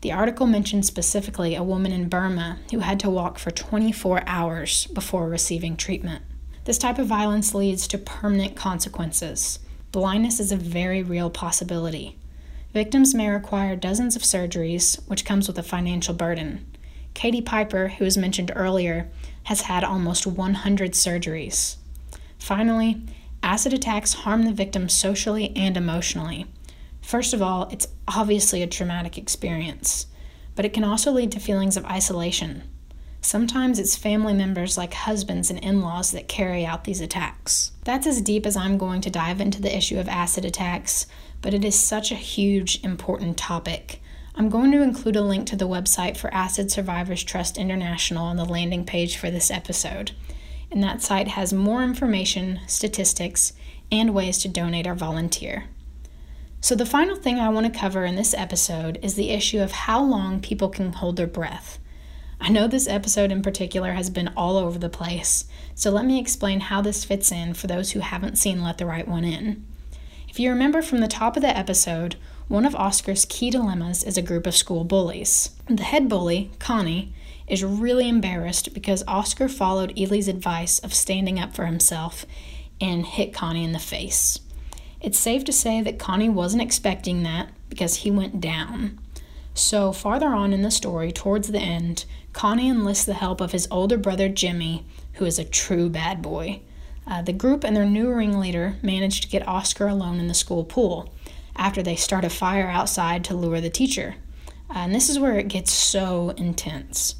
The 0.00 0.10
article 0.10 0.48
mentioned 0.48 0.84
specifically 0.84 1.54
a 1.54 1.62
woman 1.62 1.92
in 1.92 2.08
Burma 2.08 2.58
who 2.72 2.80
had 2.80 2.98
to 2.98 3.10
walk 3.10 3.38
for 3.38 3.52
24 3.52 4.24
hours 4.26 4.88
before 4.88 5.28
receiving 5.28 5.76
treatment. 5.76 6.24
This 6.64 6.78
type 6.78 6.98
of 6.98 7.06
violence 7.06 7.54
leads 7.54 7.86
to 7.86 7.96
permanent 7.96 8.56
consequences. 8.56 9.60
Blindness 9.92 10.40
is 10.40 10.50
a 10.50 10.56
very 10.56 11.00
real 11.00 11.30
possibility. 11.30 12.18
Victims 12.74 13.14
may 13.14 13.28
require 13.28 13.76
dozens 13.76 14.16
of 14.16 14.22
surgeries, 14.22 14.98
which 15.08 15.24
comes 15.24 15.46
with 15.46 15.58
a 15.58 15.62
financial 15.62 16.12
burden. 16.12 16.66
Katie 17.14 17.40
Piper, 17.40 17.86
who 17.86 18.04
was 18.04 18.18
mentioned 18.18 18.50
earlier, 18.56 19.08
has 19.44 19.60
had 19.60 19.84
almost 19.84 20.26
100 20.26 20.94
surgeries. 20.94 21.76
Finally, 22.42 23.00
acid 23.40 23.72
attacks 23.72 24.14
harm 24.14 24.42
the 24.42 24.52
victim 24.52 24.88
socially 24.88 25.52
and 25.54 25.76
emotionally. 25.76 26.44
First 27.00 27.32
of 27.32 27.40
all, 27.40 27.68
it's 27.70 27.86
obviously 28.08 28.64
a 28.64 28.66
traumatic 28.66 29.16
experience, 29.16 30.08
but 30.56 30.64
it 30.64 30.72
can 30.72 30.82
also 30.82 31.12
lead 31.12 31.30
to 31.32 31.40
feelings 31.40 31.76
of 31.76 31.84
isolation. 31.84 32.64
Sometimes 33.20 33.78
it's 33.78 33.94
family 33.94 34.34
members 34.34 34.76
like 34.76 34.92
husbands 34.92 35.50
and 35.50 35.60
in 35.60 35.82
laws 35.82 36.10
that 36.10 36.26
carry 36.26 36.66
out 36.66 36.82
these 36.82 37.00
attacks. 37.00 37.70
That's 37.84 38.08
as 38.08 38.20
deep 38.20 38.44
as 38.44 38.56
I'm 38.56 38.76
going 38.76 39.02
to 39.02 39.10
dive 39.10 39.40
into 39.40 39.62
the 39.62 39.74
issue 39.74 40.00
of 40.00 40.08
acid 40.08 40.44
attacks, 40.44 41.06
but 41.42 41.54
it 41.54 41.64
is 41.64 41.78
such 41.78 42.10
a 42.10 42.16
huge, 42.16 42.82
important 42.82 43.36
topic. 43.36 44.02
I'm 44.34 44.48
going 44.48 44.72
to 44.72 44.82
include 44.82 45.14
a 45.14 45.22
link 45.22 45.46
to 45.46 45.56
the 45.56 45.68
website 45.68 46.16
for 46.16 46.34
Acid 46.34 46.72
Survivors 46.72 47.22
Trust 47.22 47.56
International 47.56 48.24
on 48.24 48.34
the 48.34 48.44
landing 48.44 48.84
page 48.84 49.16
for 49.16 49.30
this 49.30 49.48
episode. 49.48 50.10
And 50.72 50.82
that 50.82 51.02
site 51.02 51.28
has 51.28 51.52
more 51.52 51.82
information, 51.82 52.60
statistics, 52.66 53.52
and 53.90 54.14
ways 54.14 54.38
to 54.38 54.48
donate 54.48 54.86
or 54.86 54.94
volunteer. 54.94 55.64
So, 56.62 56.74
the 56.74 56.86
final 56.86 57.16
thing 57.16 57.38
I 57.38 57.50
want 57.50 57.70
to 57.70 57.78
cover 57.78 58.04
in 58.04 58.16
this 58.16 58.32
episode 58.34 58.98
is 59.02 59.14
the 59.14 59.30
issue 59.30 59.60
of 59.60 59.72
how 59.72 60.02
long 60.02 60.40
people 60.40 60.70
can 60.70 60.92
hold 60.92 61.16
their 61.16 61.26
breath. 61.26 61.78
I 62.40 62.48
know 62.48 62.66
this 62.66 62.88
episode 62.88 63.30
in 63.30 63.42
particular 63.42 63.92
has 63.92 64.10
been 64.10 64.32
all 64.36 64.56
over 64.56 64.78
the 64.78 64.88
place, 64.88 65.44
so 65.74 65.90
let 65.90 66.06
me 66.06 66.18
explain 66.18 66.60
how 66.60 66.80
this 66.80 67.04
fits 67.04 67.30
in 67.30 67.54
for 67.54 67.66
those 67.66 67.90
who 67.90 68.00
haven't 68.00 68.38
seen 68.38 68.62
Let 68.62 68.78
the 68.78 68.86
Right 68.86 69.06
One 69.06 69.24
In. 69.24 69.66
If 70.28 70.40
you 70.40 70.48
remember 70.50 70.80
from 70.80 71.00
the 71.00 71.08
top 71.08 71.36
of 71.36 71.42
the 71.42 71.56
episode, 71.56 72.16
one 72.48 72.64
of 72.64 72.74
Oscar's 72.74 73.26
key 73.26 73.50
dilemmas 73.50 74.02
is 74.02 74.16
a 74.16 74.22
group 74.22 74.46
of 74.46 74.56
school 74.56 74.84
bullies. 74.84 75.50
The 75.68 75.82
head 75.82 76.08
bully, 76.08 76.50
Connie, 76.58 77.12
is 77.46 77.64
really 77.64 78.08
embarrassed 78.08 78.72
because 78.74 79.04
Oscar 79.06 79.48
followed 79.48 79.92
Eli's 79.98 80.28
advice 80.28 80.78
of 80.78 80.94
standing 80.94 81.38
up 81.38 81.54
for 81.54 81.66
himself 81.66 82.24
and 82.80 83.06
hit 83.06 83.34
Connie 83.34 83.64
in 83.64 83.72
the 83.72 83.78
face. 83.78 84.40
It's 85.00 85.18
safe 85.18 85.44
to 85.44 85.52
say 85.52 85.82
that 85.82 85.98
Connie 85.98 86.28
wasn't 86.28 86.62
expecting 86.62 87.22
that 87.22 87.50
because 87.68 87.96
he 87.96 88.10
went 88.10 88.40
down. 88.40 88.98
So, 89.54 89.92
farther 89.92 90.28
on 90.28 90.52
in 90.52 90.62
the 90.62 90.70
story, 90.70 91.12
towards 91.12 91.48
the 91.48 91.58
end, 91.58 92.04
Connie 92.32 92.68
enlists 92.70 93.04
the 93.04 93.14
help 93.14 93.40
of 93.40 93.52
his 93.52 93.68
older 93.70 93.98
brother 93.98 94.28
Jimmy, 94.28 94.86
who 95.14 95.26
is 95.26 95.38
a 95.38 95.44
true 95.44 95.90
bad 95.90 96.22
boy. 96.22 96.60
Uh, 97.06 97.20
the 97.20 97.32
group 97.32 97.64
and 97.64 97.76
their 97.76 97.84
new 97.84 98.10
ringleader 98.10 98.76
manage 98.82 99.20
to 99.20 99.28
get 99.28 99.46
Oscar 99.46 99.88
alone 99.88 100.18
in 100.20 100.28
the 100.28 100.34
school 100.34 100.64
pool 100.64 101.12
after 101.56 101.82
they 101.82 101.96
start 101.96 102.24
a 102.24 102.30
fire 102.30 102.68
outside 102.68 103.24
to 103.24 103.34
lure 103.34 103.60
the 103.60 103.68
teacher. 103.68 104.14
Uh, 104.70 104.78
and 104.78 104.94
this 104.94 105.10
is 105.10 105.18
where 105.18 105.38
it 105.38 105.48
gets 105.48 105.72
so 105.72 106.30
intense. 106.30 107.16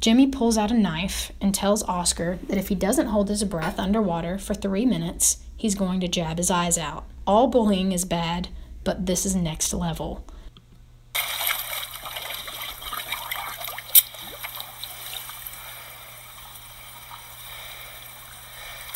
Jimmy 0.00 0.26
pulls 0.26 0.58
out 0.58 0.70
a 0.70 0.74
knife 0.74 1.32
and 1.40 1.54
tells 1.54 1.82
Oscar 1.84 2.38
that 2.48 2.58
if 2.58 2.68
he 2.68 2.74
doesn't 2.74 3.08
hold 3.08 3.28
his 3.28 3.44
breath 3.44 3.78
underwater 3.78 4.38
for 4.38 4.54
three 4.54 4.86
minutes, 4.86 5.38
he's 5.56 5.74
going 5.74 6.00
to 6.00 6.08
jab 6.08 6.38
his 6.38 6.50
eyes 6.50 6.78
out. 6.78 7.04
All 7.26 7.48
bullying 7.48 7.92
is 7.92 8.04
bad, 8.04 8.48
but 8.84 9.06
this 9.06 9.26
is 9.26 9.34
next 9.34 9.72
level. 9.72 10.24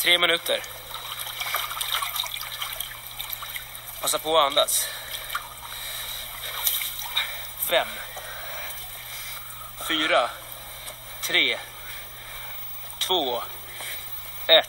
Tre 0.03 0.19
minuter. 0.19 0.61
Passa 4.01 4.19
på 4.19 4.39
att 4.39 4.47
andas. 4.47 4.87
Fem. 7.69 7.89
Fyra. 9.89 10.31
Tre. 11.23 11.57
Två. 12.99 13.43
Ett. 14.49 14.67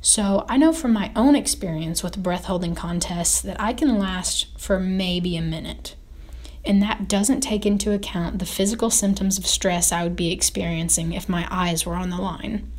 So, 0.00 0.46
I 0.48 0.56
know 0.56 0.72
from 0.72 0.92
my 0.92 1.12
own 1.14 1.36
experience 1.36 2.02
with 2.02 2.22
breath 2.22 2.46
holding 2.46 2.74
contests 2.74 3.42
that 3.42 3.60
I 3.60 3.74
can 3.74 3.98
last 3.98 4.58
for 4.58 4.80
maybe 4.80 5.36
a 5.36 5.42
minute. 5.42 5.96
And 6.64 6.80
that 6.80 7.08
doesn't 7.08 7.42
take 7.42 7.66
into 7.66 7.92
account 7.92 8.38
the 8.38 8.46
physical 8.46 8.88
symptoms 8.88 9.38
of 9.38 9.46
stress 9.46 9.92
I 9.92 10.02
would 10.02 10.16
be 10.16 10.32
experiencing 10.32 11.12
if 11.12 11.28
my 11.28 11.46
eyes 11.50 11.84
were 11.84 11.96
on 11.96 12.08
the 12.08 12.16
line. 12.16 12.72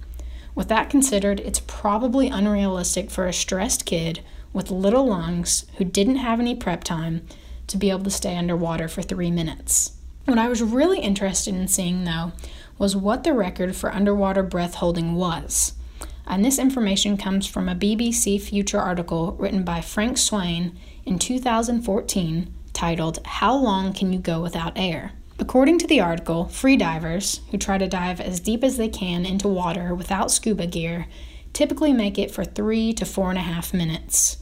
With 0.55 0.69
that 0.69 0.89
considered, 0.89 1.39
it's 1.41 1.61
probably 1.67 2.29
unrealistic 2.29 3.11
for 3.11 3.27
a 3.27 3.33
stressed 3.33 3.85
kid 3.85 4.21
with 4.53 4.71
little 4.71 5.05
lungs 5.05 5.65
who 5.77 5.85
didn't 5.85 6.15
have 6.15 6.39
any 6.39 6.55
prep 6.55 6.83
time 6.83 7.21
to 7.67 7.77
be 7.77 7.89
able 7.89 8.03
to 8.03 8.09
stay 8.09 8.35
underwater 8.35 8.87
for 8.87 9.01
three 9.01 9.31
minutes. 9.31 9.97
What 10.25 10.37
I 10.37 10.49
was 10.49 10.61
really 10.61 10.99
interested 10.99 11.53
in 11.53 11.67
seeing, 11.67 12.03
though, 12.03 12.31
was 12.77 12.95
what 12.95 13.23
the 13.23 13.33
record 13.33 13.75
for 13.75 13.93
underwater 13.93 14.43
breath 14.43 14.75
holding 14.75 15.15
was. 15.15 15.73
And 16.25 16.43
this 16.43 16.59
information 16.59 17.17
comes 17.17 17.47
from 17.47 17.69
a 17.69 17.75
BBC 17.75 18.41
Future 18.41 18.79
article 18.79 19.33
written 19.33 19.63
by 19.63 19.81
Frank 19.81 20.17
Swain 20.17 20.77
in 21.05 21.17
2014 21.17 22.53
titled, 22.73 23.19
How 23.25 23.55
Long 23.55 23.93
Can 23.93 24.11
You 24.11 24.19
Go 24.19 24.41
Without 24.41 24.73
Air? 24.75 25.13
According 25.39 25.79
to 25.79 25.87
the 25.87 26.01
article, 26.01 26.45
freedivers, 26.45 27.39
who 27.51 27.57
try 27.57 27.77
to 27.77 27.87
dive 27.87 28.19
as 28.19 28.39
deep 28.39 28.63
as 28.63 28.77
they 28.77 28.89
can 28.89 29.25
into 29.25 29.47
water 29.47 29.95
without 29.95 30.31
scuba 30.31 30.67
gear, 30.67 31.07
typically 31.53 31.93
make 31.93 32.19
it 32.19 32.31
for 32.31 32.43
three 32.43 32.91
to 32.93 33.05
four 33.05 33.29
and 33.29 33.37
a 33.37 33.41
half 33.41 33.73
minutes. 33.73 34.37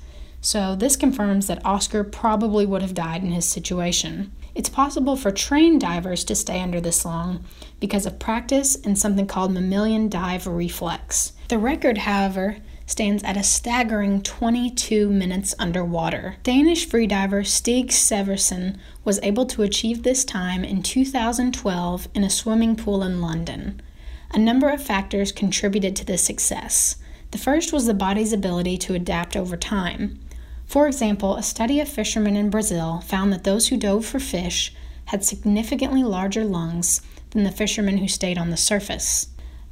So, 0.45 0.75
this 0.75 0.95
confirms 0.95 1.47
that 1.47 1.65
Oscar 1.65 2.03
probably 2.03 2.67
would 2.67 2.83
have 2.83 2.93
died 2.93 3.23
in 3.23 3.31
his 3.31 3.49
situation. 3.49 4.31
It's 4.53 4.69
possible 4.69 5.15
for 5.15 5.31
trained 5.31 5.81
divers 5.81 6.23
to 6.25 6.35
stay 6.35 6.61
under 6.61 6.79
this 6.79 7.03
long 7.03 7.43
because 7.79 8.05
of 8.05 8.19
practice 8.19 8.75
and 8.75 8.95
something 8.95 9.25
called 9.25 9.51
mammalian 9.51 10.07
dive 10.07 10.45
reflex. 10.45 11.33
The 11.47 11.57
record, 11.57 11.97
however, 11.97 12.57
stands 12.85 13.23
at 13.23 13.37
a 13.37 13.41
staggering 13.41 14.21
22 14.21 15.09
minutes 15.09 15.55
underwater. 15.57 16.35
Danish 16.43 16.87
freediver 16.87 17.43
Stig 17.43 17.87
Severinsen 17.87 18.77
was 19.03 19.19
able 19.23 19.47
to 19.47 19.63
achieve 19.63 20.03
this 20.03 20.23
time 20.23 20.63
in 20.63 20.83
2012 20.83 22.07
in 22.13 22.23
a 22.23 22.29
swimming 22.29 22.75
pool 22.75 23.01
in 23.01 23.19
London. 23.19 23.81
A 24.29 24.37
number 24.37 24.69
of 24.69 24.83
factors 24.83 25.31
contributed 25.31 25.95
to 25.95 26.05
this 26.05 26.21
success. 26.21 26.97
The 27.31 27.39
first 27.39 27.73
was 27.73 27.87
the 27.87 27.95
body's 27.95 28.31
ability 28.31 28.77
to 28.77 28.93
adapt 28.93 29.35
over 29.35 29.57
time. 29.57 30.19
For 30.65 30.87
example, 30.87 31.35
a 31.35 31.43
study 31.43 31.79
of 31.79 31.87
fishermen 31.87 32.35
in 32.35 32.49
Brazil 32.49 33.01
found 33.01 33.31
that 33.31 33.43
those 33.43 33.67
who 33.67 33.77
dove 33.77 34.05
for 34.05 34.19
fish 34.19 34.73
had 35.05 35.23
significantly 35.23 36.03
larger 36.03 36.43
lungs 36.43 37.01
than 37.31 37.43
the 37.43 37.51
fishermen 37.51 37.97
who 37.97 38.07
stayed 38.07 38.37
on 38.37 38.49
the 38.49 38.57
surface. 38.57 39.27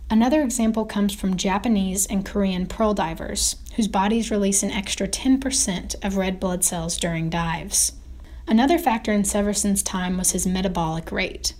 Another 0.10 0.44
example 0.44 0.86
comes 0.86 1.14
from 1.14 1.38
Japanese 1.38 2.06
and 2.06 2.26
Korean 2.26 2.68
pearl 2.68 2.94
divers, 2.94 3.56
whose 3.76 3.88
bodies 3.88 4.30
release 4.30 4.62
an 4.62 4.72
extra 4.72 5.08
10% 5.08 5.96
of 6.06 6.18
red 6.18 6.40
blood 6.40 6.64
cells 6.64 6.98
during 6.98 7.30
dives. 7.30 7.94
Another 8.48 8.78
factor 8.78 9.12
in 9.12 9.24
Severinsen's 9.24 9.82
time 9.82 10.18
was 10.18 10.32
his 10.32 10.46
metabolic 10.46 11.12
rate. 11.12 11.54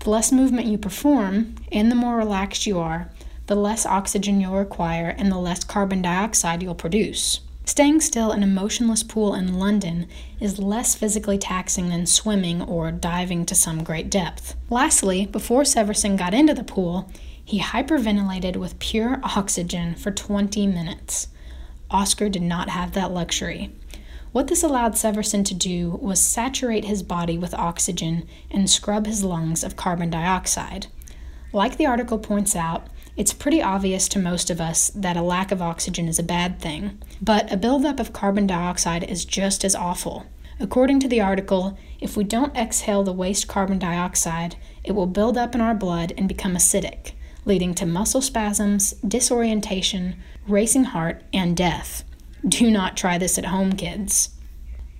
The 0.00 0.10
less 0.10 0.32
movement 0.32 0.66
you 0.66 0.78
perform, 0.78 1.54
and 1.70 1.90
the 1.90 1.94
more 1.94 2.16
relaxed 2.16 2.66
you 2.66 2.80
are, 2.80 3.10
the 3.46 3.54
less 3.54 3.86
oxygen 3.86 4.40
you'll 4.40 4.56
require 4.56 5.14
and 5.16 5.30
the 5.30 5.38
less 5.38 5.62
carbon 5.62 6.02
dioxide 6.02 6.62
you'll 6.62 6.74
produce. 6.74 7.40
Staying 7.64 8.00
still 8.00 8.32
in 8.32 8.42
a 8.42 8.46
motionless 8.46 9.02
pool 9.02 9.34
in 9.34 9.58
London 9.58 10.08
is 10.40 10.58
less 10.58 10.94
physically 10.94 11.38
taxing 11.38 11.90
than 11.90 12.06
swimming 12.06 12.60
or 12.60 12.90
diving 12.90 13.46
to 13.46 13.54
some 13.54 13.84
great 13.84 14.10
depth. 14.10 14.56
Lastly, 14.68 15.26
before 15.26 15.62
Severinsen 15.62 16.18
got 16.18 16.34
into 16.34 16.54
the 16.54 16.64
pool, 16.64 17.10
he 17.44 17.60
hyperventilated 17.60 18.56
with 18.56 18.78
pure 18.78 19.20
oxygen 19.22 19.94
for 19.94 20.10
20 20.10 20.66
minutes. 20.66 21.28
Oscar 21.90 22.28
did 22.28 22.42
not 22.42 22.70
have 22.70 22.92
that 22.92 23.12
luxury. 23.12 23.70
What 24.32 24.48
this 24.48 24.62
allowed 24.62 24.94
Severinsen 24.94 25.44
to 25.44 25.54
do 25.54 25.90
was 26.02 26.20
saturate 26.20 26.86
his 26.86 27.02
body 27.02 27.38
with 27.38 27.54
oxygen 27.54 28.26
and 28.50 28.68
scrub 28.68 29.06
his 29.06 29.22
lungs 29.22 29.62
of 29.62 29.76
carbon 29.76 30.10
dioxide. 30.10 30.86
Like 31.52 31.76
the 31.76 31.86
article 31.86 32.18
points 32.18 32.56
out, 32.56 32.86
it's 33.16 33.32
pretty 33.32 33.62
obvious 33.62 34.08
to 34.08 34.18
most 34.18 34.48
of 34.48 34.60
us 34.60 34.90
that 34.94 35.16
a 35.16 35.22
lack 35.22 35.52
of 35.52 35.60
oxygen 35.60 36.08
is 36.08 36.18
a 36.18 36.22
bad 36.22 36.60
thing, 36.60 36.98
but 37.20 37.52
a 37.52 37.56
buildup 37.56 38.00
of 38.00 38.12
carbon 38.12 38.46
dioxide 38.46 39.04
is 39.04 39.24
just 39.24 39.64
as 39.64 39.74
awful. 39.74 40.26
According 40.58 41.00
to 41.00 41.08
the 41.08 41.20
article, 41.20 41.76
if 42.00 42.16
we 42.16 42.24
don't 42.24 42.56
exhale 42.56 43.02
the 43.02 43.12
waste 43.12 43.48
carbon 43.48 43.78
dioxide, 43.78 44.56
it 44.84 44.92
will 44.92 45.06
build 45.06 45.36
up 45.36 45.54
in 45.54 45.60
our 45.60 45.74
blood 45.74 46.12
and 46.16 46.28
become 46.28 46.54
acidic, 46.54 47.12
leading 47.44 47.74
to 47.74 47.86
muscle 47.86 48.22
spasms, 48.22 48.92
disorientation, 49.06 50.16
racing 50.46 50.84
heart, 50.84 51.22
and 51.32 51.56
death. 51.56 52.04
Do 52.46 52.70
not 52.70 52.96
try 52.96 53.18
this 53.18 53.38
at 53.38 53.46
home, 53.46 53.74
kids. 53.74 54.30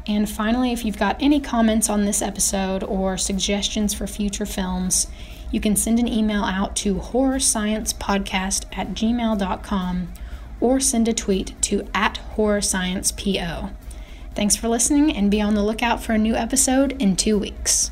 And 0.05 0.29
finally, 0.29 0.73
if 0.73 0.83
you've 0.83 0.97
got 0.97 1.21
any 1.21 1.39
comments 1.39 1.89
on 1.89 2.05
this 2.05 2.21
episode 2.21 2.83
or 2.83 3.17
suggestions 3.17 3.93
for 3.93 4.05
future 4.05 4.45
films, 4.45 5.07
you 5.51 5.61
can 5.61 5.75
send 5.75 5.99
an 5.99 6.07
email 6.07 6.43
out 6.43 6.75
to 6.77 6.95
horrorsciencepodcast 6.95 8.65
at 8.75 8.89
gmail.com 8.89 10.13
or 10.59 10.79
send 10.79 11.07
a 11.07 11.13
tweet 11.13 11.61
to 11.61 11.87
at 11.93 12.19
horrorsciencepo. 12.35 13.71
Thanks 14.35 14.55
for 14.55 14.67
listening 14.67 15.15
and 15.15 15.29
be 15.29 15.41
on 15.41 15.53
the 15.53 15.63
lookout 15.63 16.01
for 16.01 16.13
a 16.13 16.17
new 16.17 16.35
episode 16.35 16.99
in 17.01 17.15
two 17.15 17.37
weeks. 17.37 17.91